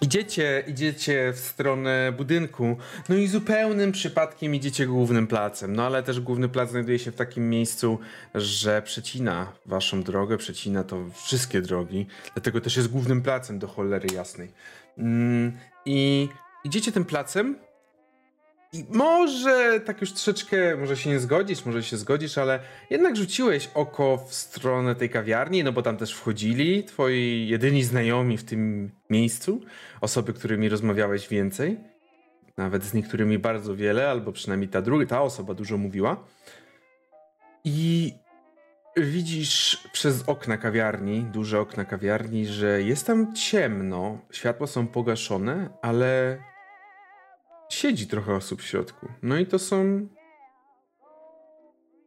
[0.00, 2.76] idziecie, idziecie w stronę budynku,
[3.08, 7.16] no i zupełnym przypadkiem idziecie głównym placem, no ale też główny plac znajduje się w
[7.16, 7.98] takim miejscu,
[8.34, 14.08] że przecina waszą drogę, przecina to wszystkie drogi, dlatego też jest głównym placem do cholery
[14.14, 14.48] jasnej.
[14.98, 15.52] Mm,
[15.84, 16.28] I
[16.64, 17.56] idziecie tym placem,
[18.76, 23.70] i może tak już troszeczkę, może się nie zgodzisz, może się zgodzisz, ale jednak rzuciłeś
[23.74, 28.90] oko w stronę tej kawiarni, no bo tam też wchodzili twoi jedyni znajomi w tym
[29.10, 29.60] miejscu,
[30.00, 31.76] osoby, którymi rozmawiałeś więcej,
[32.56, 36.24] nawet z niektórymi bardzo wiele, albo przynajmniej ta druga, ta osoba dużo mówiła.
[37.64, 38.12] I
[38.96, 46.38] widzisz przez okna kawiarni, duże okna kawiarni, że jest tam ciemno, światła są pogaszone, ale
[47.68, 49.08] siedzi trochę osób w środku.
[49.22, 50.08] No i to są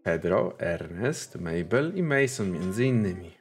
[0.04, 3.40] Pedro, Ernest, Mabel i Mason między innymi.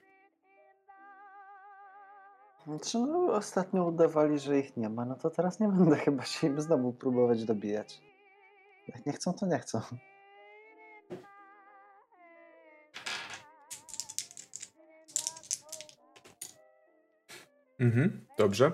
[2.67, 6.47] Znaczy, no, ostatnio udawali, że ich nie ma, no to teraz nie będę chyba się
[6.47, 8.01] im znowu próbować dobijać.
[8.89, 9.81] Jak nie chcą, to nie chcą.
[17.81, 18.73] Mhm, dobrze.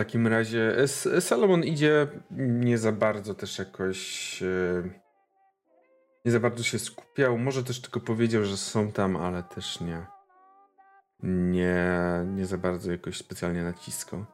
[0.00, 0.74] W takim razie
[1.20, 4.42] Salomon idzie nie za bardzo też jakoś.
[4.42, 4.90] e,
[6.24, 7.38] Nie za bardzo się skupiał.
[7.38, 10.06] Może też tylko powiedział, że są tam, ale też nie.
[11.22, 11.84] Nie,
[12.26, 14.24] nie za bardzo jakoś specjalnie naciskał.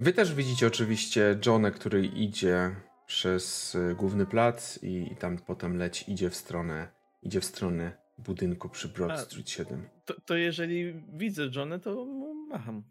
[0.00, 2.76] Wy też widzicie oczywiście Johna, który idzie
[3.06, 6.88] przez e, główny plac i, i tam potem leci, idzie w stronę,
[7.22, 9.16] idzie w stronę budynku przy Broad A.
[9.16, 9.88] Street 7.
[10.04, 12.04] to, to jeżeli widzę Johnę, to
[12.48, 12.82] macham.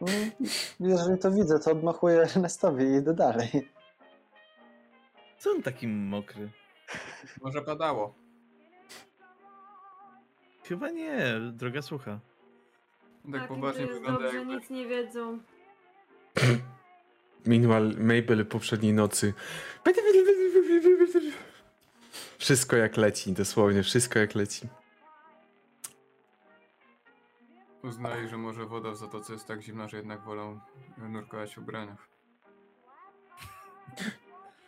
[0.00, 0.30] Mm,
[0.90, 3.68] Jeżeli to widzę, to odmachuję Ernestowi i idę dalej.
[5.38, 6.50] Co on taki mokry?
[7.42, 8.14] Może padało.
[10.64, 11.18] Chyba nie,
[11.52, 12.18] droga słucha.
[13.32, 14.54] Tak, Tak, poważnie wygląda dobrze, jakby...
[14.54, 15.38] nic nie wiedzą.
[17.46, 19.34] Meanwhile, Mabel poprzedniej nocy.
[22.38, 24.68] Wszystko jak leci, dosłownie, wszystko jak leci.
[27.88, 30.60] Uznali, że może woda w zatoce jest tak zimna, że jednak wolą
[30.98, 32.08] nurkować w ubraniach.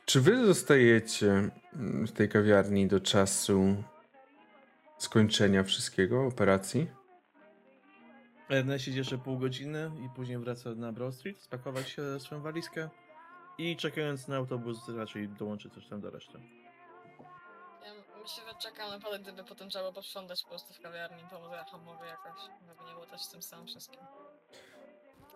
[0.05, 3.85] Czy wy zostajecie mm, w tej kawiarni do czasu
[4.99, 6.87] skończenia wszystkiego, operacji?
[8.49, 12.89] Ernest siedzi jeszcze pół godziny i później wraca na Broad Street, spakować się swoją walizkę
[13.59, 16.39] i czekając na autobus raczej dołączy coś tam do reszty.
[18.23, 21.65] Myślę, że czekam naprawdę, gdyby potem trzeba było posprzątać po prostu w kawiarni, to może
[21.65, 24.01] hamowy jakoś, żeby nie było też z tym samym wszystkim.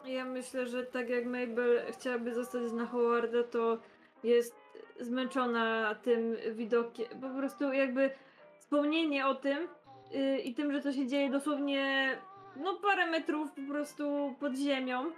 [0.04, 3.78] Ja myślę, że tak jak Mabel chciałaby zostać na Howarda, to
[4.24, 4.54] jest
[5.00, 7.20] zmęczona tym widokiem.
[7.20, 8.10] Po prostu jakby
[8.58, 9.68] wspomnienie o tym
[10.10, 12.18] yy, i tym, że to się dzieje dosłownie
[12.56, 15.12] no parę metrów po prostu pod ziemią yy,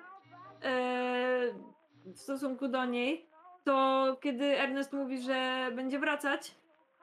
[2.13, 3.27] w stosunku do niej,
[3.65, 6.55] to kiedy Ernest mówi, że będzie wracać,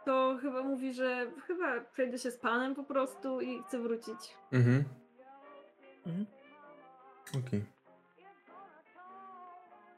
[0.05, 4.35] to chyba mówi, że chyba przejdę się z panem po prostu i chcę wrócić.
[4.51, 4.83] Mhm.
[6.05, 6.25] Mhm.
[7.39, 7.63] Okej.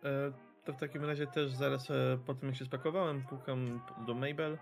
[0.04, 0.32] E,
[0.66, 4.58] to w takim razie też zaraz e, po tym jak się spakowałem, pukam do Mabel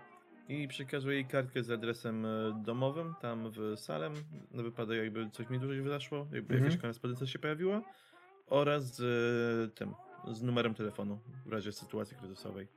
[0.48, 4.12] i przekazuję jej kartkę z adresem e, domowym tam w Salem,
[4.50, 6.64] na wypadek jakby coś mi dłużej wyszło, jakby Mhm.
[6.64, 7.82] jakaś korespondencja się pojawiła
[8.46, 9.94] oraz z tym,
[10.32, 12.68] z numerem telefonu w razie sytuacji kryzysowej.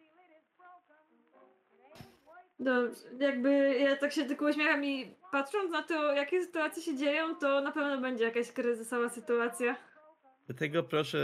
[2.59, 2.71] No,
[3.19, 7.61] jakby ja tak się tylko uśmiecham i patrząc na to, jakie sytuacje się dzieją, to
[7.61, 9.75] na pewno będzie jakaś kryzysowa sytuacja.
[10.47, 11.17] Dlatego proszę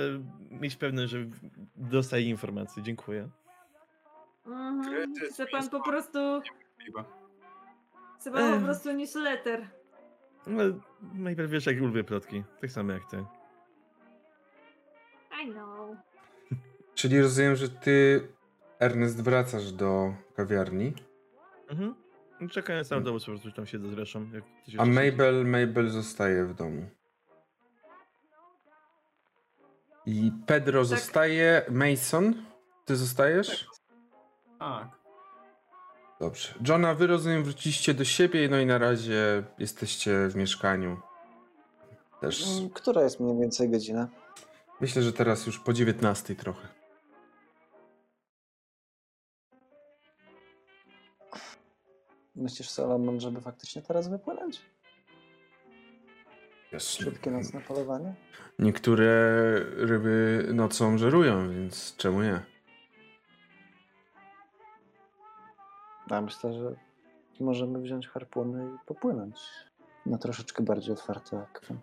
[0.51, 1.25] mieć pewność, że
[1.75, 2.83] dostaję informacje.
[2.83, 3.29] Dziękuję.
[4.45, 5.13] Mhm.
[5.31, 6.19] Chce pan po prostu,
[8.19, 9.67] chce pan po prostu newsletter.
[10.47, 10.63] No,
[11.13, 13.25] Mabel wiesz jak lubię plotki, tak samo jak ty.
[15.43, 15.97] I know.
[16.95, 18.27] Czyli rozumiem, że ty,
[18.79, 20.93] Ernest, wracasz do kawiarni,
[21.69, 21.95] Mhm.
[22.49, 24.29] Czekając na autobus, po prostu tam siedzę z Reszą.
[24.33, 24.43] Jak
[24.77, 24.85] a.
[24.85, 26.89] Mabel, Mabel zostaje w domu.
[30.05, 32.45] I Pedro zostaje, Mason,
[32.85, 33.67] ty zostajesz?
[34.59, 34.87] Tak.
[36.19, 36.53] Dobrze.
[36.67, 40.97] Johna, wy rozumiem, wróciliście do siebie, no i na razie jesteście w mieszkaniu.
[42.21, 42.57] Też.
[42.57, 44.07] Mm, Która jest mniej więcej godzina?
[44.81, 46.67] Myślę, że teraz już po 19 trochę.
[52.35, 54.61] Myślisz, Solomon, żeby faktycznie teraz wypłynąć?
[56.71, 58.13] Wiesz, Szybkie nocne polowanie?
[58.59, 59.05] niektóre
[59.75, 62.41] ryby nocą żerują, więc czemu nie?
[66.11, 66.75] Ja myślę, że
[67.39, 69.35] możemy wziąć harpuny i popłynąć
[70.05, 71.77] na troszeczkę bardziej otwarte akwen.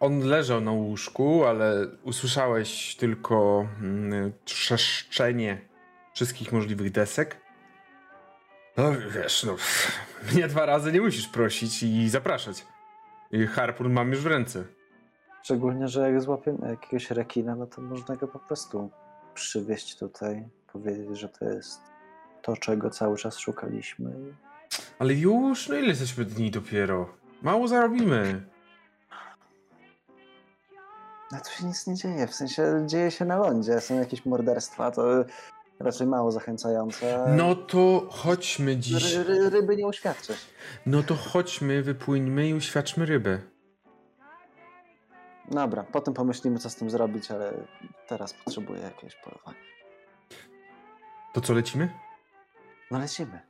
[0.00, 5.68] On leżał na łóżku, ale usłyszałeś tylko mm, trzeszczenie
[6.14, 7.41] wszystkich możliwych desek.
[8.76, 9.56] No wiesz, no
[10.32, 12.66] mnie dwa razy nie musisz prosić i zapraszać.
[13.30, 14.64] I harpun mam już w ręce.
[15.42, 18.90] Szczególnie, że jak złapiemy jakiegoś rekina, no to można go po prostu
[19.34, 21.80] przywieźć tutaj, powiedzieć, że to jest
[22.42, 24.12] to, czego cały czas szukaliśmy.
[24.98, 27.08] Ale już, no ile jesteśmy dni dopiero?
[27.42, 28.42] Mało zarobimy.
[31.32, 34.90] No tu się nic nie dzieje, w sensie dzieje się na lądzie, są jakieś morderstwa,
[34.90, 35.24] to
[35.82, 37.34] raczej mało zachęcające.
[37.36, 39.14] No to chodźmy dziś.
[39.14, 40.46] Ry, ry, ryby nie uświadczysz.
[40.86, 43.38] No to chodźmy, wypłyńmy i uświadczmy rybę.
[45.50, 47.52] Dobra, potem pomyślimy, co z tym zrobić, ale
[48.08, 49.58] teraz potrzebuję jakiegoś polowania.
[51.34, 51.90] To co, lecimy?
[52.90, 53.40] No lecimy.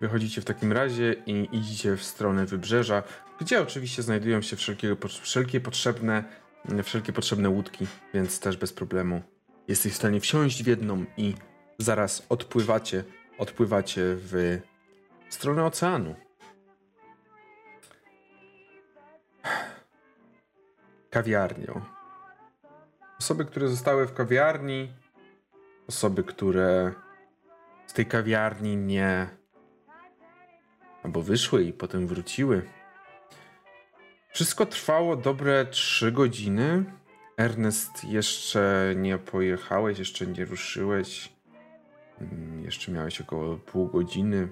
[0.00, 3.02] Wychodzicie w takim razie i idziecie w stronę wybrzeża,
[3.40, 6.24] gdzie oczywiście znajdują się wszelkie, wszelkie potrzebne
[6.82, 9.22] wszelkie potrzebne łódki, więc też bez problemu
[9.68, 11.34] jesteś w stanie wsiąść w jedną i
[11.78, 13.04] zaraz odpływacie,
[13.38, 14.60] odpływacie w
[15.28, 16.14] stronę oceanu.
[21.10, 21.80] Kawiarnią.
[23.18, 24.92] Osoby, które zostały w kawiarni,
[25.88, 26.92] osoby, które
[27.86, 29.40] z tej kawiarni nie
[31.02, 32.62] albo wyszły i potem wróciły.
[34.32, 36.84] Wszystko trwało dobre 3 godziny.
[37.40, 41.32] Ernest, jeszcze nie pojechałeś, jeszcze nie ruszyłeś.
[42.20, 44.48] Mm, Jeszcze miałeś około pół godziny.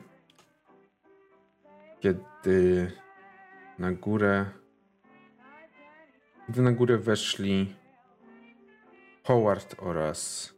[2.01, 2.93] Kiedy
[3.79, 4.51] na górę.
[6.47, 7.77] Kiedy na górę weszli
[9.25, 10.55] Howard oraz.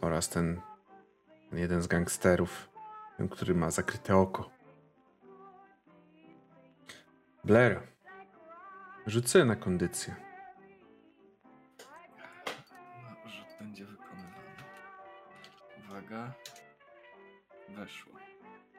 [0.00, 0.60] oraz ten
[1.52, 2.68] jeden z gangsterów,
[3.16, 4.50] ten, który ma zakryte oko.
[7.44, 7.80] Blair,
[9.08, 10.14] rzucę na kondycję.
[13.02, 14.32] No, rzut będzie wykonywany.
[15.88, 16.32] Uwaga.
[17.68, 18.12] Weszło.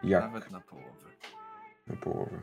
[0.04, 1.10] Jak Nawet na połowę.
[1.88, 2.40] na połowę?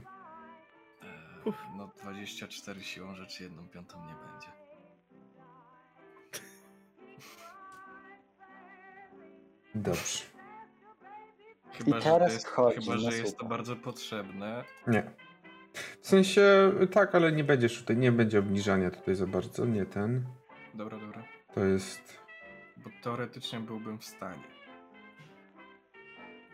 [1.03, 4.49] Eee, no 24 siłą rzeczy, jedną piątą nie będzie.
[9.75, 10.25] Dobrze.
[11.73, 14.65] Chyba, I że teraz to jest, wchodzi chyba, że jest to bardzo potrzebne.
[14.87, 15.11] Nie.
[16.03, 20.27] W sensie tak, ale nie będziesz tutaj, nie będzie obniżania tutaj za bardzo, nie ten.
[20.75, 21.25] Dobra, dobra.
[21.55, 22.19] To jest.
[22.77, 24.43] Bo teoretycznie byłbym w stanie.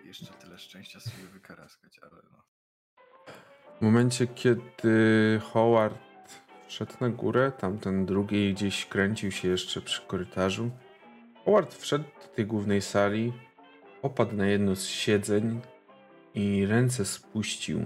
[0.05, 2.43] Jeszcze tyle szczęścia sobie wykaraskać, ale no.
[3.79, 5.99] W momencie, kiedy Howard
[6.67, 10.71] wszedł na górę, tamten drugi gdzieś kręcił się jeszcze przy korytarzu.
[11.45, 13.33] Howard wszedł do tej głównej sali,
[14.03, 15.61] opadł na jedno z siedzeń
[16.35, 17.81] i ręce spuścił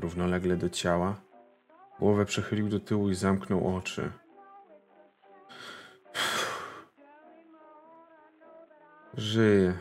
[0.00, 1.20] równolegle do ciała.
[1.98, 4.12] Głowę przechylił do tyłu i zamknął oczy.
[9.14, 9.74] Żyje.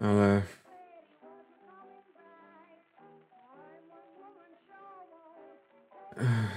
[0.00, 0.42] Ale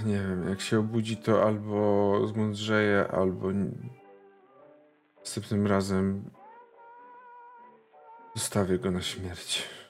[0.06, 3.48] Nie wiem, jak się obudzi, to albo zmądrzeje, albo
[5.20, 6.30] następnym razem
[8.36, 9.81] zostawię go na śmierć.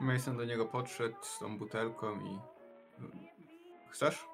[0.00, 2.38] Mason do niego podszedł z tą butelką i...
[3.90, 4.26] Chcesz?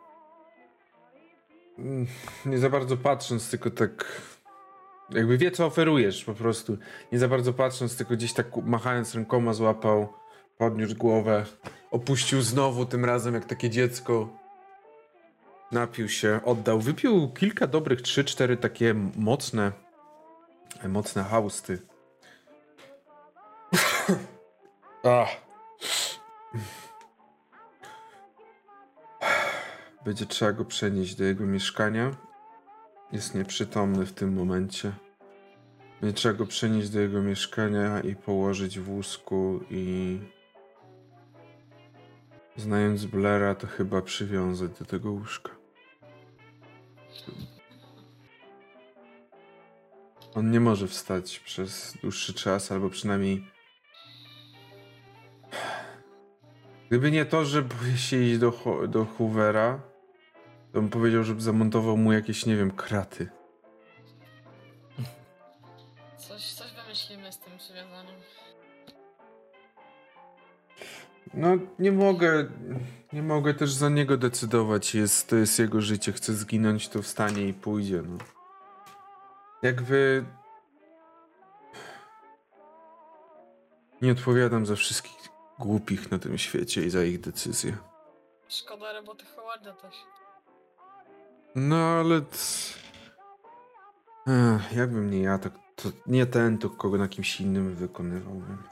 [1.79, 2.07] Mm,
[2.47, 4.23] Nie za bardzo patrząc, tylko tak.
[5.11, 6.77] Jakby wie, co oferujesz po prostu.
[7.13, 10.13] Nie za bardzo patrząc, tylko gdzieś tak machając rękoma złapał,
[10.59, 11.45] podniósł głowę,
[11.91, 14.29] opuścił znowu, tym razem jak takie dziecko.
[15.73, 16.81] Napił się, oddał.
[16.81, 19.73] Wypił kilka dobrych, trzy, cztery takie mocne,
[20.89, 21.83] mocne hausty.
[25.05, 25.46] Ach.
[30.05, 32.17] Będzie trzeba go przenieść do jego mieszkania.
[33.13, 34.93] Jest nieprzytomny w tym momencie.
[36.01, 40.19] Będzie trzeba go przenieść do jego mieszkania i położyć w wózku i...
[42.57, 45.51] Znając Blaira, to chyba przywiązać do tego łóżka.
[50.35, 53.56] On nie może wstać przez dłuższy czas, albo przynajmniej
[56.89, 58.53] Gdyby nie to, że boję się iść do,
[58.89, 59.81] do Hoovera,
[60.73, 63.29] to bym powiedział, żeby zamontował mu jakieś, nie wiem, kraty.
[66.17, 68.15] Coś, coś wymyślimy z tym przywiązaniem.
[71.35, 71.49] No,
[71.79, 72.47] nie mogę.
[73.13, 74.95] Nie mogę też za niego decydować.
[74.95, 76.13] Jest, to jest jego życie.
[76.13, 78.03] Chce zginąć, to wstanie i pójdzie.
[78.03, 78.19] No.
[79.63, 80.25] Jakby.
[84.03, 85.26] Nie odpowiadam za wszystkich
[85.59, 87.77] głupich na tym świecie i za ich decyzje.
[88.49, 89.95] Szkoda roboty Howarda też.
[91.55, 92.21] No ale.
[94.27, 98.63] Ech, jakbym nie ja, to, to nie ten, to kogo na kimś innym wykonywałbym.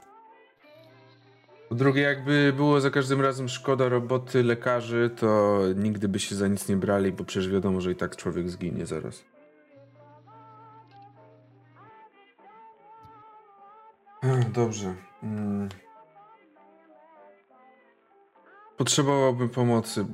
[1.69, 6.47] Po drugie, jakby było za każdym razem szkoda roboty lekarzy, to nigdy by się za
[6.47, 9.23] nic nie brali, bo przecież wiadomo, że i tak człowiek zginie zaraz.
[14.23, 14.95] Ech, Dobrze.
[15.23, 15.69] Mm.
[18.77, 20.05] Potrzebowałbym pomocy.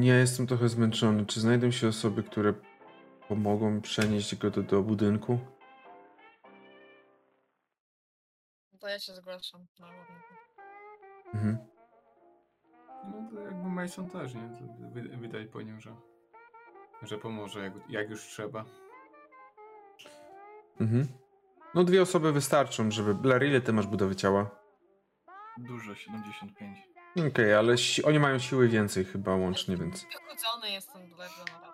[0.00, 1.26] Ja jestem trochę zmęczony.
[1.26, 2.54] Czy znajdą się osoby, które
[3.28, 5.38] pomogą mi przenieść go do, do budynku?
[8.80, 10.34] To ja się zgłaszam na lotniku.
[11.34, 11.58] Mhm.
[13.04, 14.40] No to jakby Mason też, nie?
[14.40, 15.96] To wy- Widać po nim, że,
[17.02, 18.64] że pomoże jak, jak już trzeba.
[20.80, 21.08] Mhm.
[21.74, 23.28] No dwie osoby wystarczą, żeby...
[23.28, 24.50] Larry, ile ty masz budowy ciała?
[25.58, 26.78] Dużo, 75.
[27.16, 30.02] Okej, ale si- oni mają siły więcej chyba łącznie, więc...
[30.04, 31.72] Wychudzony jestem bardzo na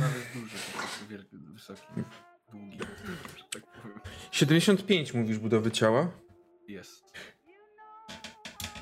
[0.00, 1.82] Nawet duży, po prostu wielki, wysoki,
[2.52, 2.78] długi,
[3.36, 4.00] że tak powiem.
[4.32, 6.10] 75 mówisz budowy ciała?
[6.68, 7.04] Jest.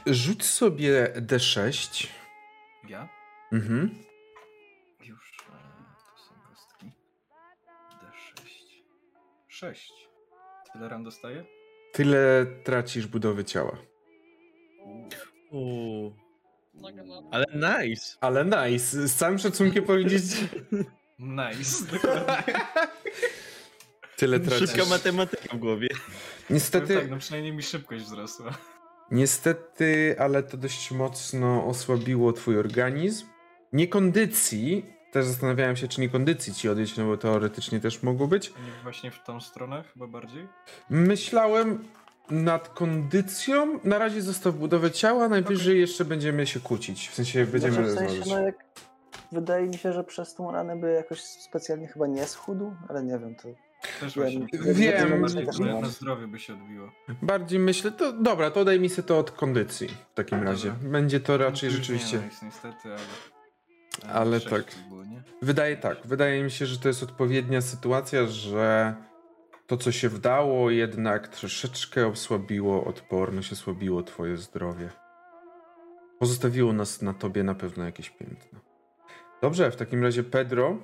[0.06, 2.06] Rzuć sobie D6.
[2.88, 3.08] Ja?
[3.52, 4.04] Mhm.
[5.04, 5.32] Już.
[5.48, 5.52] e,
[6.12, 6.92] To są kostki.
[8.02, 8.48] D6.
[9.48, 9.92] 6.
[10.72, 11.44] Tyle ran dostaję?
[11.92, 13.76] Tyle tracisz budowy ciała.
[15.50, 16.12] Uuu.
[16.74, 17.28] mam.
[17.30, 18.16] Ale nice!
[18.20, 20.24] Ale nice, z całym szacunkiem powiedzieć...
[21.18, 21.84] Nice.
[24.16, 24.70] Tyle tracisz.
[24.70, 25.88] Szybka matematyka w głowie.
[26.50, 26.94] Niestety...
[26.94, 28.58] Tak, no przynajmniej mi szybkość wzrosła.
[29.10, 33.26] Niestety, ale to dość mocno osłabiło twój organizm.
[33.72, 38.26] Nie kondycji, też zastanawiałem się, czy nie kondycji ci odejść, no bo teoretycznie też mogło
[38.28, 38.50] być.
[38.50, 40.48] Nie właśnie w tą stronę chyba bardziej?
[40.90, 41.84] Myślałem
[42.30, 47.74] nad kondycją, na razie zostaw budowę ciała, najwyżej jeszcze będziemy się kłócić, w sensie będziemy
[47.74, 48.40] Znaczy, w sensie, rozmawiać.
[48.40, 48.64] no jak...
[49.32, 53.18] Wydaje mi się, że przez tą ranę by jakoś specjalnie chyba nie schudł, ale nie
[53.18, 53.48] wiem, to...
[54.00, 55.20] Też Ja nie- Wiem.
[55.20, 56.92] Bardziej na, zdrowie by się odbiło.
[57.22, 60.52] Bardziej myślę, to dobra, to daj mi sobie to od kondycji w takim Dobra.
[60.52, 60.74] razie.
[60.82, 62.18] Będzie to raczej No rzeczywiście...
[62.18, 64.12] Nie jest niestety, ale...
[64.14, 64.64] Ale sześć tak.
[64.88, 65.02] Było?
[65.42, 65.98] Wydaje tak.
[66.06, 68.94] Wydaje mi się, że to jest odpowiednia sytuacja, że
[69.66, 74.90] to, co się wdało, jednak troszeczkę osłabiło odporność, osłabiło twoje zdrowie.
[76.18, 78.60] Pozostawiło nas na tobie na pewno jakieś piętno.
[79.42, 80.76] Dobrze, w takim razie Pedro,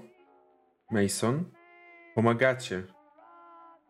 [0.91, 1.45] Mason,
[2.15, 2.83] pomagacie.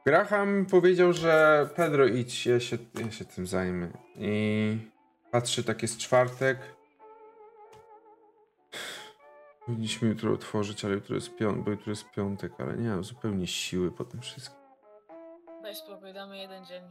[0.06, 3.88] Graham powiedział, że Pedro idź, ja się, ja się tym zajmę.
[4.16, 4.78] I
[5.30, 6.58] patrzy, tak jest czwartek.
[9.66, 13.46] Powinniśmy jutro otworzyć, ale jutro jest, pią- bo jutro jest piątek, ale nie mam zupełnie
[13.46, 14.61] siły po tym wszystkim.
[15.72, 16.82] Daj spokój, damy jeden dzień.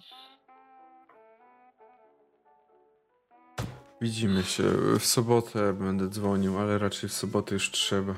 [4.01, 4.63] Widzimy się.
[4.99, 8.13] W sobotę będę dzwonił, ale raczej w sobotę już trzeba.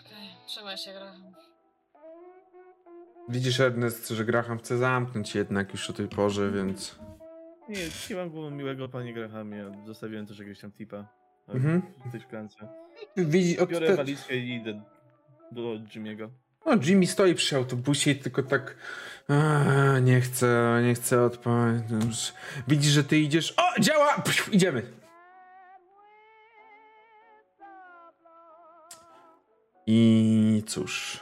[0.00, 1.34] Okej, trzymaj się, Graham.
[3.28, 6.98] Widzisz, Ernest, że Graham chce zamknąć jednak już o tej porze, więc...
[7.68, 7.78] Nie,
[8.10, 9.84] nie mam było miłego, panie Grahamie.
[9.86, 11.08] Zostawiłem też jakiegoś tam tipa
[11.48, 11.82] Mhm.
[12.06, 12.68] w tej szklance.
[13.16, 13.96] Widzi, od Biorę te...
[13.96, 14.82] walizkę i idę
[15.52, 16.28] do Jimmy'ego.
[16.66, 18.76] No, Jimmy stoi przy autobusie i tylko tak...
[19.28, 22.34] A, nie chcę, nie chcę odpowiedzieć.
[22.68, 23.54] Widzisz, że ty idziesz...
[23.56, 24.22] O, działa!
[24.52, 24.82] Idziemy!
[29.86, 31.20] I cóż...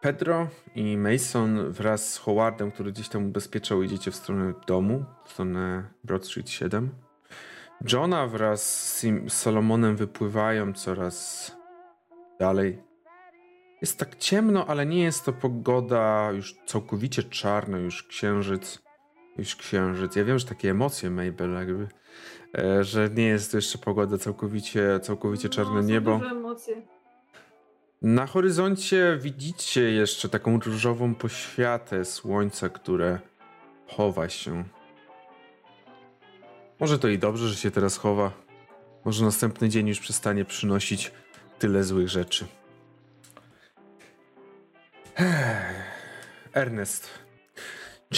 [0.00, 5.32] Pedro i Mason wraz z Howardem, który gdzieś tam ubezpieczał, idziecie w stronę domu, w
[5.32, 6.90] stronę Broad Street 7.
[7.92, 11.52] Johna wraz z Solomonem wypływają coraz
[12.40, 12.82] dalej.
[13.84, 18.82] Jest tak ciemno, ale nie jest to pogoda już całkowicie czarna, już księżyc.
[19.38, 20.16] Już księżyc.
[20.16, 21.88] Ja wiem, że takie emocje, Mabel, jakby,
[22.58, 26.20] e, że nie jest to jeszcze pogoda całkowicie, całkowicie czarne no, niebo.
[28.02, 33.18] Na horyzoncie widzicie jeszcze taką różową poświatę słońca, które
[33.86, 34.64] chowa się.
[36.80, 38.32] Może to i dobrze, że się teraz chowa.
[39.04, 41.12] Może następny dzień już przestanie przynosić
[41.58, 42.46] tyle złych rzeczy.
[46.52, 47.10] Ernest.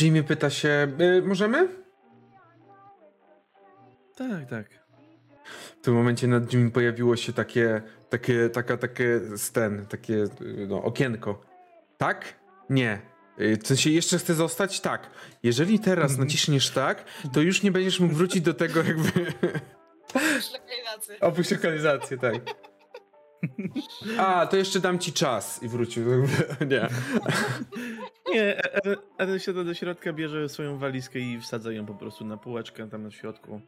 [0.00, 1.68] Jimmy pyta się, y, możemy?
[4.16, 4.66] Tak, tak.
[5.80, 9.20] W tym momencie nad Jimmy pojawiło się takie, takie, taka, takie,
[9.52, 11.42] ten, takie, y, no, okienko.
[11.98, 12.34] Tak?
[12.70, 13.00] Nie.
[13.40, 14.80] Y, W sensie jeszcze chcę zostać?
[14.80, 15.10] Tak.
[15.42, 19.10] Jeżeli teraz naciśniesz tak, to już nie będziesz mógł wrócić do tego jakby...
[20.14, 21.20] Już lokalizację.
[21.28, 22.34] Opuść lokalizację, tak.
[24.18, 26.04] A, to jeszcze dam ci czas i wrócił.
[26.70, 26.88] Nie.
[28.34, 32.36] Nie, Eren- Eren siada do środka, bierze swoją walizkę i wsadza ją po prostu na
[32.36, 33.60] półeczkę tam na środku.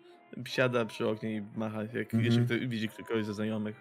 [0.49, 2.25] Siada przy oknie i macha, jak Mhm.
[2.25, 3.77] jeśli kto, widzi kogoś ze znajomych.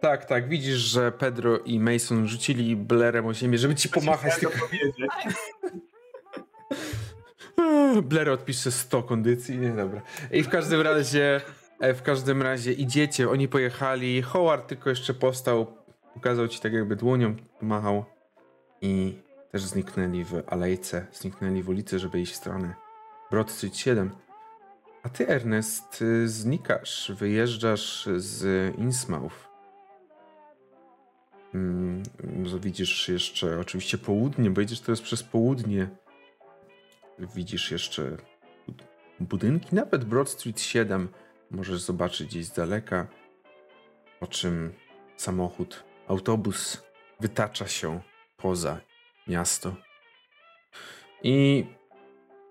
[0.00, 0.48] Tak, tak.
[0.48, 4.38] Widzisz, że Pedro i Mason rzucili blerem o ziemię, żeby ci pomachać.
[4.40, 4.58] Tylko...
[8.02, 10.02] Blair odpisze 100 kondycji, nie dobra.
[10.30, 11.40] I w każdym razie,
[11.82, 15.66] w każdym razie idziecie, oni pojechali, Howard tylko jeszcze powstał,
[16.14, 18.04] pokazał ci tak jakby dłonią, pomachał
[18.80, 19.18] i
[19.52, 22.74] też zniknęli w alejce, zniknęli w ulicy, żeby iść w stronę
[23.30, 24.10] Broad Street 7.
[25.02, 29.48] A ty, Ernest, y, znikasz, wyjeżdżasz z Innsmouth.
[31.54, 32.02] Mm,
[32.60, 35.88] widzisz jeszcze oczywiście południe, bo idziesz teraz przez południe.
[37.18, 38.16] Widzisz jeszcze
[38.68, 38.84] bud-
[39.20, 41.08] budynki, nawet Broad Street 7
[41.52, 43.06] możesz zobaczyć gdzieś z daleka,
[44.20, 44.72] po czym
[45.16, 46.82] samochód, autobus
[47.20, 48.00] wytacza się
[48.36, 48.80] poza
[49.28, 49.76] miasto.
[51.22, 51.66] I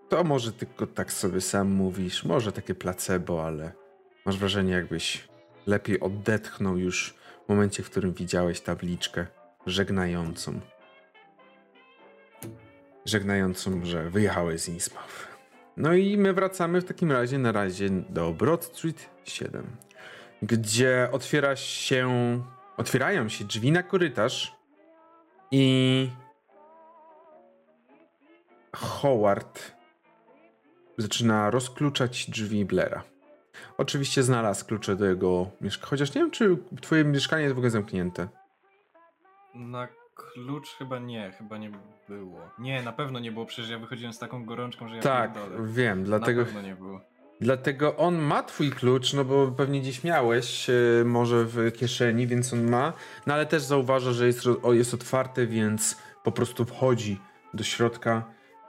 [0.10, 3.72] to może tylko tak sobie sam mówisz, może takie placebo, ale
[4.26, 5.28] masz wrażenie, jakbyś
[5.68, 7.16] lepiej odetchnął już
[7.46, 9.28] w momencie, w którym widziałeś tabliczkę
[9.66, 10.60] żegnającą.
[13.06, 15.31] Żegnającą, że wyjechałeś z Innsmouth.
[15.78, 19.68] No i my wracamy w takim razie na razie do Broad Street 7,
[20.42, 22.10] gdzie otwiera się,
[22.78, 24.56] otwierają się drzwi na korytarz
[25.52, 26.10] i
[28.76, 29.72] Howard
[30.98, 33.04] zaczyna rozkluczać drzwi Blaira.
[33.78, 37.72] Oczywiście znalazł klucze do jego mieszkania, chociaż nie wiem, czy twoje mieszkanie jest w ogóle
[37.72, 38.28] zamknięte.
[39.56, 39.88] Na
[40.34, 41.72] klucz chyba nie, chyba nie
[42.10, 42.40] było.
[42.60, 45.68] Nie, na pewno nie było, przecież ja wychodziłem z taką gorączką, że ja tak, pierdolę.
[45.68, 47.02] wiem, dlatego, Na pewno nie było.
[47.42, 50.74] dlatego on ma twój klucz, no bo pewnie gdzieś miałeś, e,
[51.06, 52.94] może w kieszeni, więc on ma,
[53.28, 57.20] no ale też zauważa, że jest, o, jest otwarte, więc po prostu wchodzi
[57.54, 58.24] do środka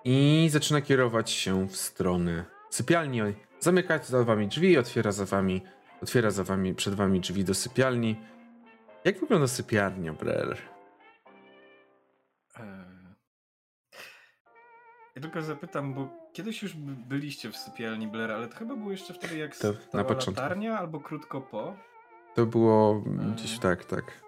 [0.04, 3.20] i zaczyna kierować się w stronę sypialni.
[3.60, 5.62] Zamyka za wami drzwi, otwiera za wami,
[6.02, 8.16] otwiera za wami, przed wami drzwi do sypialni.
[9.04, 10.58] Jak wygląda sypialnia, Brer?
[15.16, 18.90] Ja tylko zapytam, bo kiedyś już by- byliście w sypialni Blaira, ale to chyba było
[18.90, 20.42] jeszcze wtedy jak To na początku.
[20.42, 21.76] latarnia albo krótko po.
[22.34, 23.00] To było
[23.34, 24.22] gdzieś tak, tak.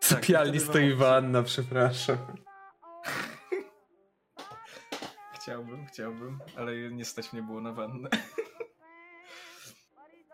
[0.00, 2.16] W sypialni stoi wanna, przepraszam.
[5.34, 8.08] Chciałbym, chciałbym, ale nie stać mnie było na wannę.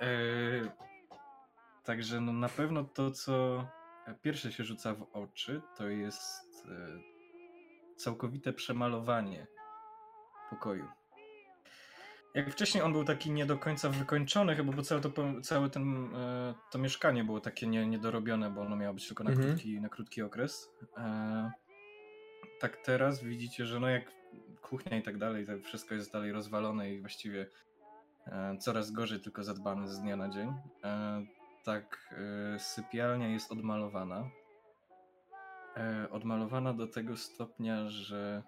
[0.00, 0.06] e,
[1.84, 3.64] także no na pewno to, co
[4.22, 7.11] pierwsze się rzuca w oczy, to jest e,
[8.02, 9.46] całkowite przemalowanie
[10.50, 10.88] pokoju.
[12.34, 15.10] Jak wcześniej on był taki nie do końca wykończony, chyba bo całe to,
[15.42, 19.30] całe ten, e, to mieszkanie było takie nie, niedorobione, bo ono miało być tylko na,
[19.30, 19.48] Mhm.
[19.48, 20.70] krótki, na krótki okres.
[20.96, 21.50] E,
[22.60, 24.04] tak teraz widzicie, że no jak
[24.62, 27.46] kuchnia i tak dalej, to wszystko jest dalej rozwalone i właściwie
[28.26, 30.52] e, coraz gorzej tylko zadbane z dnia na dzień.
[31.64, 32.14] Tak,
[32.58, 34.30] sypialnia jest odmalowana.
[35.76, 38.42] E, odmalowana do tego stopnia, że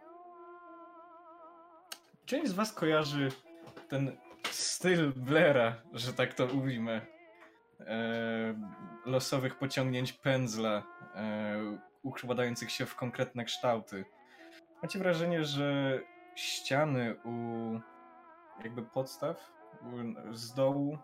[2.24, 3.28] część z was kojarzy
[3.88, 4.16] ten
[4.50, 7.00] styl Blaira, że tak to ujmę.
[7.80, 8.54] E,
[9.06, 10.82] losowych pociągnięć pędzla,
[11.14, 14.04] e, układających się w konkretne kształty.
[14.82, 16.00] Macie wrażenie, że
[16.34, 17.34] ściany u
[18.64, 19.52] jakby podstaw
[20.32, 20.98] z dołu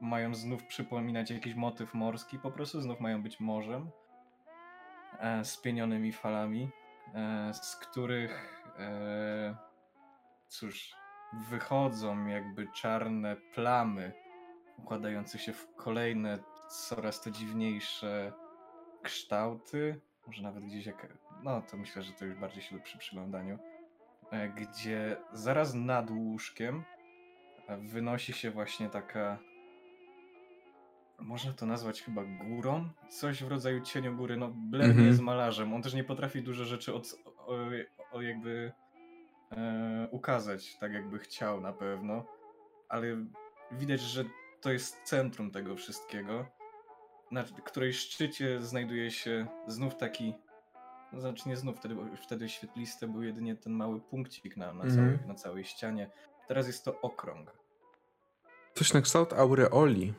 [0.00, 3.90] mają znów przypominać jakiś motyw morski, po prostu znów mają być morzem
[5.42, 6.70] z pienionymi falami,
[7.14, 9.56] e, z których e,
[10.48, 10.96] cóż,
[11.50, 14.12] wychodzą jakby czarne plamy
[14.78, 16.38] układające się w kolejne
[16.68, 18.32] coraz to dziwniejsze
[19.02, 21.06] kształty, może nawet gdzieś jak,
[21.42, 23.58] no to myślę, że to już bardziej się przy przyglądaniu,
[24.30, 26.84] e, gdzie zaraz nad łóżkiem
[27.68, 29.38] e, wynosi się właśnie taka,
[31.24, 35.00] można to nazwać chyba górą, coś w rodzaju cieniogóry, no Blair Mhm.
[35.02, 37.56] nie jest malarzem, on też nie potrafi dużo rzeczy od, o,
[38.12, 38.72] o jakby
[39.52, 42.24] e, ukazać, tak jakby chciał na pewno,
[42.88, 43.06] ale
[43.72, 44.24] widać, że
[44.60, 46.46] to jest centrum tego wszystkiego,
[47.30, 50.34] na której szczycie znajduje się znów taki,
[51.12, 54.90] no znaczy nie znów, wtedy, wtedy świetliste był jedynie ten mały punkcik na, na, Mhm.
[54.96, 56.10] całej, na całej ścianie.
[56.48, 57.52] Teraz jest to okrąg.
[58.74, 60.14] Coś na kształt aureoli.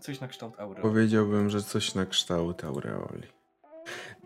[0.00, 0.82] Coś na kształt aury.
[0.82, 3.28] Powiedziałbym, że coś na kształt aureoli.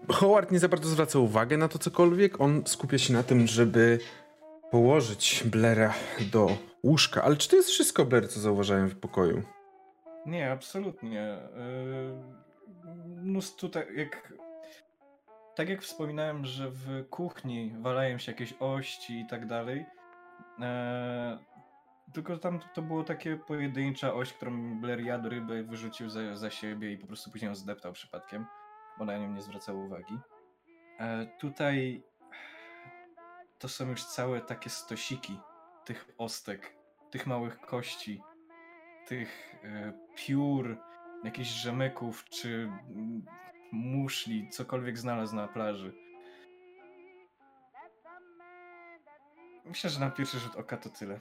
[0.08, 2.40] Howard nie za bardzo zwraca uwagę na to cokolwiek.
[2.40, 3.98] On skupia się na tym, żeby
[4.70, 5.94] położyć Blaira
[6.32, 7.22] do łóżka.
[7.22, 9.42] Ale czy to jest wszystko, Blair, co zauważałem w pokoju?
[10.26, 11.38] Nie, absolutnie.
[11.56, 12.40] Yy,
[13.06, 14.32] Mnóstwo jak.
[15.54, 19.86] Tak jak wspominałem, że w kuchni walają się jakieś ości i tak dalej.
[22.12, 26.92] Tylko tam to było takie pojedyncza oś, którą Blair jadł rybę, wyrzucił za, za siebie
[26.92, 28.46] i po prostu później ją zdeptał przypadkiem,
[28.98, 30.18] bo na nią nie zwracał uwagi.
[30.98, 32.02] E, tutaj
[33.58, 35.40] to są już całe takie stosiki
[35.84, 36.76] tych ostek,
[37.10, 38.22] tych małych kości,
[39.06, 40.78] tych e, piór,
[41.24, 43.24] jakichś rzemyków czy mm,
[43.72, 45.92] muszli, cokolwiek znalazł na plaży.
[49.64, 51.20] Myślę, że na pierwszy rzut oka to tyle.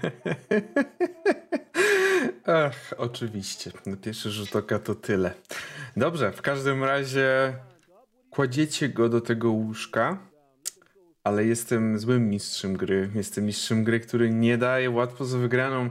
[2.46, 3.70] Ach, oczywiście.
[3.86, 5.34] Na pierwszy rzut oka to tyle.
[5.96, 7.56] Dobrze, w każdym razie
[8.30, 10.18] kładziecie go do tego łóżka,
[11.24, 13.10] ale jestem złym mistrzem gry.
[13.14, 15.90] Jestem mistrzem gry, który nie daje łatwo z wygraną,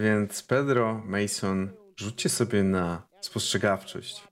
[0.00, 4.28] więc Pedro, Mason, rzućcie sobie na spostrzegawczość.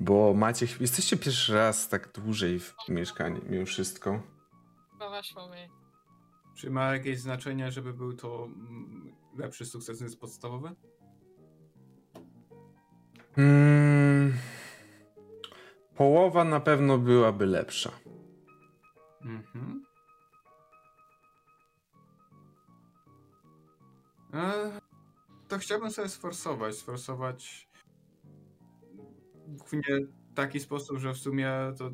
[0.00, 4.22] Bo macie, jesteście pierwszy raz tak dłużej w mieszkaniu, mimo wszystko.
[5.10, 5.79] Weszło mi.
[6.60, 10.70] Czy ma jakieś znaczenie, żeby był to mm, lepszy sukces niż podstawowy?
[13.36, 14.34] Hmm,
[15.94, 17.90] połowa na pewno byłaby lepsza.
[19.22, 19.84] Mhm.
[24.34, 24.80] E,
[25.48, 26.74] to chciałbym sobie sforsować.
[26.74, 27.68] Sforsować
[29.46, 31.90] w taki sposób, że w sumie to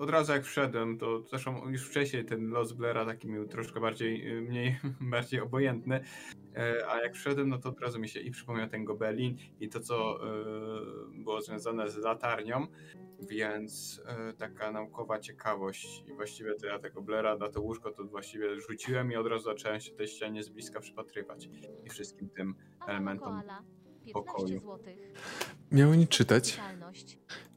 [0.00, 4.36] od razu jak wszedłem, to zresztą już wcześniej ten los Blaira taki był troszkę bardziej,
[4.36, 6.00] y, mniej, bardziej obojętny,
[6.56, 9.68] e, a jak wszedłem, no to od razu mi się i przypomniał ten gobelin i
[9.68, 10.44] to, co e,
[11.24, 12.66] było związane z latarnią,
[13.28, 18.04] więc e, taka naukowa ciekawość i właściwie to ja tego Blaira na to łóżko to
[18.04, 21.48] właściwie rzuciłem i od razu zacząłem się tej ścianie z bliska przypatrywać
[21.84, 22.54] i wszystkim tym
[22.86, 23.40] elementom.
[23.40, 23.62] Koala.
[24.04, 24.60] 15 pokoju.
[24.60, 24.98] złotych.
[25.72, 26.60] Miało nie czytać.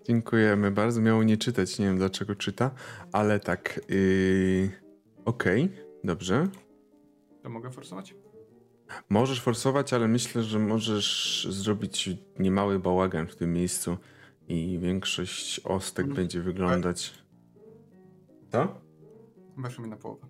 [0.07, 1.01] Dziękujemy bardzo.
[1.01, 1.80] Miało nie czytać.
[1.80, 2.71] Nie wiem dlaczego czyta,
[3.11, 3.81] ale tak.
[3.89, 4.69] Yy...
[5.25, 5.69] Okej,
[6.03, 6.47] dobrze.
[7.43, 8.15] To mogę forsować?
[9.09, 12.09] Możesz forsować, ale myślę, że możesz zrobić
[12.39, 13.97] niemały bałagan w tym miejscu
[14.47, 16.15] i większość ostek Mm.
[16.15, 17.13] będzie wyglądać.
[18.51, 18.81] Co?
[19.57, 20.27] Weszło mi na połowę.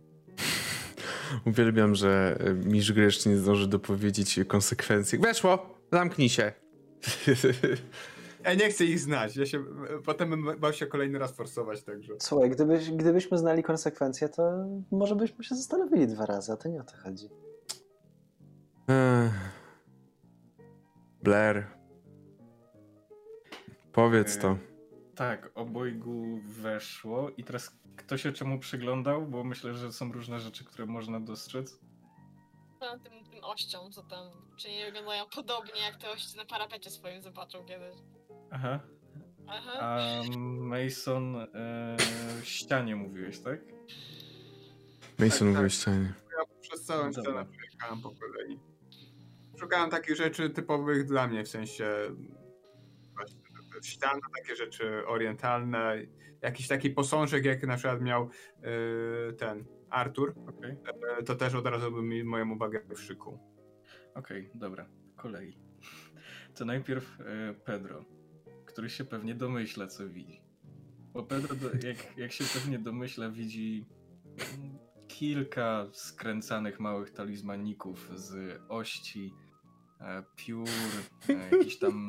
[1.46, 5.20] Uwielbiam, że e, mistrz gry jeszcze nie zdąży dopowiedzieć konsekwencji.
[5.20, 5.80] Weszło!
[5.92, 6.52] Zamknij się!
[8.44, 9.36] Ja nie chcę ich znać.
[9.36, 9.66] Ja się,
[10.06, 12.14] potem bym bał się kolejny raz forsować, także.
[12.20, 14.52] Słuchaj, gdybyś, gdybyśmy znali konsekwencje, to
[14.92, 17.30] może byśmy się zastanowili dwa razy, a to nie o to chodzi.
[21.24, 21.68] Blair.
[23.92, 24.58] Powiedz to.
[25.16, 30.66] Tak, obojgu weszło i teraz kto się czemu przyglądał, bo myślę, że są różne rzeczy,
[30.66, 31.80] które można dostrzec.
[32.82, 36.90] No, tym, tym ościom, co tam, czy nie wyglądają podobnie jak te ości na parapecie
[36.90, 37.96] swoim zobaczył kiedyś.
[38.54, 38.80] Aha.
[39.48, 39.72] Aha.
[39.80, 40.22] A
[40.60, 41.98] Mason e,
[42.44, 43.60] ścianie mówiłeś, tak?
[45.20, 45.56] Mason tak.
[45.56, 46.14] mówił ścianie.
[46.38, 47.22] Ja przez całą Dobra.
[47.22, 48.60] scenę przejechałem po kolei.
[49.60, 51.86] Szukałem takich rzeczy typowych dla mnie, w sensie
[53.16, 53.40] właśnie
[53.84, 55.96] ściany, takie rzeczy orientalne,
[56.42, 58.30] jakiś taki posążek, jak na przykład miał
[58.62, 60.78] yy, ten Artur, Okej,
[61.18, 63.40] yy, to też od razu by mi moją uwagę przykuł.
[64.16, 64.86] okej, dobra,
[65.16, 65.58] po kolei.
[66.56, 68.06] To najpierw e, Pedro,
[68.74, 70.42] który się pewnie domyśla, co widzi.
[71.14, 71.56] Bo Pedro,
[71.88, 73.86] jak, jak się pewnie domyśla, widzi
[75.08, 79.34] kilka skręcanych małych talizmaników z ości,
[80.02, 80.70] e, piór,
[81.30, 82.08] e, jakichś tam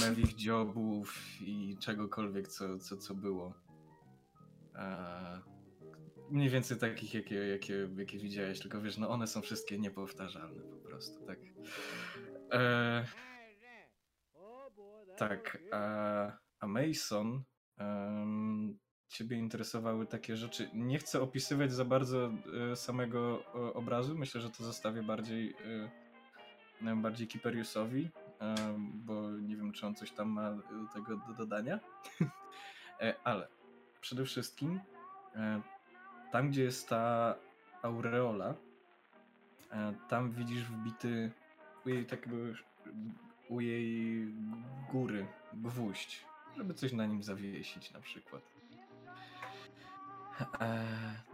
[0.00, 3.54] mewich dziobów i czegokolwiek, co, co, co było.
[4.74, 5.40] E,
[6.30, 10.76] mniej więcej takich, jakie, jakie, jakie widziałeś, tylko wiesz, no one są wszystkie niepowtarzalne po
[10.88, 11.38] prostu, tak.
[12.52, 13.06] E,
[15.16, 17.44] tak, a, a Mason,
[17.78, 18.78] em,
[19.08, 20.70] ciebie interesowały takie rzeczy.
[20.74, 22.30] Nie chcę opisywać za bardzo
[22.72, 25.54] e, samego e, obrazu, myślę, że to zostawię bardziej,
[26.82, 28.10] e, bardziej Kiperiusowi,
[28.94, 30.54] bo nie wiem, czy on coś tam ma
[30.94, 31.80] tego do dodania.
[33.24, 33.48] Ale
[34.00, 34.80] przede wszystkim
[36.32, 37.34] tam, gdzie jest ta
[37.82, 38.54] aureola,
[40.08, 41.32] tam widzisz wbity
[41.86, 42.36] jej takiego
[43.48, 44.26] u jej
[44.92, 46.24] góry gwóźdź,
[46.56, 48.42] żeby coś na nim zawiesić na przykład.
[50.60, 50.84] E,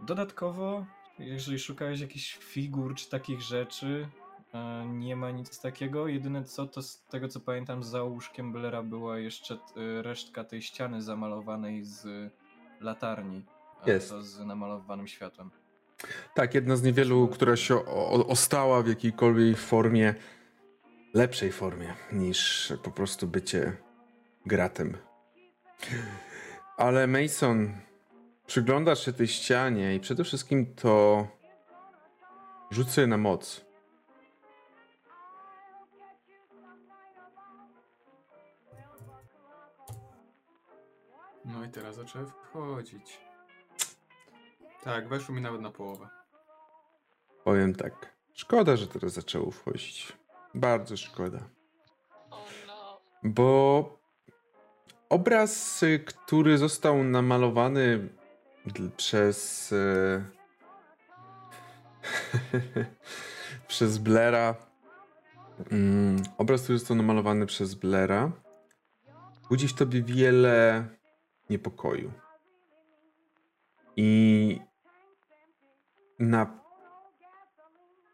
[0.01, 0.85] Dodatkowo,
[1.19, 4.07] jeżeli szukałeś jakichś figur czy takich rzeczy,
[4.53, 6.07] e, nie ma nic takiego.
[6.07, 9.57] Jedyne co, to z tego co pamiętam, za łóżkiem Blera była jeszcze e,
[10.01, 12.31] resztka tej ściany zamalowanej z
[12.79, 13.43] latarni.
[13.85, 14.09] Jest.
[14.09, 15.49] To z namalowanym światłem.
[16.33, 17.85] Tak, jedna z niewielu, która się
[18.27, 20.15] ostała w jakiejkolwiek formie,
[21.13, 23.77] lepszej formie niż po prostu bycie
[24.45, 24.97] gratem.
[26.77, 27.73] Ale Mason,
[28.47, 31.27] przyglądasz się tej ścianie i przede wszystkim to
[32.87, 33.65] sobie na moc.
[41.45, 43.19] No i teraz zaczęły wchodzić.
[44.83, 46.09] Tak, weszło mi nawet na połowę.
[47.43, 48.15] Powiem tak.
[48.33, 50.22] Szkoda, że teraz zaczęło wchodzić.
[50.53, 51.39] Bardzo szkoda.
[52.67, 53.01] No.
[53.23, 53.99] Bo
[55.09, 58.09] obraz, y, który został namalowany
[58.97, 59.71] przez.
[59.71, 60.23] y,
[63.67, 64.55] przez Blera.
[65.71, 68.31] Mm, obraz, który został namalowany przez Blera,
[69.49, 70.87] budzi w tobie wiele
[71.49, 72.11] niepokoju.
[73.95, 74.59] I
[76.19, 76.59] na,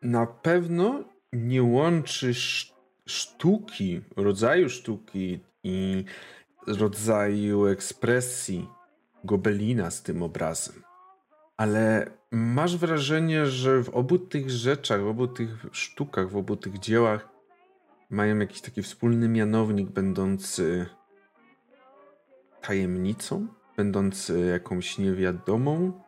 [0.02, 1.04] na pewno
[1.34, 2.74] nie łączysz
[3.06, 6.06] sztuki, rodzaju sztuki i
[6.68, 8.68] rodzaju ekspresji
[9.24, 10.84] Gobelina z tym obrazem.
[11.58, 16.80] Ale masz wrażenie, że w obu tych rzeczach, w obu tych sztukach, w obu tych
[16.80, 17.30] dziełach
[18.10, 20.86] mają jakiś taki wspólny mianownik, będący
[22.62, 23.48] tajemnicą,
[23.78, 26.04] będący jakąś niewiadomą,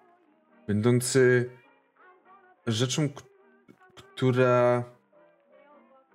[0.68, 1.50] będący
[2.68, 3.10] rzeczą,
[3.96, 4.84] która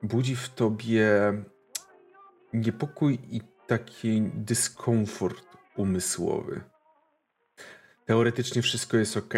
[0.03, 1.13] budzi w tobie
[2.53, 5.47] niepokój i taki dyskomfort
[5.77, 6.65] umysłowy.
[8.07, 9.35] Teoretycznie wszystko jest ok,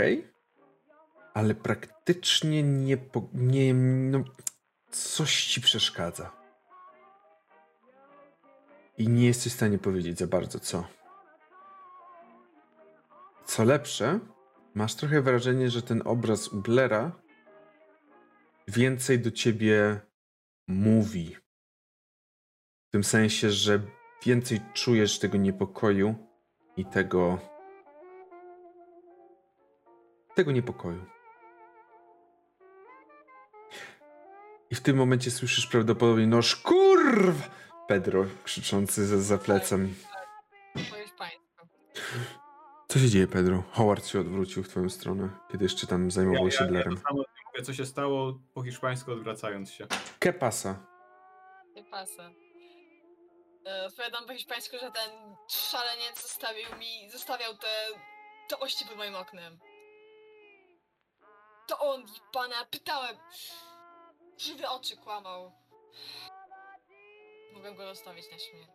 [1.34, 4.24] ale praktycznie nie, po, nie no,
[4.90, 6.38] coś ci przeszkadza.
[8.98, 10.84] I nie jesteś w stanie powiedzieć za bardzo co.
[13.46, 14.20] Co lepsze,
[14.74, 17.12] masz trochę wrażenie, że ten obraz u Blera
[18.68, 20.00] więcej do ciebie
[20.68, 21.36] mówi.
[22.88, 23.80] W tym sensie, że
[24.26, 26.14] więcej czujesz tego niepokoju
[26.76, 27.38] i tego.
[30.34, 31.04] tego niepokoju.
[34.70, 37.50] I w tym momencie słyszysz prawdopodobnie no szkurw!
[37.88, 39.38] Pedro krzyczący za, za
[41.18, 41.66] państwo.
[42.88, 43.62] Co się dzieje, Pedro?
[43.70, 46.96] Howard się odwrócił w twoją stronę, kiedy jeszcze tam zajmował się ja, Blairem.
[46.96, 47.24] to samo
[47.58, 49.86] mówię, co się stało po hiszpańsku odwracając się.
[50.20, 50.86] Que pasa?
[51.74, 52.30] Nie pasa.
[53.66, 57.86] E, Odpowiadam po hiszpańsku, że ten szaleniec zostawił mi, zostawiał te,
[58.48, 59.58] te ości pod moim oknem.
[61.68, 63.16] To on, pana, pytałem.
[64.38, 65.52] Żywe oczy kłamał.
[67.52, 68.68] Mogłem go zostawić na śmierć.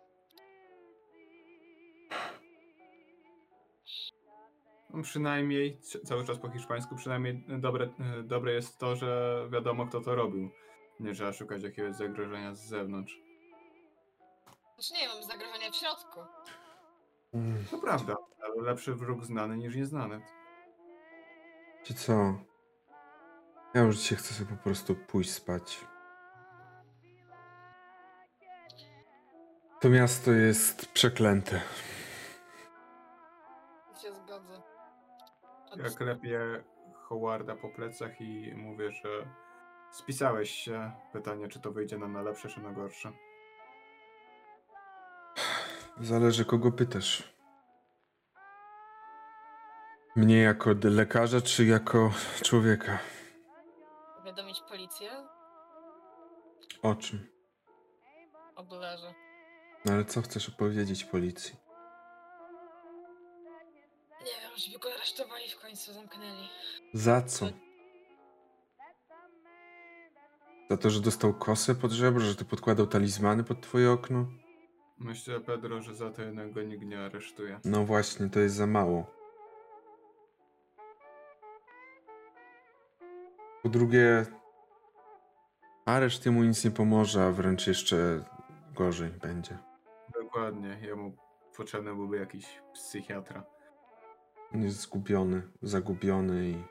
[4.93, 7.89] No, przynajmniej, cały czas po hiszpańsku, przynajmniej dobre,
[8.19, 10.49] e, dobre jest to, że wiadomo kto to robił.
[10.99, 13.19] Nie trzeba szukać jakiegoś zagrożenia z zewnątrz.
[14.79, 16.19] Znaczy nie mam zagrożenia w środku.
[17.33, 20.21] Mm, To prawda, ale lepszy wróg znany niż nieznany.
[21.83, 22.13] Czy co?
[23.73, 25.79] Ja już dzisiaj chcę sobie po prostu pójść spać.
[29.81, 31.61] To miasto jest przeklęte.
[35.77, 36.63] Ja klepię
[36.93, 39.09] Howarda po plecach i mówię, że
[39.91, 40.91] spisałeś się.
[41.13, 43.11] Pytanie, czy to wyjdzie nam na lepsze, czy na gorsze.
[45.99, 47.33] Zależy kogo pytasz.
[50.15, 52.11] Mnie jako lekarza, czy jako
[52.43, 52.99] człowieka?
[54.17, 55.11] Powiadomić policję
[56.81, 57.27] O czym?
[58.55, 59.13] o dolarze.
[59.85, 61.55] No ale co chcesz opowiedzieć policji?
[64.25, 66.49] Nie wiem, żeby go aresztowali w końcu, zamknęli.
[66.93, 67.45] Za co?
[70.69, 74.25] Za to, że dostał kosę pod żebro, że ty podkładał talizmany pod twoje okno?
[74.99, 77.59] Myślę, Pedro, że za to jednak go nikt nie aresztuje.
[77.65, 79.05] No właśnie, to jest za mało.
[83.63, 84.25] Po drugie,
[85.85, 88.23] areszt jemu nic nie pomoże, a wręcz jeszcze
[88.75, 89.57] gorzej będzie.
[90.21, 91.17] Dokładnie, jemu
[91.57, 93.43] potrzebny byłby jakiś psychiatra.
[94.53, 96.63] Jest zgubiony, zagubiony i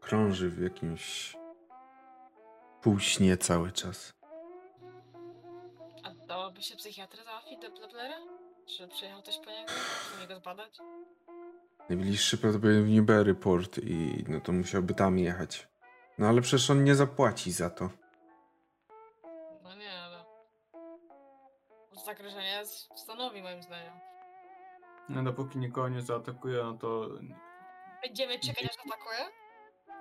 [0.00, 1.36] krąży w jakimś
[2.82, 4.12] półśnie cały czas.
[6.02, 8.16] A dałoby się psychiatrę załatwić do Blablera?
[8.66, 9.72] Czy przyjechał ktoś po niego?
[10.14, 10.78] Czy niego zbadać?
[11.88, 15.68] Najbliższy prawdopodobnie Berryport i no to musiałby tam jechać.
[16.18, 17.90] No ale przecież on nie zapłaci za to.
[19.62, 20.24] No nie, ale...
[22.04, 22.62] Zagrożenie
[22.96, 24.09] stanowi moim zdaniem.
[25.10, 27.08] No dopóki nikogo nie zaatakuje, no to...
[28.02, 29.18] Będziemy czekać, aż atakuje?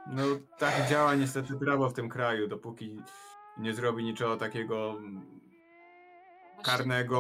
[0.08, 0.24] No
[0.58, 3.02] tak działa niestety prawo w tym kraju, dopóki
[3.58, 4.94] nie zrobi niczego takiego
[6.54, 7.20] Właśnie- karnego,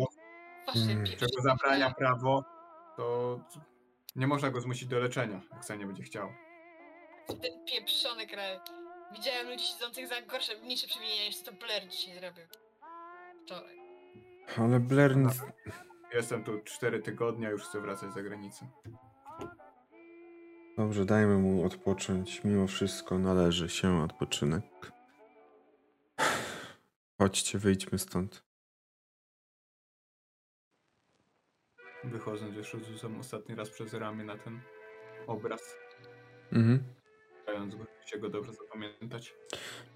[0.65, 1.03] Właśnie, Mm.
[1.05, 2.43] pieprz- czego zabrania prawo,
[2.97, 3.39] to
[4.15, 6.29] nie można go zmusić do leczenia, jak sam nie będzie chciał.
[7.27, 8.59] Ten pieprzony kraj.
[9.11, 12.43] Widziałem ludzi siedzących za gorsze, mniejsze przewinienia niż to Blair dzisiaj zrobił.
[13.45, 13.77] Wczoraj.
[14.57, 15.41] Ale Blair nic...
[16.13, 18.67] Jestem tu 4 tygodnie, już chcę wracać za granicę.
[20.77, 22.43] Dobrze, dajmy mu odpocząć.
[22.43, 24.63] Mimo wszystko należy się odpoczynek.
[27.17, 28.43] Chodźcie, wyjdźmy stąd.
[32.03, 34.59] Wychodząc jeszcze rzucam ostatni raz przez ramię na ten
[35.27, 35.75] obraz,
[36.51, 36.83] Mhm.
[37.43, 39.33] starając go- się go dobrze zapamiętać.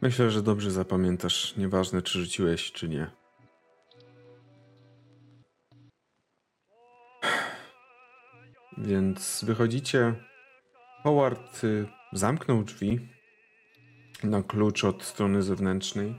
[0.02, 1.56] Myślę, że dobrze zapamiętasz.
[1.58, 3.12] Nieważne, czy rzuciłeś, czy nie.
[8.84, 10.14] Więc wychodzicie.
[11.04, 13.10] Howard y, zamknął drzwi
[14.24, 16.16] na klucz od strony zewnętrznej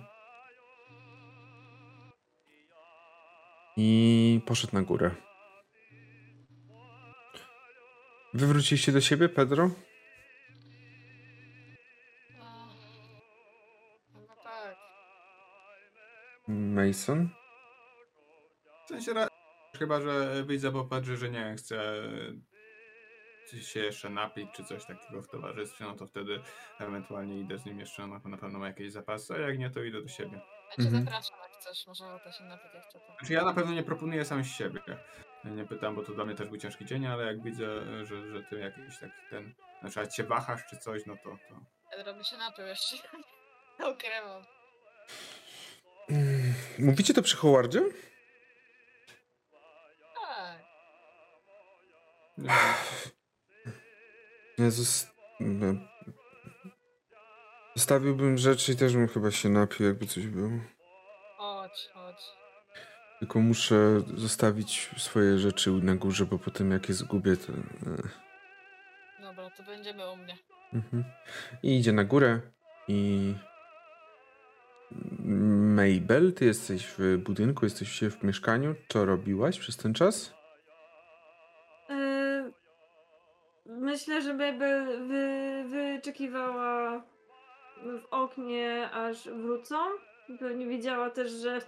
[3.76, 5.10] i poszedł na górę.
[8.34, 9.70] Wy wróciliście do siebie, Pedro?
[14.44, 14.76] Tak.
[16.48, 17.28] Mason?
[18.84, 19.14] W sensie
[19.78, 22.02] chyba, że widzę po Pedrze, że nie chcę
[23.52, 26.40] się jeszcze napić czy coś takiego w towarzystwie, no to wtedy
[26.80, 29.82] ewentualnie idę z nim jeszcze, na, na pewno ma jakieś zapasy, a jak nie, to
[29.82, 30.40] idę do siebie.
[30.70, 31.04] Ja cię Mhm.
[31.04, 31.86] zapraszam, jak chcesz.
[31.86, 33.06] Może to się napić jeszcze to.
[33.18, 34.80] Znaczy ja na pewno nie proponuję sam z siebie.
[35.44, 37.66] Nie pytam, bo to dla mnie też był ciężki dzień, ale jak widzę,
[38.06, 41.54] że, że ty jakiś taki ten, na przykład się wahasz czy coś, no to, to
[41.96, 42.96] Ja robię się napił jeszcze.
[43.80, 44.42] Nie ukrywam.
[46.10, 47.80] Mm, Mówicie to przy Howardzie?
[50.14, 50.58] Tak.
[57.76, 60.50] Zostawiłbym rzeczy i też bym chyba się napił, jakby coś było.
[61.36, 62.22] Chodź, chodź.
[63.18, 67.52] Tylko muszę zostawić swoje rzeczy na górze, bo potem jak je zgubię, to...
[67.52, 67.56] e.
[69.22, 70.38] Dobra, to będziemy u mnie.
[70.72, 71.04] Mhm.
[71.62, 72.40] I idzie na górę
[72.88, 73.34] i...
[75.74, 78.74] Mabel, ty jesteś w budynku, jesteś w mieszkaniu.
[78.88, 80.34] Co robiłaś przez ten czas?
[83.94, 87.02] Myślę, że Babel wy, wyczekiwała
[87.82, 89.76] w oknie, aż wrócą.
[90.40, 91.58] Pewnie wiedziała też, że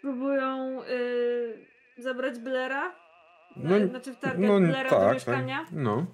[0.00, 1.66] próbują y,
[1.98, 2.94] zabrać Blaira.
[3.56, 5.58] No, znaczy wtargać no Blaira do tak, mieszkania.
[5.58, 5.68] tak.
[5.72, 6.06] No.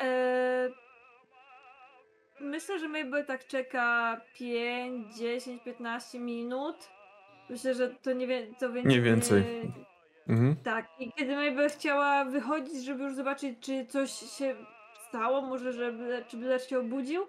[0.00, 0.68] E,
[2.40, 6.88] myślę, że Mabel tak czeka 5, 10, 15 minut.
[7.50, 8.92] Myślę, że to nie, wie, to więcej.
[8.96, 9.44] Nie więcej.
[10.28, 10.56] Mhm.
[10.56, 14.56] Tak, i kiedy Mabel chciała wychodzić, żeby już zobaczyć, czy coś się
[15.08, 17.26] stało, może, że Blair, czy Blair się obudził,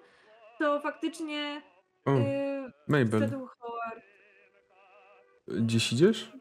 [0.59, 1.61] to faktycznie
[2.05, 4.03] O, yy, Mabel, wszedł Howard.
[5.47, 6.31] gdzieś idziesz?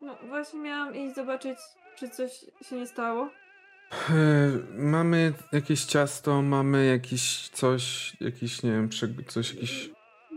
[0.00, 1.58] No właśnie miałam iść zobaczyć,
[1.96, 2.32] czy coś
[2.68, 3.30] się nie stało.
[4.10, 4.14] E,
[4.78, 8.90] mamy jakieś ciasto, mamy jakiś coś, jakiś, nie wiem,
[9.26, 9.90] coś, jakiś,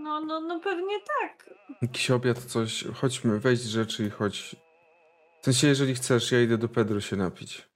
[0.10, 1.49] No, no, no pewnie tak.
[1.81, 2.84] jakiś obiad, coś.
[2.95, 4.56] Chodźmy, weź rzeczy i chodź.
[5.41, 7.69] W sensie, jeżeli chcesz, ja idę do Pedro się napić.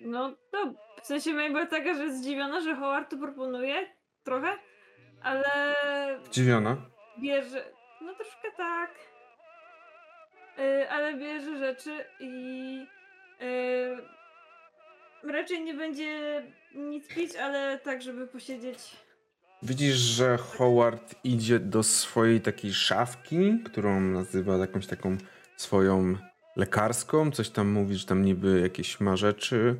[0.00, 3.94] No to w sensie Mabel taka, że jest zdziwiona, że Howard to proponuje
[4.24, 4.58] trochę,
[5.22, 5.48] ale
[6.24, 6.76] Zdziwiona?
[7.18, 7.72] bierze.
[8.00, 8.90] No troszkę tak.
[10.58, 12.86] Yy, ale bierze rzeczy i
[13.40, 16.42] yy, raczej nie będzie
[16.74, 18.78] nic pić, ale tak, żeby posiedzieć.
[19.62, 25.16] Widzisz, że Howard idzie do swojej takiej szafki, którą nazywa jakąś taką
[25.56, 26.16] swoją
[26.56, 27.30] lekarską.
[27.30, 29.76] Coś tam mówi, że tam niby jakieś ma rzeczy.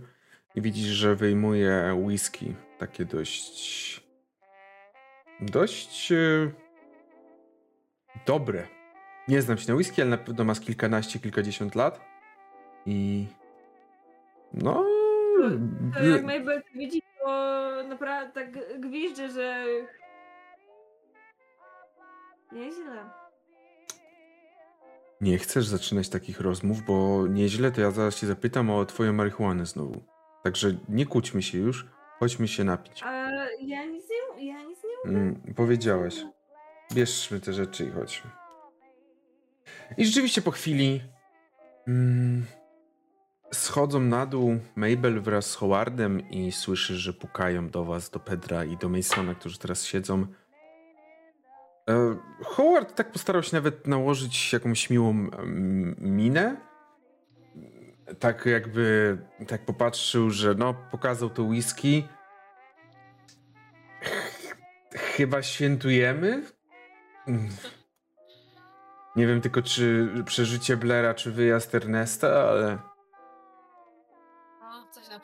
[0.55, 2.55] I widzisz, że wyjmuje whisky.
[2.79, 4.01] Takie dość.
[5.41, 6.13] dość.
[6.13, 6.51] e,
[8.27, 8.69] dobre.
[9.29, 12.01] Nie znam się na whisky, ale na pewno ma z kilkanaście, kilkadziesiąt lat.
[12.87, 13.27] I.
[14.55, 14.85] No.
[15.95, 16.69] To jak Mabel to
[17.25, 19.65] to naprawdę tak gwizdże, że
[22.53, 23.11] nieźle.
[25.21, 29.67] Nie chcesz zaczynać takich rozmów, bo nieźle, to ja zaraz cię zapytam o twoją marihuanę
[29.67, 30.03] znowu.
[30.43, 31.87] Także nie kłóćmy się już,
[32.19, 33.03] chodźmy się napić.
[33.03, 35.19] Ale ja nic nie, ja nic nie mówię.
[35.21, 36.15] Mm, powiedziałaś.
[36.93, 38.31] Bierzmy te rzeczy i chodźmy.
[39.97, 41.03] I rzeczywiście po chwili
[41.89, 42.47] mm,
[43.53, 48.65] schodzą na dół Mabel wraz z Howardem i słyszysz, że pukają do was, do Pedra
[48.65, 50.27] i do Masona, którzy teraz siedzą.
[51.91, 55.31] E, Howard tak postarał się nawet nałożyć jakąś miłą
[55.99, 56.57] minę.
[58.19, 59.19] Tak jakby,
[59.49, 62.09] tak popatrzył, że no, pokazał to whisky.
[64.95, 66.43] Chyba świętujemy?
[69.17, 72.92] Nie wiem tylko, czy przeżycie Blaira, czy wyjazd Ernesta, ale...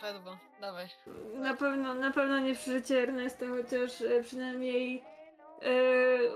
[0.01, 0.39] Coś na pewno.
[0.61, 0.89] Dawaj.
[1.35, 5.03] Na pewno, na pewno nie przeżycie Ernesta, chociaż e, przynajmniej
[5.63, 5.71] e,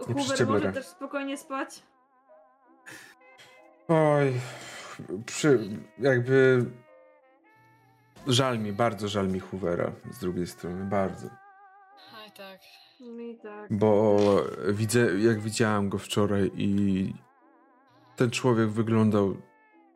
[0.09, 1.83] Nie Hoover może też spokojnie spać.
[3.89, 4.41] Oj,
[5.27, 5.69] przy,
[5.99, 6.65] jakby...
[8.27, 11.27] Żal mi, bardzo żal mi Hoovera z drugiej strony, bardzo.
[12.25, 12.61] Oj, tak.
[13.43, 13.67] Tak.
[13.71, 14.17] Bo
[14.69, 17.15] widzę, jak widziałem go wczoraj i
[18.17, 19.37] ten człowiek wyglądał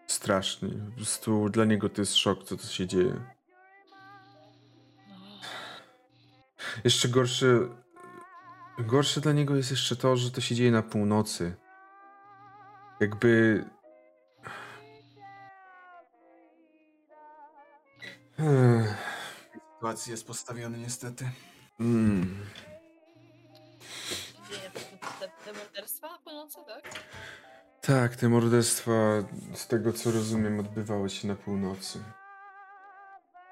[0.06, 0.68] strasznie.
[0.68, 3.35] Po prostu dla niego to jest szok, co tu się dzieje.
[6.84, 7.46] Jeszcze gorsze.
[8.78, 11.54] Gorsze dla niego jest jeszcze to, że to się dzieje na północy.
[13.00, 13.64] Jakby.
[18.38, 19.16] Ech,
[19.86, 21.30] Sytuacji jest postawiony niestety.
[21.80, 22.36] Mm.
[24.50, 24.70] Dzieje
[25.44, 27.04] te, morderstwa na północy, tak?
[27.80, 28.92] Tak, te morderstwa,
[29.54, 32.02] z tego co rozumiem, odbywały się na północy.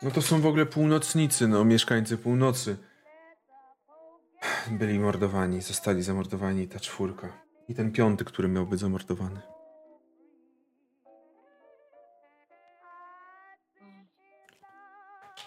[0.03, 2.77] No to są w ogóle północnicy, no, mieszkańcy północy.
[4.71, 7.33] Byli mordowani, zostali zamordowani ta czwórka.
[7.69, 9.41] I ten piąty, który miał być zamordowany.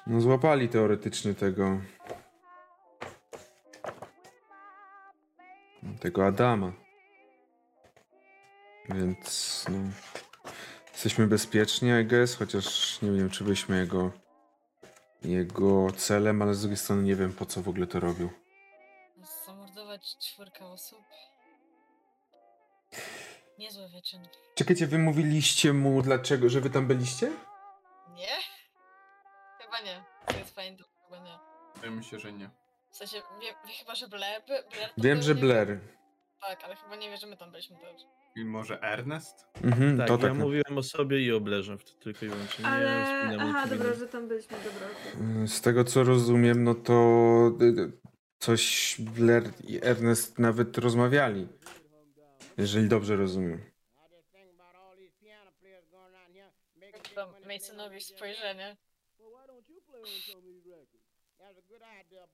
[0.07, 1.81] No złapali teoretycznie tego...
[5.99, 6.72] Tego Adama.
[8.89, 9.77] Więc no...
[10.94, 14.11] Jesteśmy bezpieczni, I guess, chociaż nie wiem, czy byliśmy jego...
[15.23, 18.30] Jego celem, ale z drugiej strony nie wiem, po co w ogóle to robił.
[19.99, 20.99] Czwórkę osób.
[23.60, 24.22] Niezły wyczyn.
[24.56, 27.32] Czekajcie, wy mówiliście mu dlaczego, że wy tam byliście?
[28.15, 28.28] Nie?
[29.61, 30.03] Chyba nie.
[30.28, 31.38] To jest fajne, chyba nie.
[31.84, 32.49] Ja myślę, że nie.
[32.91, 35.80] W sensie, wie, wie chyba, że Blair, Blair Wiem, że Blair.
[36.41, 38.02] Tak, ale chyba nie wie, że my tam byliśmy też.
[38.36, 39.45] I może Ernest?
[39.64, 40.34] Mhm, Tak, to ja tak.
[40.34, 42.64] mówiłem o sobie i o Blerze w- tylko i wyłącznie.
[42.65, 43.38] Nie Ale.
[43.41, 44.88] Aha, dobra, że tam byliśmy, dobra.
[45.48, 46.94] Z tego co rozumiem, no to
[47.61, 47.91] y, y,
[48.40, 51.48] coś Blair i Ernest nawet rozmawiali.
[52.58, 53.62] Jeżeli dobrze rozumiem.
[57.16, 58.78] To Masonowi spojrzenie.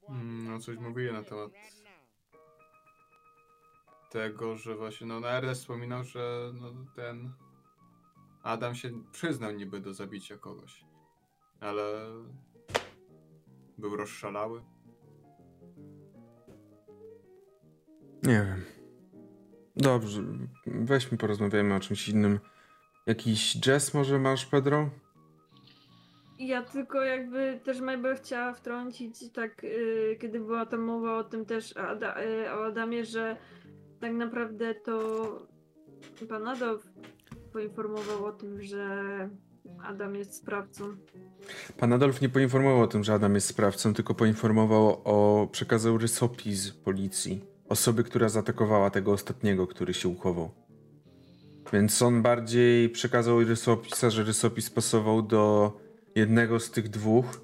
[0.09, 1.51] Mm, no coś mówiłem na temat
[4.13, 7.33] tego, że właśnie, no, no Ernest wspominał, że no, ten
[8.43, 10.85] Adam się przyznał niby do zabicia kogoś,
[11.59, 11.83] ale
[13.77, 14.63] był rozszalały.
[18.23, 18.61] Nie wiem.
[19.75, 20.21] Dobrze,
[20.65, 22.39] weźmy, porozmawiajmy o czymś innym.
[23.05, 24.89] Jakiś jazz może masz, Pedro?
[26.39, 31.45] Ja tylko jakby też Mabel chciała wtrącić, tak, y, kiedy była tam mowa o tym
[31.45, 33.37] też Ada, y, o Adamie, że
[33.99, 35.47] tak naprawdę to
[36.29, 36.87] pan Adolf
[37.53, 39.29] poinformował o tym, że
[39.83, 40.95] Adam jest sprawcą.
[41.77, 46.71] Pan Adolf nie poinformował o tym, że Adam jest sprawcą, tylko poinformował o przekazał rysopis
[46.71, 47.52] policji.
[47.73, 50.51] Osoby, która zaatakowała tego ostatniego, który się uchował.
[51.73, 55.73] Więc on bardziej przekazał rysopisa, że rysopis pasował do
[56.15, 57.41] jednego z tych dwóch.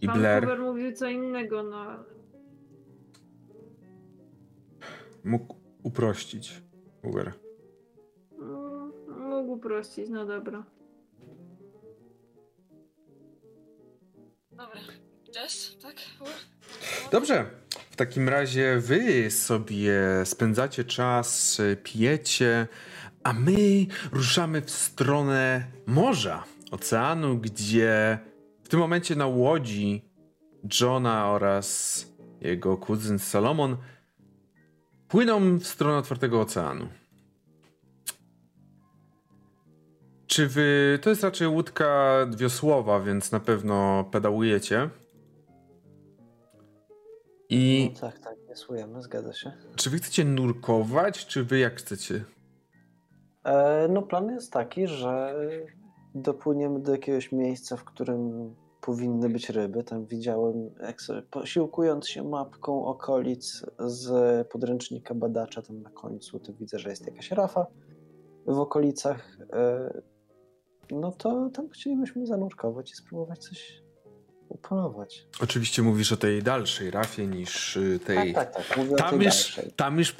[0.00, 2.04] I pan Blair Huber mówił co innego, no ale
[5.24, 6.62] mógł uprościć.
[7.02, 7.32] Uber.
[9.18, 10.64] mógł prosić, no dobra.
[14.50, 15.03] Dobra.
[15.34, 15.94] Tak?
[17.12, 17.46] Dobrze.
[17.90, 19.92] W takim razie wy sobie
[20.24, 22.68] spędzacie czas, pijecie,
[23.22, 28.18] a my ruszamy w stronę morza, oceanu, gdzie
[28.64, 30.04] w tym momencie na łodzi
[30.80, 32.06] Johna oraz
[32.40, 33.76] jego kuzyn Salomon
[35.08, 36.88] płyną w stronę otwartego oceanu.
[40.26, 40.98] Czy wy.
[41.02, 44.90] To jest raczej łódka wiosłowa, więc na pewno pedałujecie.
[47.50, 49.52] I No tak, tak, nie słujemy, zgadza się.
[49.76, 52.24] czy wy chcecie nurkować, czy wy jak chcecie?
[53.44, 55.34] E, no plan jest taki, że
[56.14, 59.84] dopłyniemy do jakiegoś miejsca, w którym powinny być ryby.
[59.84, 66.52] Tam widziałem, jak sobie posiłkując się mapką okolic z podręcznika badacza, tam na końcu, to
[66.52, 67.66] widzę, że jest jakaś rafa
[68.46, 69.38] w okolicach.
[69.52, 69.90] E,
[70.90, 73.82] no to tam chcielibyśmy zanurkować i spróbować coś
[74.48, 75.26] upolować.
[75.42, 78.34] Oczywiście mówisz o tej dalszej rafie niż y, tej.
[78.34, 78.76] Tak, tak, tak.
[78.78, 79.72] Mówię o Tam tej już, dalszej.
[79.76, 80.16] tam już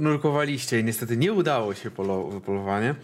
[0.00, 2.94] nurkowaliście i niestety nie udało się polo- polowanie.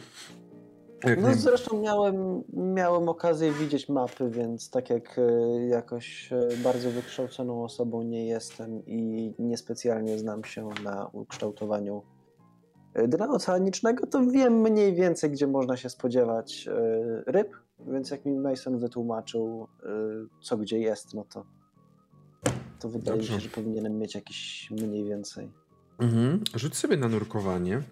[1.04, 6.48] Jak No naj- zresztą miałem, miałem okazję widzieć mapy, więc tak jak e, jakoś e,
[6.64, 12.02] bardzo wykształconą osobą nie jestem i niespecjalnie znam się na ukształtowaniu
[13.08, 16.68] dna oceanicznego, to wiem mniej więcej, gdzie można się spodziewać
[17.26, 17.48] ryb,
[17.86, 19.88] więc jak mi Mason wytłumaczył, e,
[20.40, 21.44] co gdzie jest, no to,
[22.80, 23.40] to wydaje mi Dobrze.
[23.40, 25.52] się, że powinienem mieć jakiś mniej więcej.
[25.98, 26.44] Mhm.
[26.54, 27.82] Rzuć sobie na nurkowanie.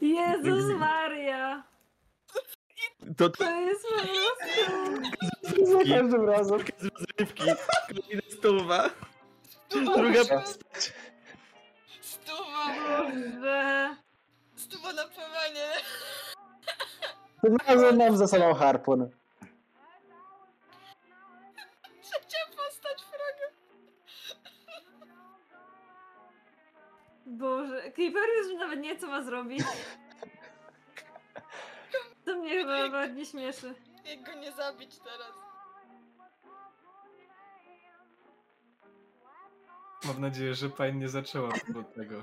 [0.00, 1.64] Jezus Maria!
[3.16, 5.72] To To jest po prostu...
[5.72, 6.58] Za każdym razem.
[6.78, 7.44] z rozrywki.
[7.88, 8.90] Kolejna stuwa.
[9.74, 10.24] Stuwa, Druga
[12.00, 12.64] Stuwa!
[12.88, 13.96] Boże!
[14.56, 15.70] Stuwa na pływanie!
[17.42, 19.10] Tym razem mam za sobą harpun.
[22.02, 23.54] Trzecia postać wroga!
[27.26, 29.62] Boże, Creeper już nawet nie co ma zrobić.
[32.24, 33.74] To mnie chyba bardziej śmieszy.
[34.04, 35.32] Jak go nie zabić teraz?
[40.04, 42.14] Mam nadzieję, że pani nie zaczęła od tego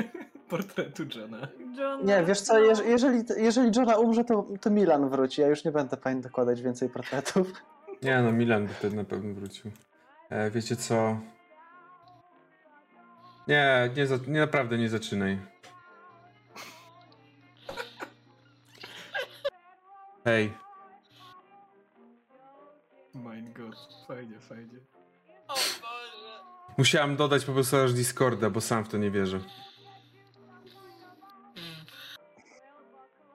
[0.50, 1.48] portretu Johna.
[1.78, 5.40] John, Nie, wiesz co, jeż- jeżeli, jeżeli Johna umrze, to, to Milan wróci.
[5.40, 7.52] Ja już nie będę pani dokładać więcej portretów.
[8.02, 9.70] Nie no, Milan by wtedy na pewno wrócił.
[10.30, 11.20] E, wiecie co?
[13.48, 15.38] Nie, nie, za, nie naprawdę nie zaczynaj.
[20.24, 20.52] Hej,
[23.14, 23.76] Mein God,
[24.08, 24.78] fajnie, fajnie.
[26.78, 29.40] Musiałem dodać po prostu aż Discorda, bo sam w to nie wierzę.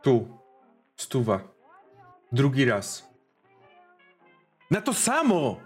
[0.02, 0.28] Tu.
[0.96, 1.40] Stuwa.
[2.32, 3.10] Drugi raz.
[4.72, 5.60] Na to samo!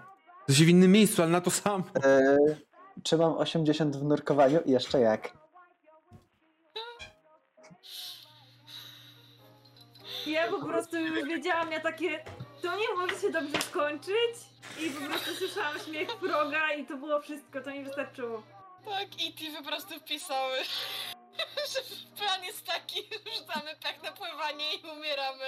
[0.46, 1.84] To się w innym miejscu, ale na to samo.
[2.04, 2.36] E,
[3.02, 4.60] czy mam 80 w nurkowaniu?
[4.66, 5.32] Jeszcze jak.
[10.26, 12.24] Ja po prostu już wiedziałam, ja takie,
[12.62, 14.34] to nie może się dobrze skończyć.
[14.80, 18.42] I po prostu słyszałam śmiech proga i to było wszystko, to mi wystarczyło.
[18.84, 20.56] Tak, i ty po prostu wpisały,
[21.72, 21.80] że
[22.18, 23.00] plan jest taki,
[23.38, 25.44] rzucamy pech na pływanie i umieramy.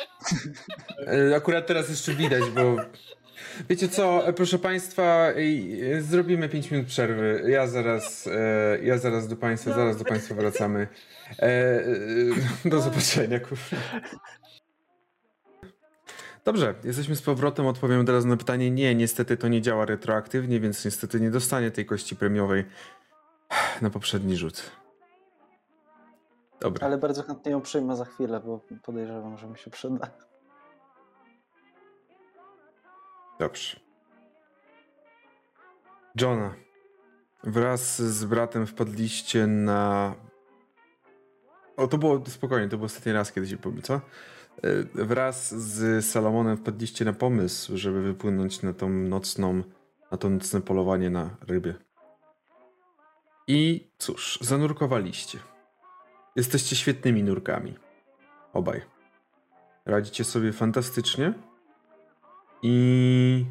[1.33, 2.77] E, Akurat teraz jeszcze widać, bo.
[3.71, 5.29] Wiecie co, e, proszę Państwa,
[5.93, 7.45] e, zrobimy 5 minut przerwy.
[7.49, 8.29] Ja zaraz,
[8.83, 10.89] ja zaraz do Państwa, zaraz do Państwa wracamy.
[12.65, 13.77] Do zobaczenia, kurwa.
[16.45, 17.67] Dobrze, jesteśmy z powrotem.
[17.67, 18.71] Odpowiem teraz na pytanie.
[18.71, 22.65] Nie, niestety to nie działa retroaktywnie, więc niestety nie dostanie tej kości premiowej
[23.83, 24.71] na poprzedni rzut.
[26.61, 26.87] Dobra.
[26.87, 30.09] Ale bardzo chętnie ją przyjmę za chwilę, bo podejrzewam, że mi się przyda.
[33.39, 33.81] Dobrze.
[36.21, 36.55] Johna,
[37.45, 40.15] wraz z bratem wpadliście na.
[41.77, 44.01] O, to było spokojnie, to był ostatni raz, kiedy się pobi, co?
[44.63, 49.63] E, Wraz z Salomonem wpadliście na pomysł, żeby wypłynąć na tą nocną,
[50.11, 51.75] na to nocne polowanie na ryby.
[53.47, 55.39] I cóż, zanurkowaliście.
[56.37, 57.75] Jesteście świetnymi nurkami.
[58.53, 58.83] Obaj.
[59.87, 61.35] Radzicie sobie fantastycznie.
[62.63, 63.47] I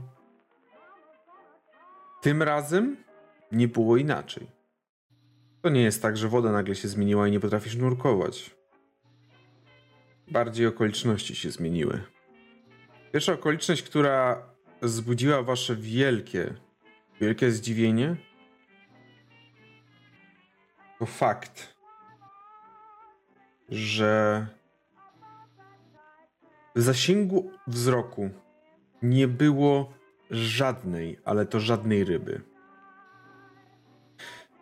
[2.22, 2.98] tym razem
[3.52, 4.48] nie było inaczej.
[5.62, 8.61] To nie jest tak, że woda nagle się zmieniła i nie potrafisz nurkować.
[10.32, 12.04] Bardziej okoliczności się zmieniły.
[13.14, 14.44] Pierwsza okoliczność, która
[14.82, 16.54] wzbudziła wasze wielkie,
[17.22, 18.16] wielkie zdziwienie,
[21.00, 21.76] to fakt,
[23.70, 24.48] że
[26.76, 28.30] w zasięgu wzroku
[29.02, 29.94] nie było
[30.30, 32.42] żadnej, ale to żadnej ryby.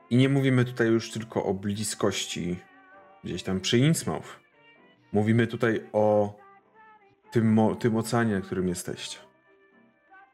[0.09, 2.59] I nie mówimy tutaj już tylko o bliskości
[3.23, 4.48] gdzieś tam przy Innsmouth.
[5.13, 6.35] Mówimy tutaj o
[7.31, 9.17] tym, tym oceanie, na którym jesteście.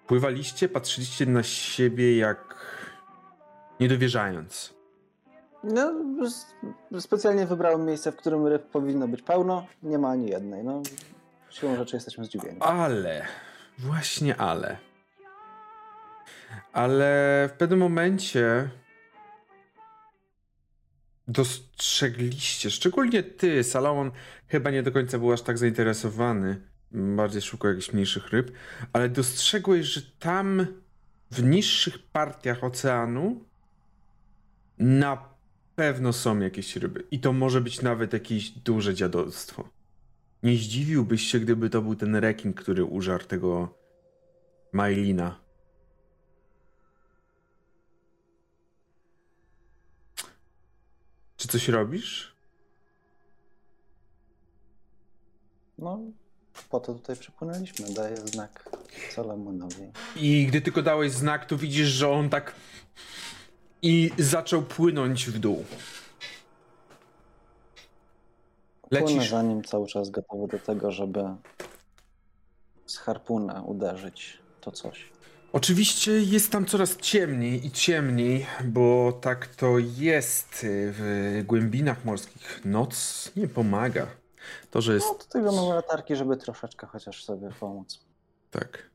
[0.08, 2.56] Pływaliście, patrzyliście na siebie jak
[3.80, 4.76] niedowierzając.
[5.64, 5.94] No,
[7.00, 9.66] specjalnie wybrałem miejsce, w którym ryb powinno być pełno.
[9.84, 10.64] Nie ma ani jednej.
[10.64, 10.82] No,
[11.50, 12.58] siłą rzeczy jesteśmy zdziwieni.
[12.60, 13.26] Ale,
[13.78, 14.78] właśnie ale.
[16.74, 18.70] Ale w pewnym momencie
[21.28, 24.12] dostrzegliście, szczególnie ty, Salomon,
[24.48, 26.62] chyba nie do końca był aż tak zainteresowany,
[26.92, 28.52] bardziej szukał jakichś mniejszych ryb,
[28.94, 30.68] ale dostrzegłeś, że tam
[31.32, 33.44] w niższych partiach oceanu
[34.80, 35.36] na
[35.76, 37.04] pewno są jakieś ryby.
[37.12, 39.70] I to może być nawet jakieś duże dziadostwo.
[40.44, 43.78] Nie zdziwiłbyś się, gdyby to był ten rekin, który użarł tego
[44.72, 45.45] Mailina.
[51.46, 52.36] Czy coś robisz?
[55.78, 56.00] No,
[56.70, 57.94] po to tutaj przypłynęliśmy.
[57.94, 58.70] Daję znak
[59.12, 59.92] Salomonowi.
[60.16, 62.56] I gdy tylko dałeś znak, to widzisz, że on tak
[63.82, 65.66] i zaczął płynąć w dół.
[68.90, 71.24] Płynę za nim cały czas gotowy do tego, żeby
[72.86, 75.15] z harpuna uderzyć to coś.
[75.56, 82.66] Oczywiście jest tam coraz ciemniej i ciemniej, bo tak to jest w głębinach morskich.
[82.66, 84.08] Noc nie pomaga.
[84.72, 88.06] To, że jest No, do tego mamy latarki, żeby troszeczkę chociaż sobie pomóc.
[88.52, 88.90] Tak.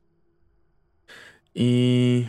[1.55, 2.27] I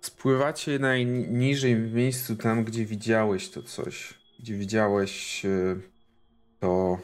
[0.00, 4.14] spływacie najniżej w miejscu tam, gdzie widziałeś to coś.
[4.38, 5.76] Gdzie widziałeś e,
[6.60, 6.98] to.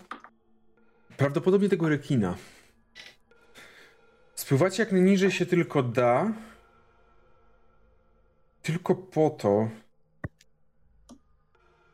[1.16, 2.36] Prawdopodobnie tego rekina.
[4.38, 6.32] Spływacie jak najniżej się tylko da.
[8.62, 9.68] Tylko po to,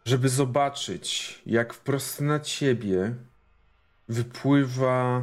[0.04, 3.14] żeby zobaczyć, jak wprost na ciebie
[4.08, 5.22] wypływa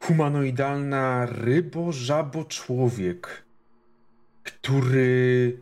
[0.00, 3.44] humanoidalna rybo, żabo, człowiek,
[4.42, 5.58] który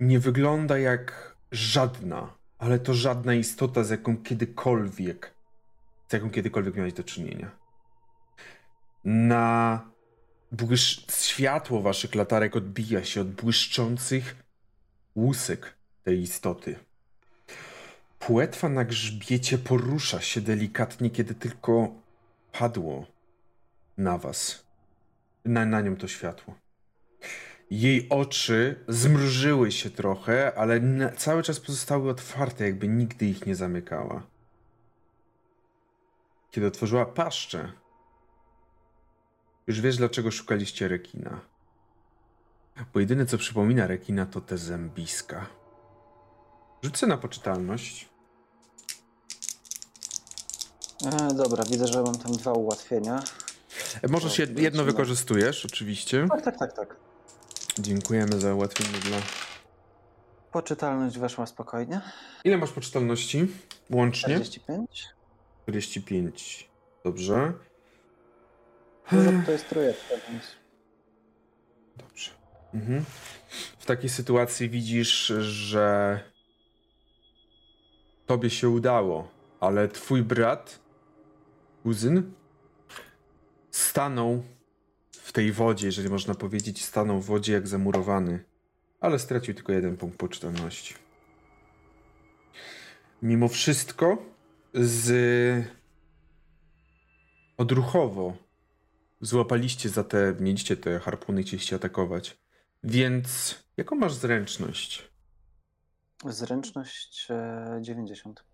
[0.00, 5.33] nie wygląda jak żadna, ale to żadna istota, z jaką kiedykolwiek,
[6.08, 7.50] z jaką kiedykolwiek miałeś do czynienia.
[9.04, 9.82] Na
[10.52, 11.06] błysz...
[11.10, 14.36] światło waszych latarek odbija się od błyszczących
[15.16, 16.76] łusek tej istoty.
[18.18, 21.94] Płetwa na grzbiecie porusza się delikatnie, kiedy tylko
[22.52, 23.06] padło
[23.98, 24.64] na was.
[25.44, 26.54] Na, na nią to światło.
[27.70, 30.80] Jej oczy zmrużyły się trochę, ale
[31.16, 34.26] cały czas pozostały otwarte, jakby nigdy ich nie zamykała.
[36.54, 37.72] Kiedy otworzyła paszczę,
[39.66, 41.40] już wiesz, dlaczego szukaliście rekina.
[42.94, 45.46] Bo jedyne, co przypomina rekina, to te zębiska.
[46.82, 48.08] Rzucę na poczytalność.
[51.06, 53.22] E, dobra, widzę, że mam tam dwa ułatwienia.
[54.02, 56.26] E, Możesz jed- jedno wykorzystujesz, oczywiście.
[56.30, 56.96] Tak, tak, tak, tak.
[57.78, 59.16] Dziękujemy za ułatwienie dla...
[60.52, 62.00] Poczytalność weszła spokojnie.
[62.44, 63.46] Ile masz poczytalności?
[63.90, 64.34] Łącznie?
[64.34, 65.13] 45.
[65.64, 66.70] 45.
[67.04, 67.52] Dobrze.
[69.12, 70.44] No, to jest trójeczka, więc...
[71.96, 72.30] Dobrze.
[72.74, 73.04] Mhm.
[73.78, 76.20] W takiej sytuacji widzisz, że
[78.26, 79.34] tobie się udało
[79.64, 80.80] ale twój brat,
[81.82, 82.32] kuzyn,
[83.70, 84.44] stanął
[85.12, 88.44] w tej wodzie, jeżeli można powiedzieć, stanął w wodzie jak zamurowany,
[89.00, 90.94] ale stracił tylko jeden punkt poczytalności.
[93.22, 94.18] Mimo wszystko,
[94.74, 95.66] z
[97.56, 98.36] odruchowo
[99.20, 102.38] złapaliście za te, mieliście te harpuny i chcieliście atakować.
[102.84, 105.10] Więc jaką masz zręczność?
[106.26, 108.44] Zręczność e, 90.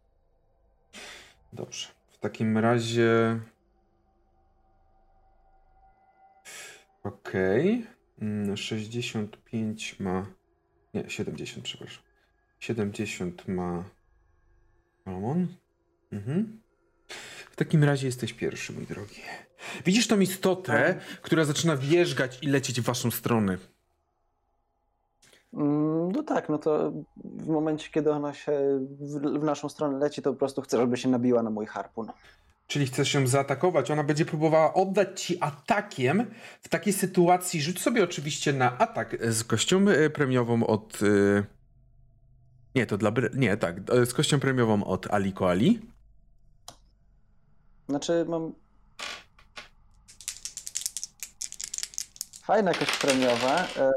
[1.53, 1.89] Dobrze.
[2.11, 3.41] W takim razie.
[7.03, 7.87] Okej.
[8.19, 10.27] Mm, 65 ma.
[10.95, 12.03] Nie, 70, przepraszam.
[12.59, 13.85] 70 ma.
[15.07, 15.49] Ramon?
[16.13, 16.61] Mhm.
[17.51, 19.21] W takim razie jesteś pierwszy, mój drogi.
[19.87, 23.59] Widzisz tą istotę, która zaczyna wjeżdżać i lecieć w waszą stronę.
[25.55, 28.53] Mm, No tak, no to w momencie, kiedy ona się
[29.01, 32.07] w, w naszą stronę leci, to po prostu chcę, żeby się nabiła na mój harpun.
[32.67, 33.91] Czyli chcesz ją zaatakować.
[33.91, 36.27] Ona będzie próbowała oddać ci atakiem.
[36.63, 40.99] W takiej sytuacji rzuć sobie oczywiście na atak z kością e, premiową od.
[41.03, 41.45] e,
[42.75, 43.13] Nie, to dla.
[43.35, 43.77] Nie, tak.
[43.91, 45.33] e, Z kością premiową od Ali.
[47.91, 48.55] Znaczy mam...
[52.43, 53.93] Fajne jakoś premiowe, e,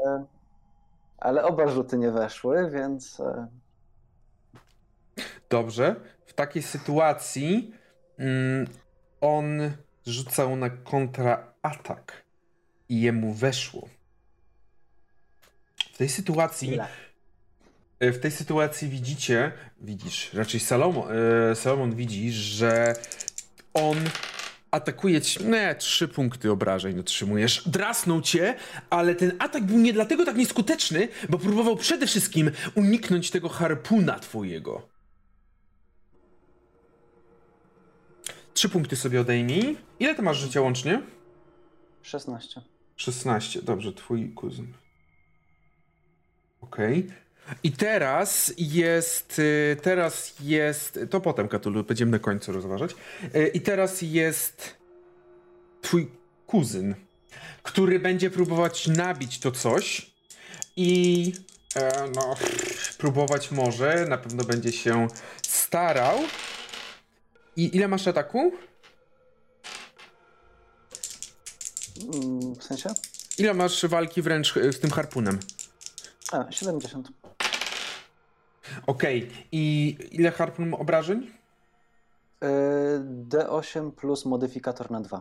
[1.18, 3.46] ale oba rzuty nie weszły, więc e,
[5.50, 5.96] Dobrze.
[6.26, 7.74] W takiej sytuacji
[8.18, 8.66] mm,
[9.20, 9.72] on
[10.06, 12.24] rzucał na kontraatak
[12.88, 13.88] i jemu weszło.
[15.94, 16.78] W tej sytuacji.
[18.00, 21.08] E, W tej sytuacji widzicie, widzisz, raczej Salomon,
[21.54, 22.94] Salomon widzi, że
[23.74, 23.96] on
[24.70, 28.54] atakuje cię, nie, trzy punkty obrażeń otrzymujesz, drasnął cię,
[28.90, 34.18] ale ten atak był nie dlatego tak nieskuteczny, bo próbował przede wszystkim uniknąć tego harpuna
[34.18, 34.88] twojego.
[38.54, 39.76] Trzy punkty sobie odejmij.
[40.00, 41.02] Ile ty masz życia łącznie?
[42.02, 42.60] 16.
[42.96, 44.72] 16, dobrze, twój kuzyn.
[46.60, 47.23] Okej.
[47.62, 52.90] I teraz jest, y, teraz jest, to potem Katulu, będziemy na końcu rozważać.
[53.36, 54.74] Y, I teraz jest
[55.82, 56.10] twój
[56.46, 56.94] kuzyn,
[57.62, 60.10] który będzie próbować nabić to coś
[60.76, 61.32] i
[61.76, 62.34] e, no,
[62.98, 65.08] próbować może, na pewno będzie się
[65.48, 66.18] starał.
[67.56, 68.52] I ile masz ataku?
[72.14, 72.90] Mm, W sensie?
[73.38, 75.38] Ile masz walki wręcz y, z tym harpunem?
[76.32, 77.08] A, 70.
[78.86, 81.30] Okej, i ile harpun obrażeń?
[82.42, 82.48] E,
[83.28, 85.20] D8 plus modyfikator na 2.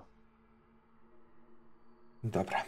[2.23, 2.63] Dobra.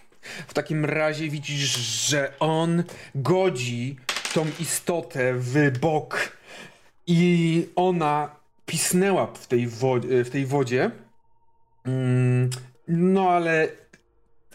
[0.47, 1.77] W takim razie widzisz,
[2.09, 2.83] że on
[3.15, 3.95] godzi
[4.33, 6.37] tą istotę w bok
[7.07, 8.35] i ona
[8.65, 10.91] pisnęła w tej, wo- w tej wodzie.
[11.85, 12.49] Mm,
[12.87, 13.67] No ale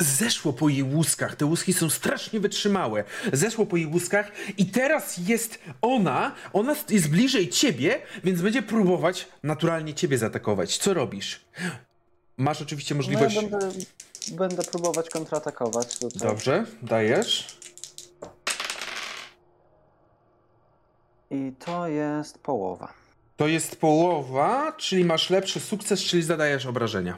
[0.01, 1.37] zeszło po jej łuskach.
[1.37, 3.05] Te łuski są strasznie wytrzymałe.
[3.33, 9.29] Zeszło po jej łuskach i teraz jest ona, ona jest bliżej ciebie, więc będzie próbować
[9.43, 10.79] naturalnie ciebie zaatakować.
[10.79, 11.41] Co robisz?
[12.37, 13.51] Masz oczywiście No ja możliwość...
[13.51, 13.69] będę,
[14.33, 16.29] będę próbować kontratakować tutaj.
[16.29, 17.59] Dobrze, dajesz.
[21.31, 22.93] I to jest połowa.
[23.37, 27.17] To jest połowa, czyli masz lepszy sukces, czyli zadajesz obrażenia.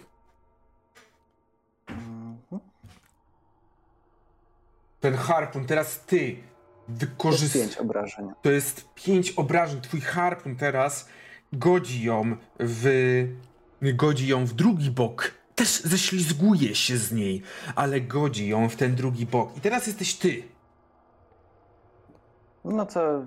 [5.02, 7.62] Ten harpun, teraz ty To jest wykorzystasz.
[7.62, 8.30] 5 obrażeń.
[8.42, 9.80] To jest pięć obrażeń.
[9.80, 11.08] Twój harpun teraz
[11.52, 12.88] godzi ją w.
[13.82, 15.30] godzi ją w drugi bok.
[15.54, 17.42] Też ześlizguje się z niej,
[17.74, 19.56] ale godzi ją w ten drugi bok.
[19.56, 20.42] I teraz jesteś ty.
[22.64, 23.26] No to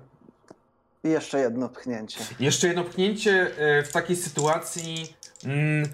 [1.03, 2.19] jeszcze jedno pchnięcie.
[2.39, 5.15] Jeszcze jedno pchnięcie e, w takiej sytuacji.
[5.45, 5.89] Mm,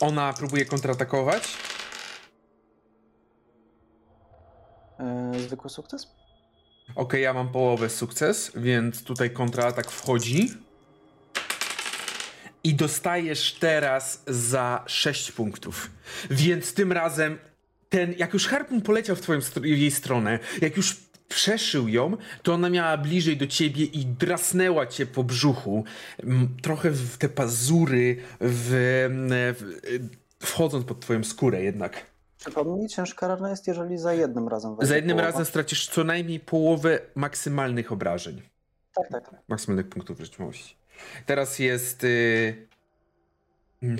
[0.00, 1.56] ona próbuje kontratakować.
[5.00, 6.08] E, zwykły sukces?
[6.94, 10.50] Okej, ja mam połowę sukces, więc tutaj kontraatak wchodzi.
[12.64, 15.90] I dostajesz teraz za 6 punktów.
[16.30, 17.38] Więc tym razem
[17.88, 20.96] ten, jak już harpun poleciał w twoją str- jej stronę, jak już
[21.28, 25.84] przeszył ją, to ona miała bliżej do ciebie i drasnęła cię po brzuchu.
[26.62, 28.70] Trochę w te pazury, w,
[29.58, 29.84] w,
[30.46, 32.13] wchodząc pod twoją skórę jednak.
[32.44, 35.30] Przypomnij, ciężka rana jest, jeżeli za jednym razem Za jednym połowa.
[35.30, 38.42] razem stracisz co najmniej połowę maksymalnych obrażeń.
[38.94, 39.40] Tak, tak, tak.
[39.48, 40.76] maksymalnych punktów wytrzymałości.
[41.26, 42.04] Teraz jest.
[42.04, 42.68] y,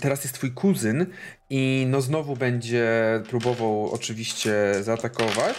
[0.01, 1.07] Teraz jest twój kuzyn
[1.51, 2.89] i no znowu będzie
[3.29, 5.57] próbował oczywiście zaatakować.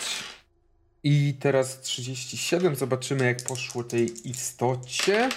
[1.04, 2.76] I teraz 37.
[2.76, 5.30] Zobaczymy jak poszło tej istocie.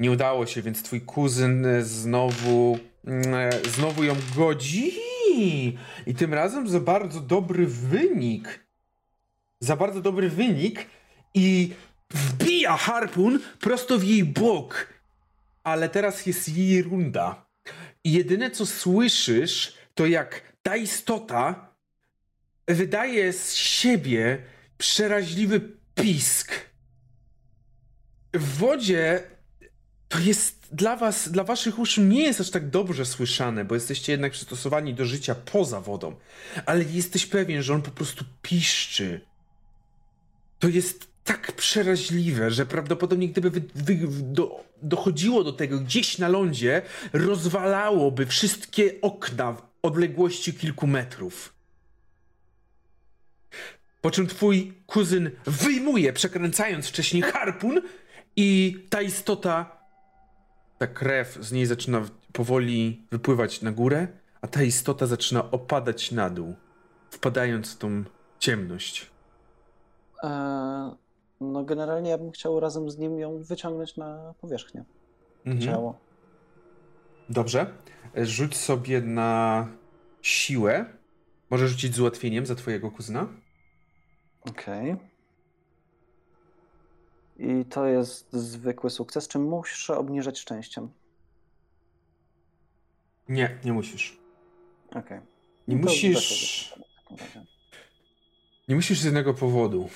[0.00, 4.92] Nie udało się, więc twój kuzyn znowu, mm, znowu ją godzi.
[6.06, 8.64] I tym razem za bardzo dobry wynik.
[9.60, 10.86] Za bardzo dobry wynik
[11.34, 11.72] i
[12.10, 14.88] wbija harpun prosto w jej bok.
[15.64, 17.46] Ale teraz jest jej runda.
[18.04, 21.74] I jedyne co słyszysz, to jak ta istota
[22.68, 24.42] wydaje z siebie
[24.78, 25.60] przeraźliwy
[25.94, 26.52] pisk.
[28.34, 29.22] W wodzie
[30.08, 34.12] to jest dla was, dla waszych uszu nie jest aż tak dobrze słyszane, bo jesteście
[34.12, 36.14] jednak przystosowani do życia poza wodą.
[36.66, 39.20] Ale jesteś pewien, że on po prostu piszczy.
[40.58, 46.28] To jest tak przeraźliwe, że prawdopodobnie gdyby wy, wy, do, dochodziło do tego gdzieś na
[46.28, 46.82] lądzie,
[47.12, 51.54] rozwalałoby wszystkie okna w odległości kilku metrów.
[54.00, 57.82] Po czym twój kuzyn wyjmuje, przekręcając wcześniej harpun
[58.36, 59.73] i ta istota,
[60.84, 62.02] ta krew z niej zaczyna
[62.32, 64.08] powoli wypływać na górę,
[64.40, 66.54] a ta istota zaczyna opadać na dół,
[67.10, 68.04] wpadając w tą
[68.38, 69.10] ciemność.
[70.22, 70.30] Eee,
[71.40, 74.84] no generalnie ja bym chciał razem z nim ją wyciągnąć na powierzchnię.
[75.46, 75.60] Mhm.
[75.60, 75.98] Ciało.
[77.28, 77.66] Dobrze.
[78.16, 79.68] Rzuć sobie na
[80.22, 80.84] siłę.
[81.50, 83.28] Możesz rzucić z ułatwieniem za twojego kuzyna.
[84.40, 84.92] Okej.
[84.92, 85.13] Okay.
[87.36, 89.28] I to jest zwykły sukces.
[89.28, 90.88] Czy muszę obniżać szczęściem?
[93.28, 94.18] Nie, nie musisz.
[94.90, 95.00] Okej.
[95.00, 95.20] Okay.
[95.68, 96.74] Nie no musisz.
[98.68, 99.88] Nie musisz z jednego powodu.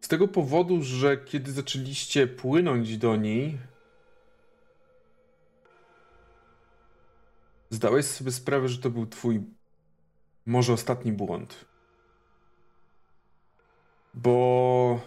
[0.00, 3.58] Z tego powodu, że kiedy zaczęliście płynąć do niej,
[7.70, 9.42] zdałeś sobie sprawę, że to był twój
[10.46, 11.64] może ostatni błąd.
[14.16, 15.00] Bo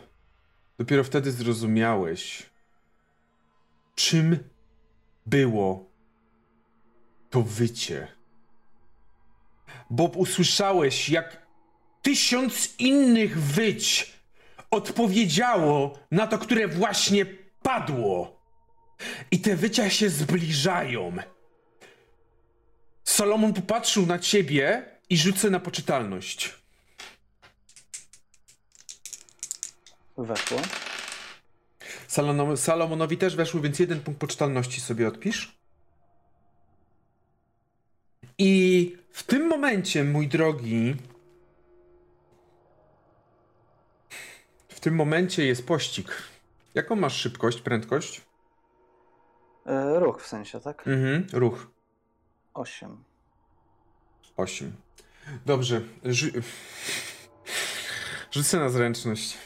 [0.77, 2.49] dopiero wtedy zrozumiałeś,
[3.95, 4.40] czym
[5.26, 5.90] było
[7.30, 8.07] to wycie.
[9.90, 11.48] Bo usłyszałeś, jak
[12.02, 14.14] tysiąc innych wyć
[14.72, 17.26] odpowiedziało na to, które właśnie
[17.61, 18.40] padło.
[19.31, 21.18] I te wycia się zbliżają.
[23.03, 26.59] Salomon popatrzył na ciebie i rzucę na poczytalność.
[30.26, 30.58] Weszło.
[32.08, 35.60] Salomon, Salomonowi też weszło, więc jeden punkt poczytalności sobie odpisz.
[38.38, 40.96] I w tym momencie, mój drogi,
[44.68, 46.24] w tym momencie jest pościg.
[46.74, 48.22] Jaką masz szybkość, prędkość?
[49.66, 50.88] E, ruch w sensie, tak?
[50.88, 51.68] Mhm, ruch.
[52.54, 53.04] 8.
[54.38, 54.74] 8.
[55.46, 55.82] Dobrze.
[56.04, 56.28] Rzu...
[58.32, 59.38] Rzucę na zręczność.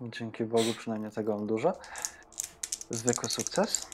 [0.00, 1.72] Dzięki Bogu przynajmniej tego mam dużo.
[2.90, 3.86] Zwykły sukces.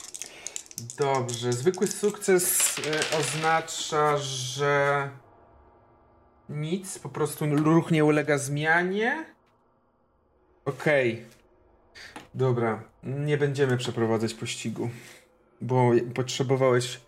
[0.97, 1.53] Dobrze.
[1.53, 5.09] Zwykły sukces y, oznacza, że
[6.49, 9.25] nic, po prostu ruch nie ulega zmianie.
[10.65, 11.13] Okej.
[11.13, 11.25] Okay.
[12.35, 12.83] Dobra.
[13.03, 14.89] Nie będziemy przeprowadzać pościgu,
[15.61, 16.99] bo potrzebowałeś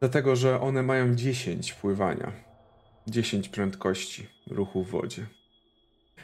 [0.00, 2.32] Dlatego, że one mają 10 pływania,
[3.06, 5.26] 10 prędkości ruchu w wodzie.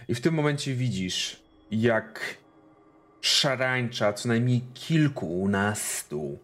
[0.09, 1.42] I w tym momencie widzisz,
[1.73, 2.37] jak
[3.21, 6.39] szarańcza co najmniej kilkunastu,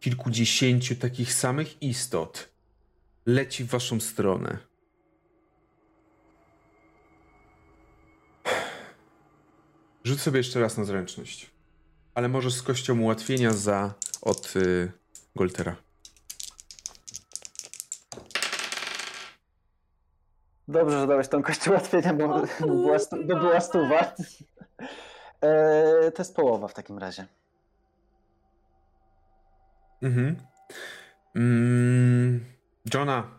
[0.00, 2.48] kilkudziesięciu takich samych istot
[3.26, 4.58] leci w waszą stronę.
[10.04, 11.50] Rzuć sobie jeszcze raz na zręczność.
[12.14, 14.92] Ale możesz z kością ułatwienia za od y,
[15.36, 15.76] Goltera.
[20.68, 22.28] Dobrze, że dałeś tą kość ułatwienia, bo,
[22.60, 24.14] bo, była, bo była stuwa.
[25.40, 27.26] E, to jest połowa w takim razie.
[30.02, 30.36] Mhm.
[31.36, 32.44] Mm,
[32.94, 33.30] Johna,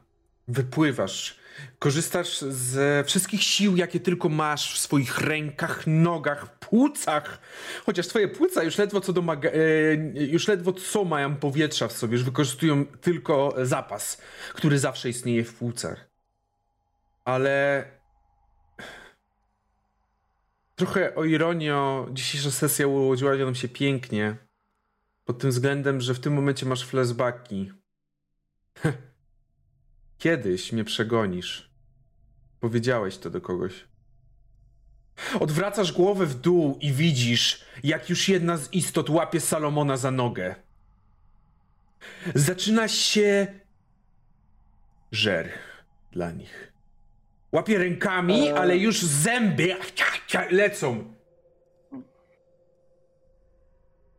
[0.47, 1.39] wypływasz.
[1.79, 7.39] Korzystasz ze wszystkich sił, jakie tylko masz w swoich rękach, nogach, płucach.
[7.85, 9.55] Chociaż twoje płuca już ledwo co domaga, e,
[10.25, 14.21] już ledwo co mają powietrza w sobie, już wykorzystują tylko zapas,
[14.53, 16.13] który zawsze istnieje w płucach
[17.25, 17.85] ale
[20.85, 24.37] trochę o ironio, dzisiejsza sesja ułodziła nam się pięknie.
[25.25, 27.71] Pod tym względem, że w tym momencie masz flashbacki.
[30.17, 31.73] Kiedyś mnie przegonisz.
[32.59, 33.87] Powiedziałeś to do kogoś.
[35.39, 40.55] Odwracasz głowę w dół i widzisz, jak już jedna z istot łapie Salomona za nogę.
[42.35, 43.47] Zaczyna się
[45.11, 45.49] żer
[46.11, 46.72] dla nich.
[47.53, 49.75] Łapie rękami, ale już zęby
[50.49, 51.13] lecą.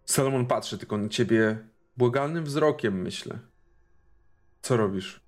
[0.07, 1.59] Salomon patrzy tylko na ciebie
[1.97, 3.39] błagalnym wzrokiem, myślę.
[4.63, 5.21] Co robisz?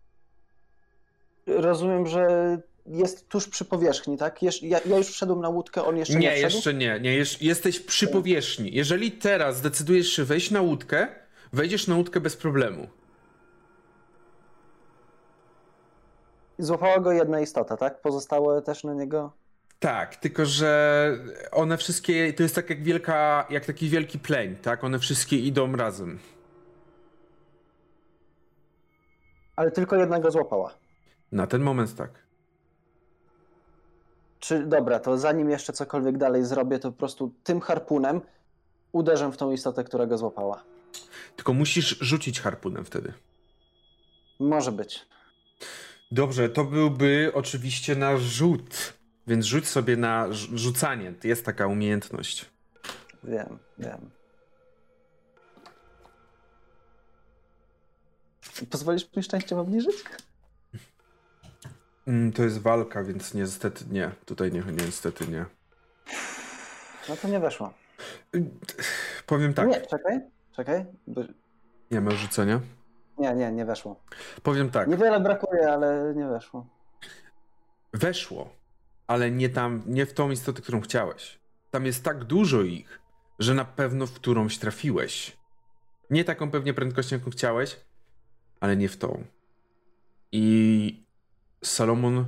[1.46, 2.26] Rozumiem, że
[2.86, 4.42] jest tuż przy powierzchni, tak?
[4.42, 4.50] Ja,
[4.86, 6.54] ja już wszedłem na łódkę, on jeszcze nie, Nie, wszedł?
[6.54, 7.00] jeszcze nie.
[7.00, 8.74] nie jesteś przy powierzchni.
[8.74, 11.08] Jeżeli teraz zdecydujesz się wejść na łódkę,
[11.52, 12.88] wejdziesz na łódkę bez problemu.
[16.58, 18.00] Złapała go jedna istota, tak?
[18.00, 19.32] Pozostałe też na niego...
[19.78, 21.12] Tak, tylko że
[21.52, 24.84] one wszystkie, to jest tak jak wielka, jak taki wielki pleń, tak?
[24.84, 26.18] One wszystkie idą razem.
[29.56, 30.74] Ale tylko jednego złapała.
[31.32, 32.10] Na ten moment tak.
[34.38, 38.20] Czy dobra, to zanim jeszcze cokolwiek dalej zrobię, to po prostu tym harpunem
[38.92, 40.62] uderzę w tą istotę, która go złapała.
[41.36, 43.12] Tylko musisz rzucić harpunem wtedy.
[44.40, 45.06] Może być.
[46.10, 48.92] Dobrze, to byłby oczywiście na rzut.
[49.26, 51.12] Więc rzuć sobie na rz- rzucanie.
[51.24, 52.46] Jest taka umiejętność.
[53.24, 54.10] Wiem, wiem.
[58.70, 59.96] Pozwolisz mi szczęściem obniżyć?
[62.06, 64.10] Mm, To jest walka, więc niestety nie.
[64.26, 65.44] Tutaj nie, niestety nie.
[67.08, 67.72] No to nie weszło.
[69.26, 70.20] Powiem tak, Nie, czekaj,
[70.56, 70.84] czekaj.
[71.90, 72.60] Nie ma rzucenia.
[73.18, 74.00] Nie, nie, nie weszło.
[74.42, 76.66] Powiem tak, Niewiele brakuje, ale nie weszło.
[77.92, 78.50] weszło,
[79.06, 81.38] ale nie tam, nie w tą istotę, którą chciałeś.
[81.70, 83.00] Tam jest tak dużo ich,
[83.38, 85.36] że na pewno w którąś trafiłeś.
[86.10, 87.76] Nie taką pewnie prędkością, jaką chciałeś,
[88.60, 89.24] ale nie w tą.
[90.32, 91.06] I
[91.64, 92.26] Salomon.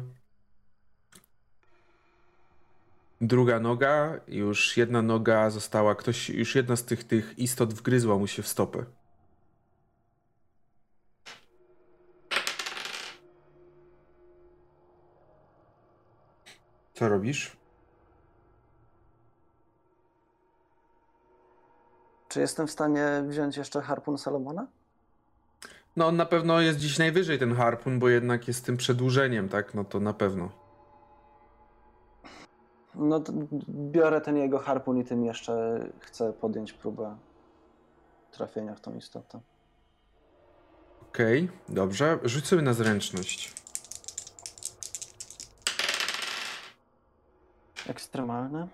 [3.20, 8.26] Druga noga, już jedna noga została, ktoś, już jedna z tych, tych istot wgryzła mu
[8.26, 8.84] się w stopę.
[16.98, 17.56] Co robisz?
[22.28, 24.66] Czy jestem w stanie wziąć jeszcze harpun Salomona?
[25.96, 29.74] No on na pewno jest dziś najwyżej ten harpun, bo jednak jest tym przedłużeniem, tak?
[29.74, 30.50] No to na pewno.
[32.94, 33.32] No to
[33.68, 37.16] biorę ten jego harpun i tym jeszcze chcę podjąć próbę
[38.30, 39.40] trafienia w tą istotę.
[41.08, 42.18] Okej, dobrze.
[42.24, 43.57] Rzuć sobie na zręczność.
[47.88, 48.68] Ekstremalne.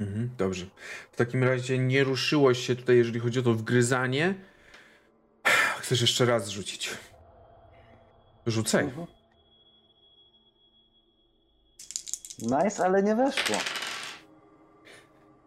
[0.00, 0.66] Mhm, dobrze.
[1.12, 4.34] W takim razie nie ruszyłoś się tutaj, jeżeli chodzi o to wgryzanie.
[5.78, 6.90] Chcesz jeszcze raz rzucić.
[8.46, 8.84] Rzucaj.
[8.84, 9.06] Mhm.
[12.38, 13.56] Nice, ale nie weszło.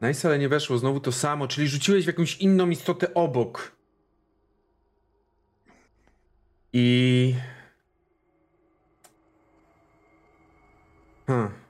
[0.01, 0.77] Nice, ale nie weszło.
[0.77, 3.71] Znowu to samo, czyli rzuciłeś w jakąś inną istotę obok.
[6.73, 7.35] I...
[11.27, 11.68] Hmm.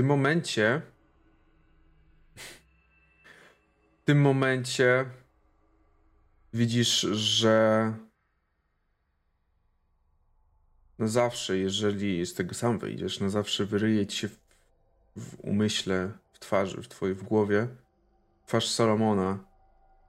[0.00, 0.82] Tym momencie...
[4.00, 5.06] W tym momencie
[6.52, 7.94] widzisz, że
[10.98, 14.38] na zawsze, jeżeli z tego sam wyjdziesz, na zawsze wyryje ci się w,
[15.16, 17.68] w umyśle, w twarzy, w twojej w głowie
[18.46, 19.44] twarz Salomona,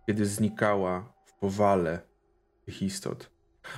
[0.07, 2.01] kiedy znikała w powale
[2.65, 3.31] tych istot.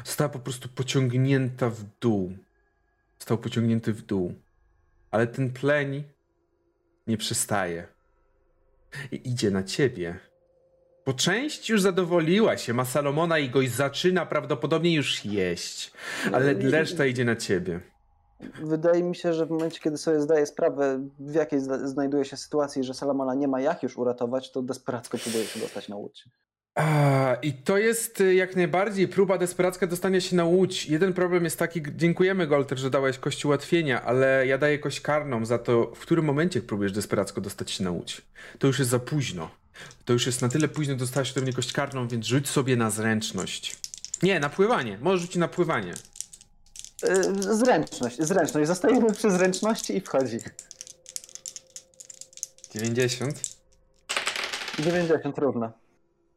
[0.05, 2.37] Została po prostu pociągnięta w dół.
[3.19, 4.42] Został pociągnięty w dół.
[5.13, 6.03] Ale ten pleń
[7.07, 7.87] nie przestaje.
[9.11, 10.19] I idzie na ciebie.
[11.03, 15.93] Po część już zadowoliła się, ma Salomona i goś zaczyna prawdopodobnie już jeść.
[16.31, 17.79] Ale reszta idzie na ciebie.
[18.63, 22.83] Wydaje mi się, że w momencie, kiedy sobie zdaję sprawę, w jakiej znajduje się sytuacji,
[22.83, 26.29] że Salomona nie ma jak już uratować, to desperacko próbuje się dostać na łódź.
[27.41, 30.85] I to jest y, jak najbardziej próba desperacka dostania się na łódź.
[30.85, 35.45] Jeden problem jest taki, dziękujemy Golter, że dałeś kość ułatwienia, ale ja daję kość karną
[35.45, 38.21] za to, w którym momencie próbujesz desperacko dostać się na łódź.
[38.59, 39.49] To już jest za późno.
[40.05, 42.89] To już jest na tyle późno, dostałeś ode mnie kość karną, więc rzuć sobie na
[42.89, 43.77] zręczność.
[44.23, 44.97] Nie, na pływanie.
[45.01, 45.93] Możesz rzucić na pływanie.
[47.03, 48.67] Yy, Zręczność, zręczność.
[48.67, 50.39] Zostajemy przy zręczności i wchodzi.
[52.75, 53.41] 90.
[54.79, 55.82] 90 równo.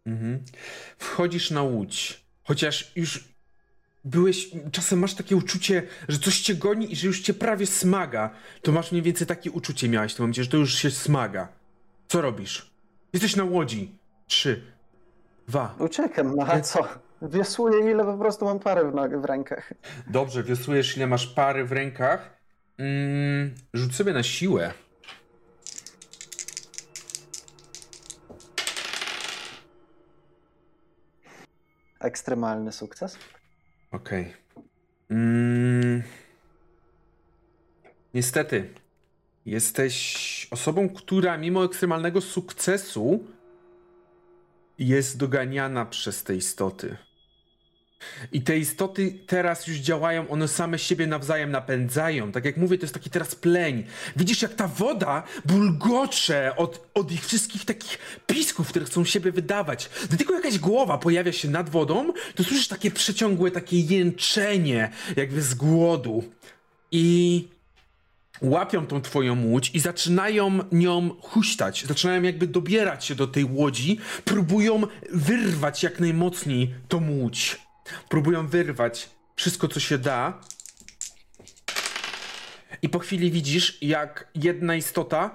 [0.07, 0.45] Mhm.
[0.99, 3.25] Wchodzisz na łódź, chociaż już
[4.05, 8.31] byłeś, czasem masz takie uczucie, że coś cię goni i że już cię prawie smaga.
[8.63, 11.49] To masz mniej więcej takie uczucie miałeś w tym momencie, że to już się smaga.
[12.09, 12.71] Co robisz?
[13.13, 13.99] Jesteś na łodzi.
[14.27, 14.63] Trzy,
[15.49, 15.75] dwa.
[15.79, 16.89] Uciekam, no a co?
[17.23, 19.73] Wiosłuję ile po prostu mam parę w, w rękach.
[20.11, 22.37] Dobrze, wiosłujesz ile masz pary w rękach.
[22.79, 24.73] Mm, rzuć sobie na siłę.
[32.07, 33.19] Ekstremalny sukces.
[33.93, 34.35] Okej.
[35.11, 36.03] Mm.
[38.15, 38.75] Niestety,
[39.47, 43.25] jesteś osobą, która mimo ekstremalnego sukcesu
[44.79, 46.97] jest doganiana przez te istoty.
[48.33, 52.33] I te istoty teraz już działają, one same siebie nawzajem napędzają.
[52.33, 53.85] Tak jak mówię, to jest taki teraz pleń.
[54.17, 59.91] Widzisz, jak ta woda bulgocze od, od ich wszystkich takich pisków, które chcą siebie wydawać.
[60.09, 65.43] Gdy tylko jakaś głowa pojawia się nad wodą, to słyszysz takie przeciągłe, takie jęczenie, jakby
[65.43, 66.25] z głodu.
[66.93, 67.49] I
[68.41, 73.99] łapią tą twoją łódź i zaczynają nią huśtać, zaczynają jakby dobierać się do tej łodzi,
[74.25, 77.66] próbują wyrwać jak najmocniej tą łódź.
[78.09, 80.41] Próbują wyrwać wszystko, co się da.
[82.83, 85.31] I po chwili widzisz, jak jedna istota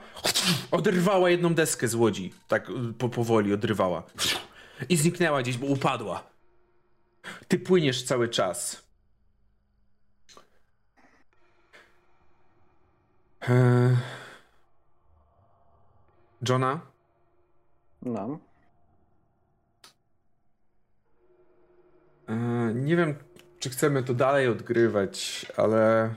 [0.72, 2.34] oderwała jedną deskę z łodzi.
[2.48, 4.04] Tak y, po, powoli odrywała.
[4.90, 6.24] I zniknęła gdzieś, bo upadła.
[7.48, 8.84] Ty płyniesz cały czas.
[13.42, 13.98] Eee...
[16.50, 16.80] Johna?
[18.02, 18.40] No.
[22.76, 23.16] Nie wiem,
[23.60, 26.14] czy chcemy to dalej odgrywać, ale.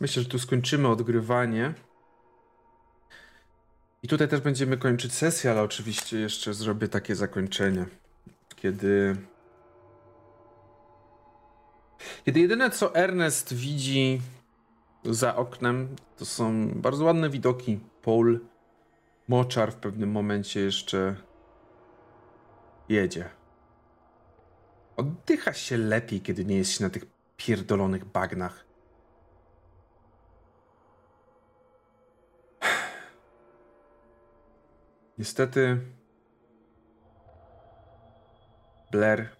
[0.00, 1.74] Myślę, że tu skończymy odgrywanie.
[4.02, 7.86] I tutaj też będziemy kończyć sesję, ale oczywiście jeszcze zrobię takie zakończenie.
[8.56, 9.16] Kiedy.
[12.24, 14.20] Kiedy jedyne co Ernest widzi
[15.04, 17.80] za oknem, to są bardzo ładne widoki.
[18.02, 18.40] Paul,
[19.28, 21.16] moczar w pewnym momencie jeszcze
[22.88, 23.30] jedzie.
[24.96, 27.04] Oddycha się lepiej, kiedy nie jest się na tych
[27.36, 28.64] pierdolonych bagnach.
[35.18, 35.80] Niestety.
[38.90, 39.36] Blair.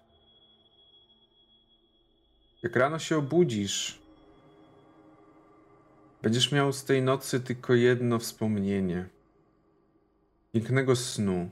[2.63, 4.01] Jak rano się obudzisz,
[6.21, 9.09] będziesz miał z tej nocy tylko jedno wspomnienie.
[10.53, 11.49] Pięknego snu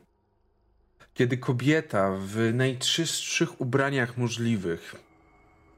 [1.13, 4.95] kiedy kobieta w najczystszych ubraniach możliwych,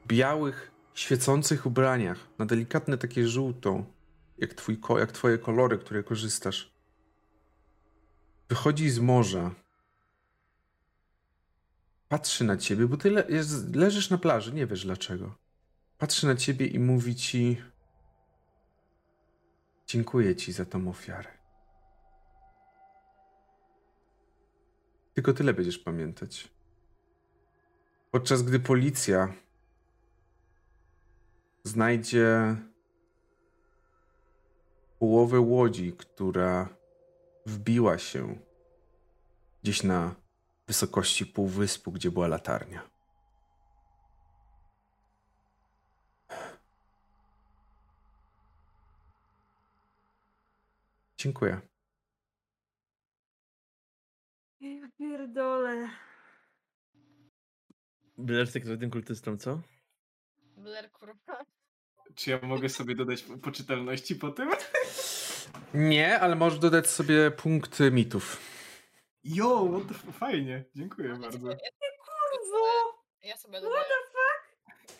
[0.06, 3.84] białych, świecących ubraniach, na delikatne takie żółto,
[4.38, 6.72] jak, twój, jak twoje kolory, które korzystasz,
[8.48, 9.54] wychodzi z morza,
[12.08, 13.26] patrzy na ciebie, bo ty le-
[13.74, 15.34] leżysz na plaży, nie wiesz dlaczego.
[15.98, 17.62] Patrzy na ciebie i mówi ci:
[19.86, 21.35] Dziękuję ci za tą ofiarę.
[25.16, 26.48] Tylko tyle będziesz pamiętać.
[28.10, 29.34] Podczas gdy policja
[31.64, 32.56] znajdzie
[34.98, 36.68] połowę łodzi, która
[37.46, 38.38] wbiła się
[39.62, 40.14] gdzieś na
[40.66, 42.90] wysokości półwyspu, gdzie była latarnia.
[51.18, 51.75] Dziękuję.
[55.10, 55.88] Pierdolę.
[58.18, 59.60] Blair sekretnym kultystą, co?
[60.56, 61.44] Blair, kurwa.
[62.14, 64.50] Czy ja mogę sobie dodać poczytalności po tym?
[65.74, 68.40] Nie, ale możesz dodać sobie punkt mitów.
[69.24, 71.38] Jo, what the fajnie, dziękuję bardzo.
[71.38, 72.66] Kurwo!
[73.22, 73.84] Ja sobie dodaję.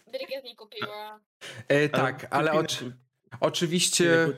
[0.07, 1.21] Dyrygent mi kupiła.
[1.69, 2.97] E, tak, ale Pinę oczy-
[3.41, 4.29] oczywiście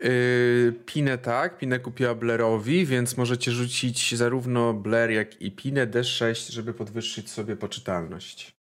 [0.00, 6.52] yy, Pinę tak, Pinę kupiła Blairowi, więc możecie rzucić zarówno Blair, jak i Pinę D6,
[6.52, 8.56] żeby podwyższyć sobie poczytalność.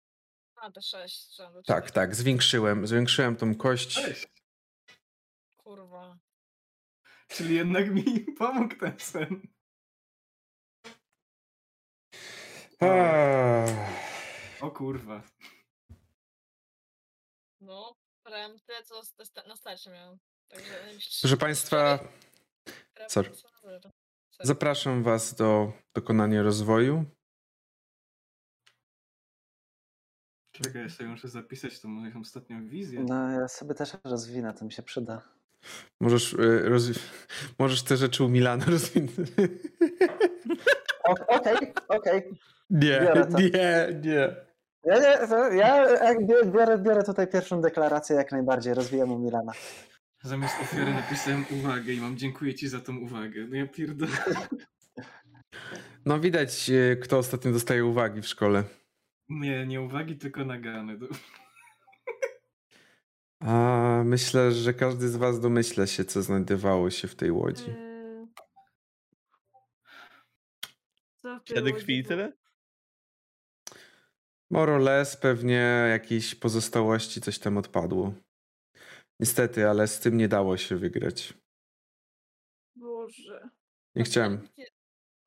[0.56, 1.62] A, to 6 rzędu.
[1.62, 4.00] Tak, tak, zwiększyłem, zwiększyłem tą kość.
[5.56, 6.18] Kurwa.
[7.28, 9.42] Czyli jednak mi pomógł ten sen.
[12.80, 13.76] Eee,
[14.60, 15.22] O kurwa.
[17.60, 17.96] No,
[18.66, 19.02] tyle, co
[19.46, 20.18] na starcie miałem.
[20.52, 20.74] Także,
[21.20, 21.98] Proszę Państwa,
[23.08, 23.30] sorry.
[24.42, 27.04] zapraszam Was do dokonania rozwoju.
[30.52, 33.04] Czekaj, ja sobie muszę zapisać tą moją ostatnią wizję.
[33.08, 35.22] No, ja sobie też rozwinę, to mi się przyda.
[36.00, 37.00] Możesz, yy, rozwi-
[37.58, 39.12] możesz te rzeczy u Milana rozwinąć.
[41.28, 42.38] Okej, okej.
[42.70, 43.38] Nie, Biorę to.
[43.40, 44.36] nie, nie.
[44.84, 46.14] Ja, nie, ja
[46.46, 49.52] biorę, biorę tutaj pierwszą deklarację jak najbardziej, rozwijam u Milana.
[50.24, 53.46] Zamiast ofiary napisałem uwagę i mam dziękuję ci za tą uwagę.
[53.48, 54.16] No ja pierdolę.
[56.04, 58.64] No widać, yy, kto ostatnio dostaje uwagi w szkole.
[59.28, 60.98] Nie, nie uwagi, tylko nagany.
[63.40, 67.68] A myślę, że każdy z was domyśla się, co znajdowało się w tej łodzi.
[67.68, 68.26] Yy,
[71.22, 72.32] Co w tej łodzi i tyle?
[74.50, 78.14] More or less pewnie jakieś pozostałości, coś tam odpadło.
[79.26, 81.34] Niestety, ale z tym nie dało się wygrać.
[82.76, 83.48] Boże.
[83.94, 84.40] Nie chciałem.
[84.42, 84.66] Nic nie-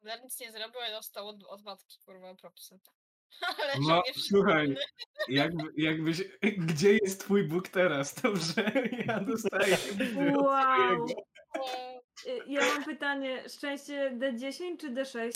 [0.02, 2.80] Blair nic nie zrobił, ale dostał od, od matki, kurwa, propsy.
[3.62, 4.76] Ale No, słuchaj,
[5.28, 6.24] jakby, jakbyś...
[6.68, 8.14] Gdzie jest twój Bóg teraz?
[8.22, 8.72] Dobrze,
[9.08, 9.78] ja dostaję
[10.36, 11.08] Wow.
[12.28, 15.32] Y, Ja mam pytanie, szczęście D10 czy D6?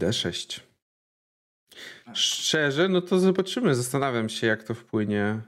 [0.00, 0.60] D6.
[2.14, 3.74] Szczerze, no to zobaczymy.
[3.74, 5.40] Zastanawiam się, jak to wpłynie,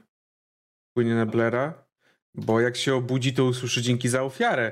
[0.91, 1.90] wpłynie na Blera.
[2.35, 4.71] Bo jak się obudzi, to usłyszy dzięki za ofiarę.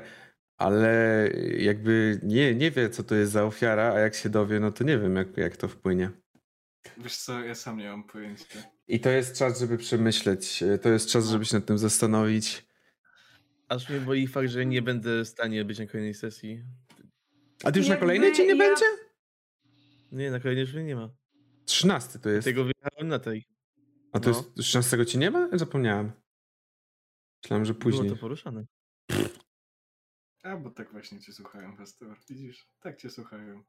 [0.56, 4.72] Ale jakby nie, nie wie, co to jest za ofiara, a jak się dowie, no
[4.72, 6.10] to nie wiem, jak, jak to wpłynie.
[6.98, 8.62] Wiesz co, ja sam nie mam pojęcia.
[8.88, 10.64] I to jest czas, żeby przemyśleć.
[10.82, 12.66] To jest czas, żeby się nad tym zastanowić.
[13.68, 16.62] Aż mnie boi fakt, że nie będę w stanie być na kolejnej sesji.
[17.64, 18.84] A ty już na Jakby kolejnej cię nie ja- będzie?
[20.12, 21.10] Nie, na kolejnej już mnie nie ma.
[21.64, 22.44] 13 to jest.
[22.44, 23.44] Tego wyjechałem na tej.
[24.12, 24.36] A to no.
[24.36, 25.48] jest 13 ci nie ma?
[25.52, 26.12] Zapomniałem.
[27.44, 28.02] Myślałem, że później.
[28.04, 28.64] Było to poruszane.
[30.42, 32.16] A, bo tak właśnie cię słuchają, Pastor.
[32.28, 32.66] Widzisz?
[32.80, 33.62] Tak cię słuchają.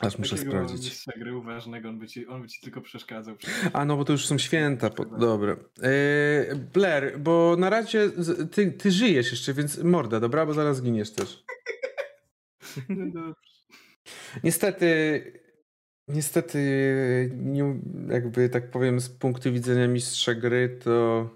[0.00, 1.04] Aż muszę Takiego sprawdzić.
[1.16, 3.36] gry uważnego, on by, ci, on by ci tylko przeszkadzał.
[3.72, 4.90] A no, bo to już są święta.
[4.90, 5.04] Po...
[5.04, 5.56] Dobra.
[5.82, 10.46] Yy, Blair, bo na razie z- ty, ty żyjesz jeszcze, więc morda, dobra?
[10.46, 11.44] Bo zaraz giniesz też.
[12.88, 13.48] No dobrze.
[14.44, 15.22] Niestety,
[16.08, 16.58] niestety,
[17.36, 21.30] nie, jakby tak powiem, z punktu widzenia mistrza gry, to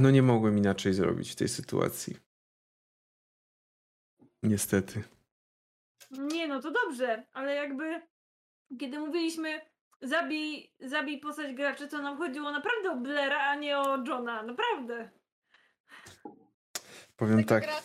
[0.00, 2.16] no nie mogłem inaczej zrobić w tej sytuacji.
[4.42, 5.02] Niestety.
[6.10, 8.02] Nie, no to dobrze, ale jakby
[8.80, 9.60] kiedy mówiliśmy
[10.02, 14.42] zabij, zabij postać graczy, to nam chodziło naprawdę o Blaira, a nie o Johna.
[14.42, 15.10] Naprawdę.
[17.16, 17.82] Powiem Tego tak.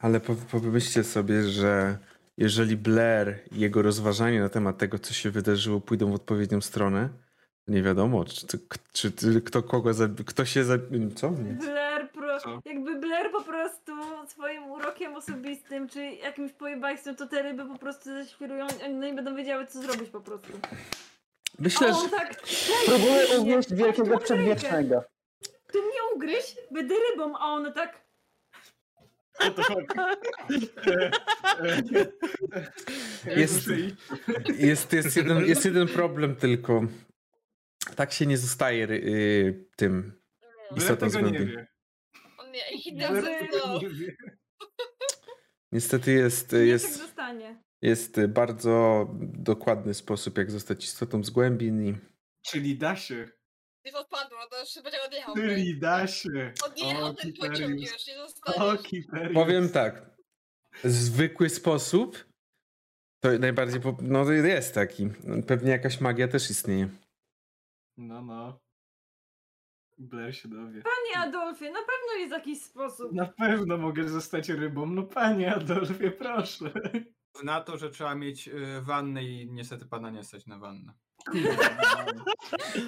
[0.00, 1.98] Ale po, pomyślcie sobie, że
[2.36, 7.08] jeżeli Blair i jego rozważania na temat tego, co się wydarzyło, pójdą w odpowiednią stronę,
[7.68, 8.58] nie wiadomo, czy, czy,
[8.92, 11.30] czy, czy kto kogo zabi- kto się zabi- Co?
[11.30, 11.52] Nie.
[11.52, 12.60] Blair, pro, Co?
[12.64, 13.92] jakby Blair po prostu
[14.28, 19.14] swoim urokiem osobistym, czy jakimś pojebajstwem, to te ryby po prostu zaświrują, oni no nie
[19.14, 20.48] będą wiedziały, co zrobić po prostu.
[21.58, 22.08] Myślę, A że...
[22.08, 22.34] tak,
[22.86, 25.04] Próbuję ugryźć wielkiego przedwiecznego.
[25.72, 28.04] ty mnie ugryź, będę rybą, a one tak?
[29.40, 31.10] E,
[33.26, 33.68] e, Jest-
[34.58, 36.82] Jest, jest, jeden, jest jeden problem tylko.
[37.96, 40.20] Tak się nie zostaje y, tym.
[40.76, 41.46] Istota tego nie nie.
[41.46, 41.66] Nie.
[45.72, 47.62] Niestety jest, tak jest, zostanie.
[47.82, 51.96] jest bardzo dokładny sposób, jak zostać istotą z głębin i
[52.42, 53.28] Czyli da się.
[53.84, 55.34] Już odpadło, to już będzie odjechał.
[55.34, 56.52] Czyli da się.
[56.66, 58.82] Odjechał ten pociąg już, nie O, zostaniesz.
[58.82, 59.34] Kiperius.
[59.34, 60.10] powiem tak.
[60.84, 62.24] Zwykły sposób
[63.20, 65.08] to najbardziej, no jest taki.
[65.46, 66.88] Pewnie jakaś magia też istnieje.
[67.96, 68.60] No, no.
[69.98, 70.82] Blair się dowie.
[70.82, 73.12] Panie Adolfie, na pewno jest jakiś sposób.
[73.12, 74.86] Na pewno mogę zostać rybą.
[74.86, 76.72] No panie Adolfie, proszę.
[77.44, 80.92] Na to, że trzeba mieć y, wannę i niestety pana nie stać na wannę.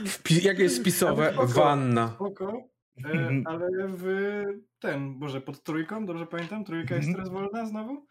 [0.06, 1.32] Wpi- jak jest spisowe?
[1.32, 1.46] Spoko.
[1.48, 2.08] Wanna.
[2.14, 2.68] Spoko.
[3.04, 4.04] E, ale w
[4.78, 6.64] ten, Boże, pod trójką, dobrze pamiętam?
[6.64, 8.06] Trójka jest teraz wolna znowu?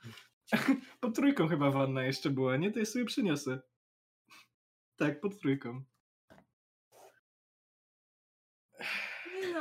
[1.02, 2.72] pod trójką chyba wanna jeszcze była, nie?
[2.72, 3.60] To ja sobie przyniosę.
[4.96, 5.84] Tak, pod trójką.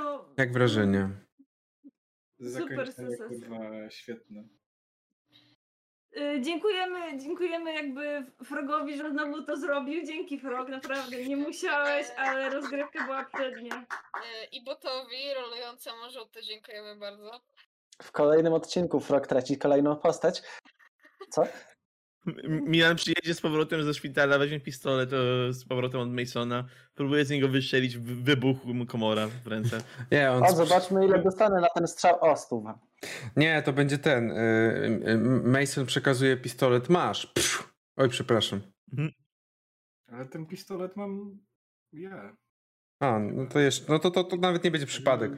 [0.05, 1.11] No, Jak wrażenie?
[2.59, 3.19] Super sukces.
[3.29, 4.45] kurwa, świetne.
[6.17, 10.05] Y, Dziękujemy, dziękujemy jakby Frogowi, że znowu to zrobił.
[10.07, 13.75] Dzięki Frog, naprawdę nie musiałeś, ale rozgrywka była przednia.
[14.15, 17.41] E, I botowi rolującemu żółty dziękujemy bardzo.
[18.03, 20.43] W kolejnym odcinku Frog traci kolejną postać.
[21.31, 21.43] Co?
[22.49, 27.31] Milan przyjedzie z powrotem ze szpitala, weźmie pistolet e, z powrotem od Masona, próbuje z
[27.31, 29.79] niego wystrzelić, w- wybuch mu komora w ręce.
[30.13, 32.19] Nie, on O, zobaczmy ile dostanę na ten strzał.
[32.21, 32.79] O, stówę.
[33.37, 34.31] Nie, to będzie ten.
[34.31, 34.35] y,
[35.09, 36.89] y, Mason przekazuje pistolet.
[36.89, 37.27] Masz.
[37.27, 37.75] Pff.
[37.97, 38.61] Oj, przepraszam.
[40.07, 41.39] Ale ten pistolet mam
[41.93, 42.37] ja.
[43.01, 43.93] A, no to jeszcze.
[43.93, 45.33] No to, to, to nawet nie będzie przypadek.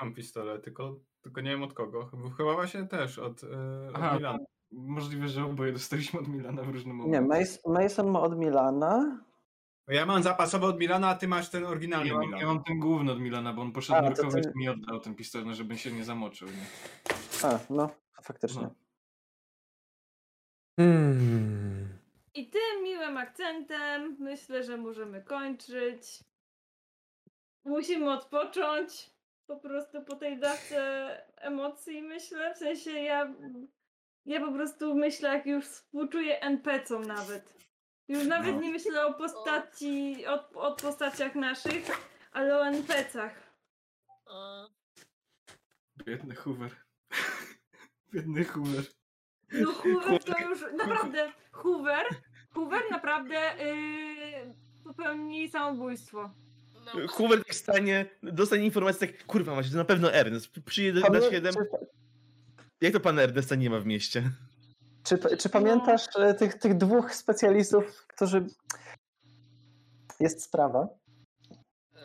[0.00, 2.10] Mam pistolet, tylko, tylko nie wiem od kogo.
[2.36, 3.46] Chyba- właśnie też od, y,
[3.94, 4.38] Aha, od Milana.
[4.72, 7.44] Możliwe, że oboje dostaliśmy od Milana w różnym Nie, momencie.
[7.44, 9.24] Mason, Mason ma od Milana.
[9.88, 12.40] Ja mam zapasowy od Milana, a ty masz ten oryginalny Ja mam, Milan.
[12.40, 15.00] ja mam ten główny od Milana, bo on poszedł A, nurkować ty- i mi oddał
[15.00, 16.48] ten pistolet, no, żebym się nie zamoczył.
[16.48, 16.64] Nie?
[17.50, 17.90] A, no,
[18.22, 18.62] faktycznie.
[18.62, 18.74] No.
[20.78, 21.88] Hmm.
[22.34, 26.24] I tym miłym akcentem myślę, że możemy kończyć.
[27.64, 29.10] Musimy odpocząć
[29.46, 32.54] po prostu po tej dawce emocji, myślę.
[32.54, 33.34] W sensie ja,
[34.28, 37.54] ja po prostu myślę, jak już współczuję NPC-om nawet.
[38.08, 38.60] Już nawet No.
[38.60, 41.86] nie myślę o postaci, o, o postaciach naszych,
[42.32, 43.48] ale o NPC-ach.
[46.04, 46.70] Biedny Hoover.
[48.12, 48.84] Biedny Hoover.
[49.52, 52.06] No Hoover to już naprawdę, Hoover,
[52.50, 56.30] Hoover naprawdę yy, popełni samobójstwo.
[56.74, 60.50] No, Hoover tak stanie, dostanie informację tak, kurwa macie, to na pewno Ernest.
[60.66, 61.54] Przyjedzie na Pamię- 7.
[62.80, 64.30] Jak to pan Ernesta nie ma w mieście?
[65.04, 68.46] czy, czy pamiętasz e, tych, tych dwóch specjalistów, którzy...
[70.20, 70.88] Jest sprawa.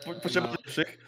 [0.04, 0.52] Po- Potrzeba No.
[0.52, 0.98] lepszych.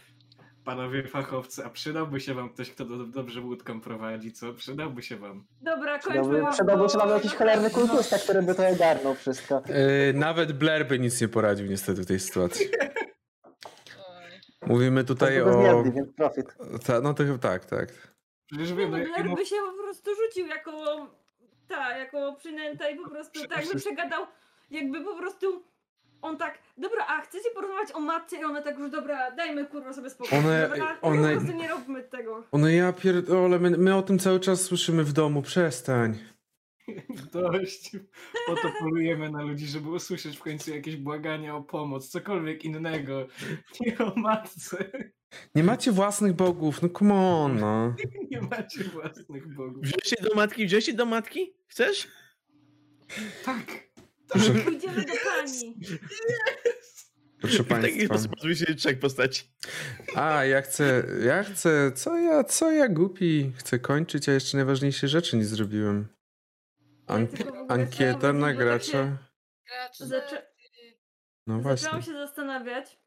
[0.65, 4.53] Panowie fachowcy, a przydałby się wam ktoś, kto do, dobrze łódką prowadzi, co?
[4.55, 5.47] Przydałby się wam.
[5.61, 6.43] Dobra, kończmy.
[6.53, 9.63] Przydałby, się bo jakiś cholerny kultusta, który by to ogarnął wszystko.
[9.67, 12.67] E, nawet Blair by nic nie poradził niestety w tej sytuacji.
[14.67, 15.63] Mówimy tutaj To o...
[15.63, 16.47] zjadli, więc profit.
[16.87, 18.16] Ta, no to chyba tak, tak.
[18.47, 21.07] Przecież wiem, no no, Blair by się po prostu rzucił jako
[21.69, 24.27] ta, jako przynęta i po prostu tak by przegadał,
[24.71, 25.63] jakby po prostu
[26.23, 29.93] on tak, dobra, a chcecie porozmawiać o matce i one tak już, dobra, dajmy kurwa
[29.93, 30.39] sobie spokój.
[30.39, 32.43] One- dobra, one- po prostu nie róbmy tego.
[32.53, 36.19] No ja pierdolę, my, my o tym cały czas słyszymy w domu, przestań.
[37.33, 37.91] Dość.
[38.47, 43.27] Po to polujemy na ludzi, żeby usłyszeć w końcu jakieś błagania o pomoc, cokolwiek innego.
[43.81, 44.91] Nie o matce.
[45.55, 47.95] Nie macie własnych bogów, no come on, no.
[48.31, 49.83] Nie macie własnych bogów.
[49.83, 50.67] Wziąłeś się do matki?
[50.67, 51.55] Wziąłeś się do matki?
[51.67, 52.09] Chcesz?
[53.45, 53.87] Tak.
[54.29, 55.75] Proszę, Pójdziemy do pani.
[57.41, 58.07] proszę W taki państwa.
[58.07, 59.45] sposób pozwól się trzech postaci.
[60.15, 65.09] A, ja chcę, ja chcę, co ja, co ja głupi, chcę kończyć, a jeszcze najważniejsze
[65.09, 66.09] rzeczy nie zrobiłem.
[67.69, 69.19] Ankieta na gracza.
[69.67, 70.43] Gracz Zaczę-
[71.47, 72.03] No Zaczęłam właśnie.
[72.03, 72.99] się zastanawiać,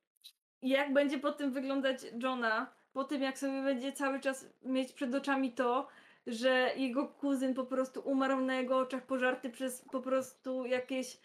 [0.61, 5.15] jak będzie po tym wyglądać Johna, po tym jak sobie będzie cały czas mieć przed
[5.15, 5.87] oczami to,
[6.27, 11.17] że jego kuzyn po prostu umarł na jego oczach pożarty przez po prostu jakieś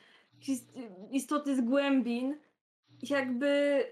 [1.10, 2.40] istoty z głębin.
[3.02, 3.84] Jakby,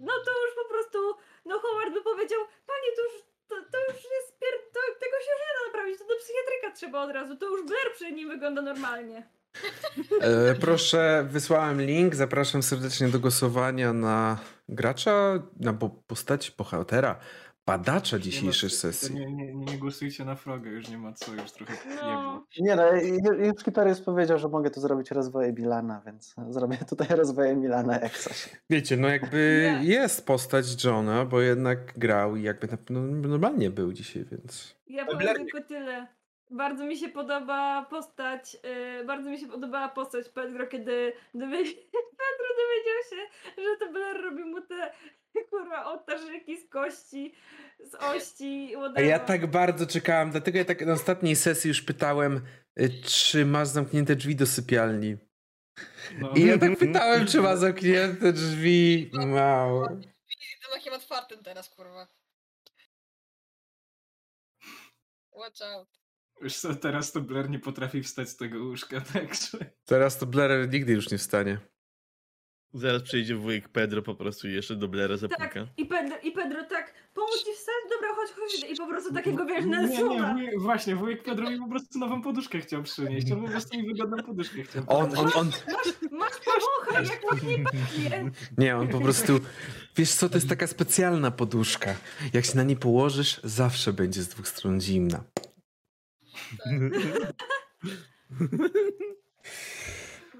[0.00, 0.98] no to już po prostu,
[1.44, 4.54] no Howard by powiedział, panie to już, to, to już jest, pier...
[4.72, 7.92] to, tego się nie da naprawić, to do psychiatryka trzeba od razu, to już Blair
[7.94, 9.28] przy nim wygląda normalnie.
[10.20, 17.18] E, proszę, wysłałem link, zapraszam serdecznie do głosowania na gracza, na po postać bohatera,
[17.68, 19.14] badacza dzisiejszej nie, ma- sesji.
[19.14, 21.72] Nie, nie, nie, głosujcie na Frogę, już nie ma co, już trochę
[22.02, 22.46] No.
[22.60, 27.08] Nie no, ju- już Kiperius powiedział, że mogę tu zrobić rozwoje Milana, więc zrobię tutaj
[27.16, 28.48] rozwoje Milana jak coś.
[28.70, 29.88] Wiecie, no jakby Nie.
[29.94, 34.74] jest postać Johna, bo jednak grał i jakby no, normalnie był dzisiaj, więc...
[34.86, 36.06] Ja powiem tylko tyle.
[36.50, 38.54] Bardzo mi się podoba postać,
[38.98, 41.74] yy, bardzo mi się podobała postać Pedro, kiedy dowiedział,
[42.20, 43.16] Pedro dowiedział się,
[43.62, 44.60] że to Blair robi mu
[46.08, 47.34] ołtarzyki z kości,
[47.90, 49.04] z ości, A whatever.
[49.04, 52.40] ja tak bardzo czekałam, dlatego ja tak na ostatniej sesji już pytałem,
[52.80, 55.16] y, czy masz zamknięte drzwi do sypialni.
[56.18, 56.32] No.
[56.36, 59.10] I ja tak pytałem, czy ma zamknięte drzwi.
[59.14, 59.82] Wow.
[59.82, 62.08] Jestem takim otwartym teraz, kurwa.
[65.32, 65.88] Watch out.
[66.40, 69.58] Już co, teraz to Blair nie potrafi wstać z tego łóżka, także...
[69.84, 71.58] Teraz to Blair nigdy już nie wstanie.
[72.74, 75.66] Zaraz przyjdzie wujek Pedro po prostu i jeszcze do Blera Tak, zapuka.
[75.76, 77.74] i Pedro, i Pedro tak, pomóc ci wstać?
[77.90, 78.70] Dobra, chodź, chodź.
[78.72, 80.34] I po prostu takiego, wiesz, Nie, nie, Nelsona.
[80.34, 83.86] wuj- właśnie, wujek Pedro mi po prostu nową poduszkę chciał przynieść, on po prostu mi
[83.86, 88.30] wygodną poduszkę chciał On, on, on, Masz, masz powąchaj, jak ładnie pachnie.
[88.58, 89.40] nie, on po prostu,
[89.96, 91.94] wiesz co, to jest taka specjalna poduszka.
[92.32, 95.24] Jak się na niej położysz, zawsze będzie z dwóch stron zimna.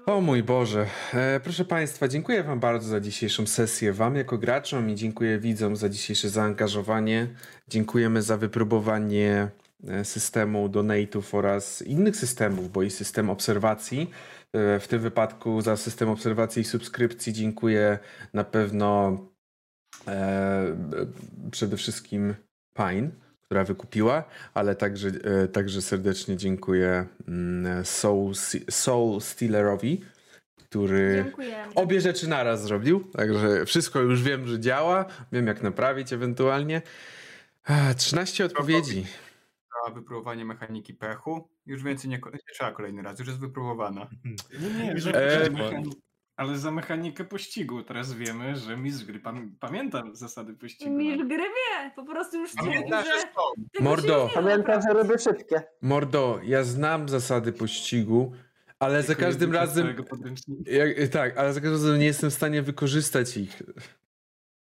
[0.09, 0.87] O mój Boże.
[1.13, 3.93] E, proszę Państwa, dziękuję Wam bardzo za dzisiejszą sesję.
[3.93, 7.27] Wam jako graczom i dziękuję widzom za dzisiejsze zaangażowanie.
[7.67, 9.47] Dziękujemy za wypróbowanie
[9.87, 14.09] e, systemu donate'ów oraz innych systemów, bo i system obserwacji.
[14.53, 17.99] E, w tym wypadku za system obserwacji i subskrypcji dziękuję
[18.33, 19.17] na pewno
[20.07, 20.77] e,
[21.51, 22.35] przede wszystkim
[22.73, 23.09] Pine,
[23.49, 28.33] która wykupiła, ale także, e, także serdecznie dziękuję mm, Soul,
[28.69, 30.01] Soul Stealerowi,
[30.65, 31.73] który Dziękujemy.
[31.75, 36.81] obie rzeczy naraz zrobił, także wszystko już wiem, że działa, wiem jak naprawić ewentualnie.
[37.65, 39.05] Ah, 13 odpowiedzi.
[39.87, 41.49] Za wypróbowanie mechaniki pechu.
[41.65, 44.09] Już więcej nie, nie trzeba kolejny raz, już jest wypróbowana.
[44.59, 45.49] Nie, nie, Już że, e,
[46.39, 50.91] ale za mechanikę pościgu teraz wiemy, że mistrz gry pam- pamięta zasady pościgu.
[50.91, 53.11] Mistrz gry wie, po prostu już Pamiętasz, że...
[53.13, 53.41] tego
[53.81, 54.29] Mordo.
[54.33, 55.61] Pamiętam, że robię szybkie.
[55.81, 58.31] Mordo, ja znam zasady pościgu,
[58.79, 59.95] ale za każdym razem...
[60.65, 63.63] Jak, tak, ale za każdym razem nie jestem w stanie wykorzystać ich.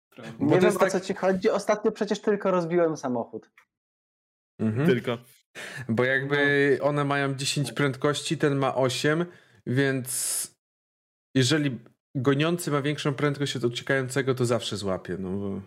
[0.09, 0.33] prawda?
[0.39, 1.49] Bo Nie wiem jest o tak- co ci chodzi.
[1.49, 3.49] Ostatnio przecież tylko rozbiłem samochód.
[4.59, 4.87] Mhm.
[4.87, 5.17] Tylko.
[5.89, 9.25] Bo jakby one mają 10 prędkości, ten ma 8,
[9.67, 10.50] więc
[11.35, 11.79] jeżeli
[12.15, 15.17] goniący ma większą prędkość od uciekającego, to zawsze złapie.
[15.19, 15.61] No bo...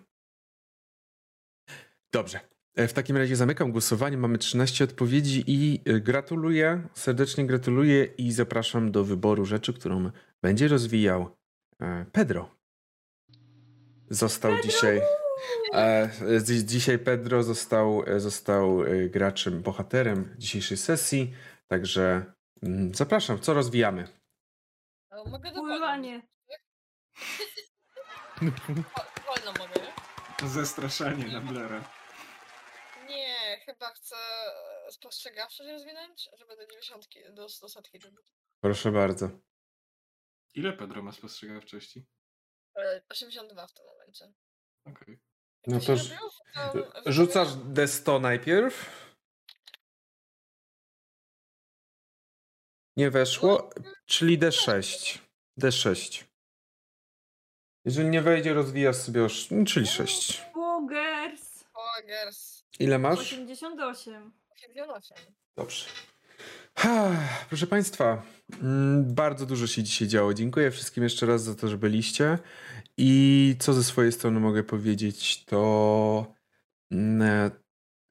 [2.12, 2.40] Dobrze.
[2.76, 4.16] E, W takim razie zamykam głosowanie.
[4.16, 10.10] Mamy 13 odpowiedzi i e, gratuluję, serdecznie gratuluję i zapraszam do wyboru rzeczy, którą
[10.42, 11.36] będzie rozwijał
[11.80, 12.50] e, Pedro.
[14.10, 15.00] Został dzisiaj.
[15.74, 16.10] E,
[16.42, 18.78] dzi- dzisiaj Pedro został, został
[19.10, 21.34] graczem, bohaterem dzisiejszej sesji.
[21.68, 22.24] Także
[22.62, 24.08] mm, zapraszam, co rozwijamy?
[25.24, 26.22] Ale mogę do Pływanie.
[29.26, 30.48] Wolno mogę, nie?
[30.48, 31.90] Zastraszanie na Blera.
[33.08, 34.16] Nie, chyba chcę
[34.86, 37.98] e, spostrzegawczość rozwinąć, żeby do 90, do, do setki.
[38.60, 39.30] Proszę bardzo.
[40.54, 42.06] Ile Pedro ma spostrzegawczości?
[42.76, 44.32] E, 82 w tym momencie.
[44.84, 45.20] Okej.
[45.66, 46.30] No się to robiło?
[47.04, 48.90] To- Rzucasz D100 najpierw.
[52.96, 53.70] Nie weszło,
[54.06, 55.18] czyli D6.
[55.60, 56.24] D6.
[57.84, 60.42] Jeżeli nie wejdzie, rozwijasz sobie już, no, czyli 6.
[60.54, 61.64] Bogers.
[61.72, 62.64] Pogers.
[62.78, 63.18] Ile masz?
[63.18, 64.32] 88.
[64.50, 65.16] 88.
[65.56, 65.84] Dobrze.
[66.78, 67.10] Ha,
[67.48, 68.22] Proszę Państwa,
[68.62, 70.34] mm, bardzo dużo się dzisiaj działo.
[70.34, 72.38] Dziękuję wszystkim jeszcze raz za to, że byliście.
[72.96, 76.34] I co ze swojej strony mogę powiedzieć, to
[76.90, 77.50] mm,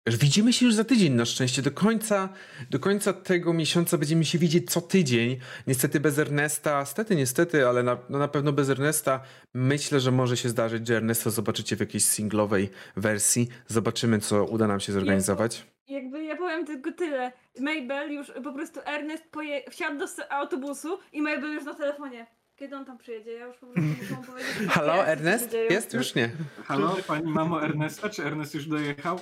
[0.08, 1.62] widzimy się już za tydzień na szczęście.
[1.62, 2.30] Do końca,
[2.70, 5.40] do końca tego miesiąca będziemy się widzieć co tydzień.
[5.68, 9.20] Niestety bez Ernesta, stety, niestety, ale na, no na pewno bez Ernesta.
[9.54, 13.48] Myślę, że może się zdarzyć, że Ernesta zobaczycie w jakiejś singlowej wersji.
[13.68, 15.66] Zobaczymy, co uda nam się zorganizować.
[15.88, 17.32] Jakby ja powiem tylko tyle.
[17.60, 19.64] Mabel już po prostu Ernest poje...
[19.70, 22.28] wsiadł do autobusu i Mabel już na telefonie.
[22.56, 23.32] Kiedy on tam przyjedzie?
[23.34, 24.52] Ja już po prostu muszę mu powiedzieć.
[24.76, 25.54] Halo, jakie Ernest?
[25.70, 25.94] Jest?
[25.94, 26.32] Już nie.
[26.66, 28.10] Halo, pani mamo Ernesta?
[28.10, 29.20] Czy Ernest już dojechał?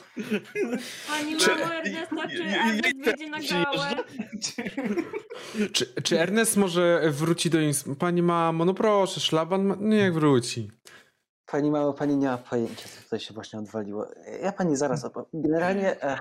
[1.08, 3.88] Pani Czy- mamo Ernesta, czy Ernest wyjdzie na gałę?
[5.74, 7.86] Czy, czy Ernest może wróci do ins...
[8.00, 9.76] Pani mamo, no proszę, szlaban, ma...
[9.80, 10.72] niech wróci.
[11.46, 14.08] Pani mało, pani nie ma pojęcia, co tutaj się właśnie odwaliło.
[14.42, 15.30] Ja pani zaraz opowiem.
[15.34, 16.18] Generalnie e,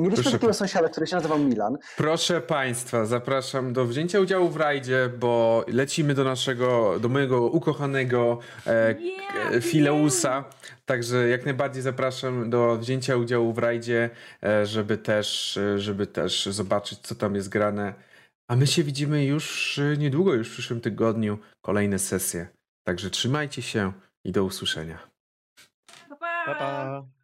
[0.00, 1.78] mieliśmy Proszę takiego sąsiada, który się nazywał Milan.
[1.96, 8.38] Proszę Państwa, zapraszam do wzięcia udziału w rajdzie, bo lecimy do naszego, do mojego ukochanego
[8.66, 10.44] e, Yeah, Fileusa.
[10.84, 14.10] Także jak najbardziej zapraszam do wzięcia udziału w rajdzie,
[14.42, 17.94] e, żeby też, e, żeby też zobaczyć, co tam jest grane.
[18.48, 22.46] A my się widzimy już e, niedługo, już w przyszłym tygodniu, kolejne sesje.
[22.84, 23.92] Także trzymajcie się
[24.24, 24.98] i do usłyszenia.
[26.08, 26.44] Pa, pa.
[26.46, 27.19] Pa, pa.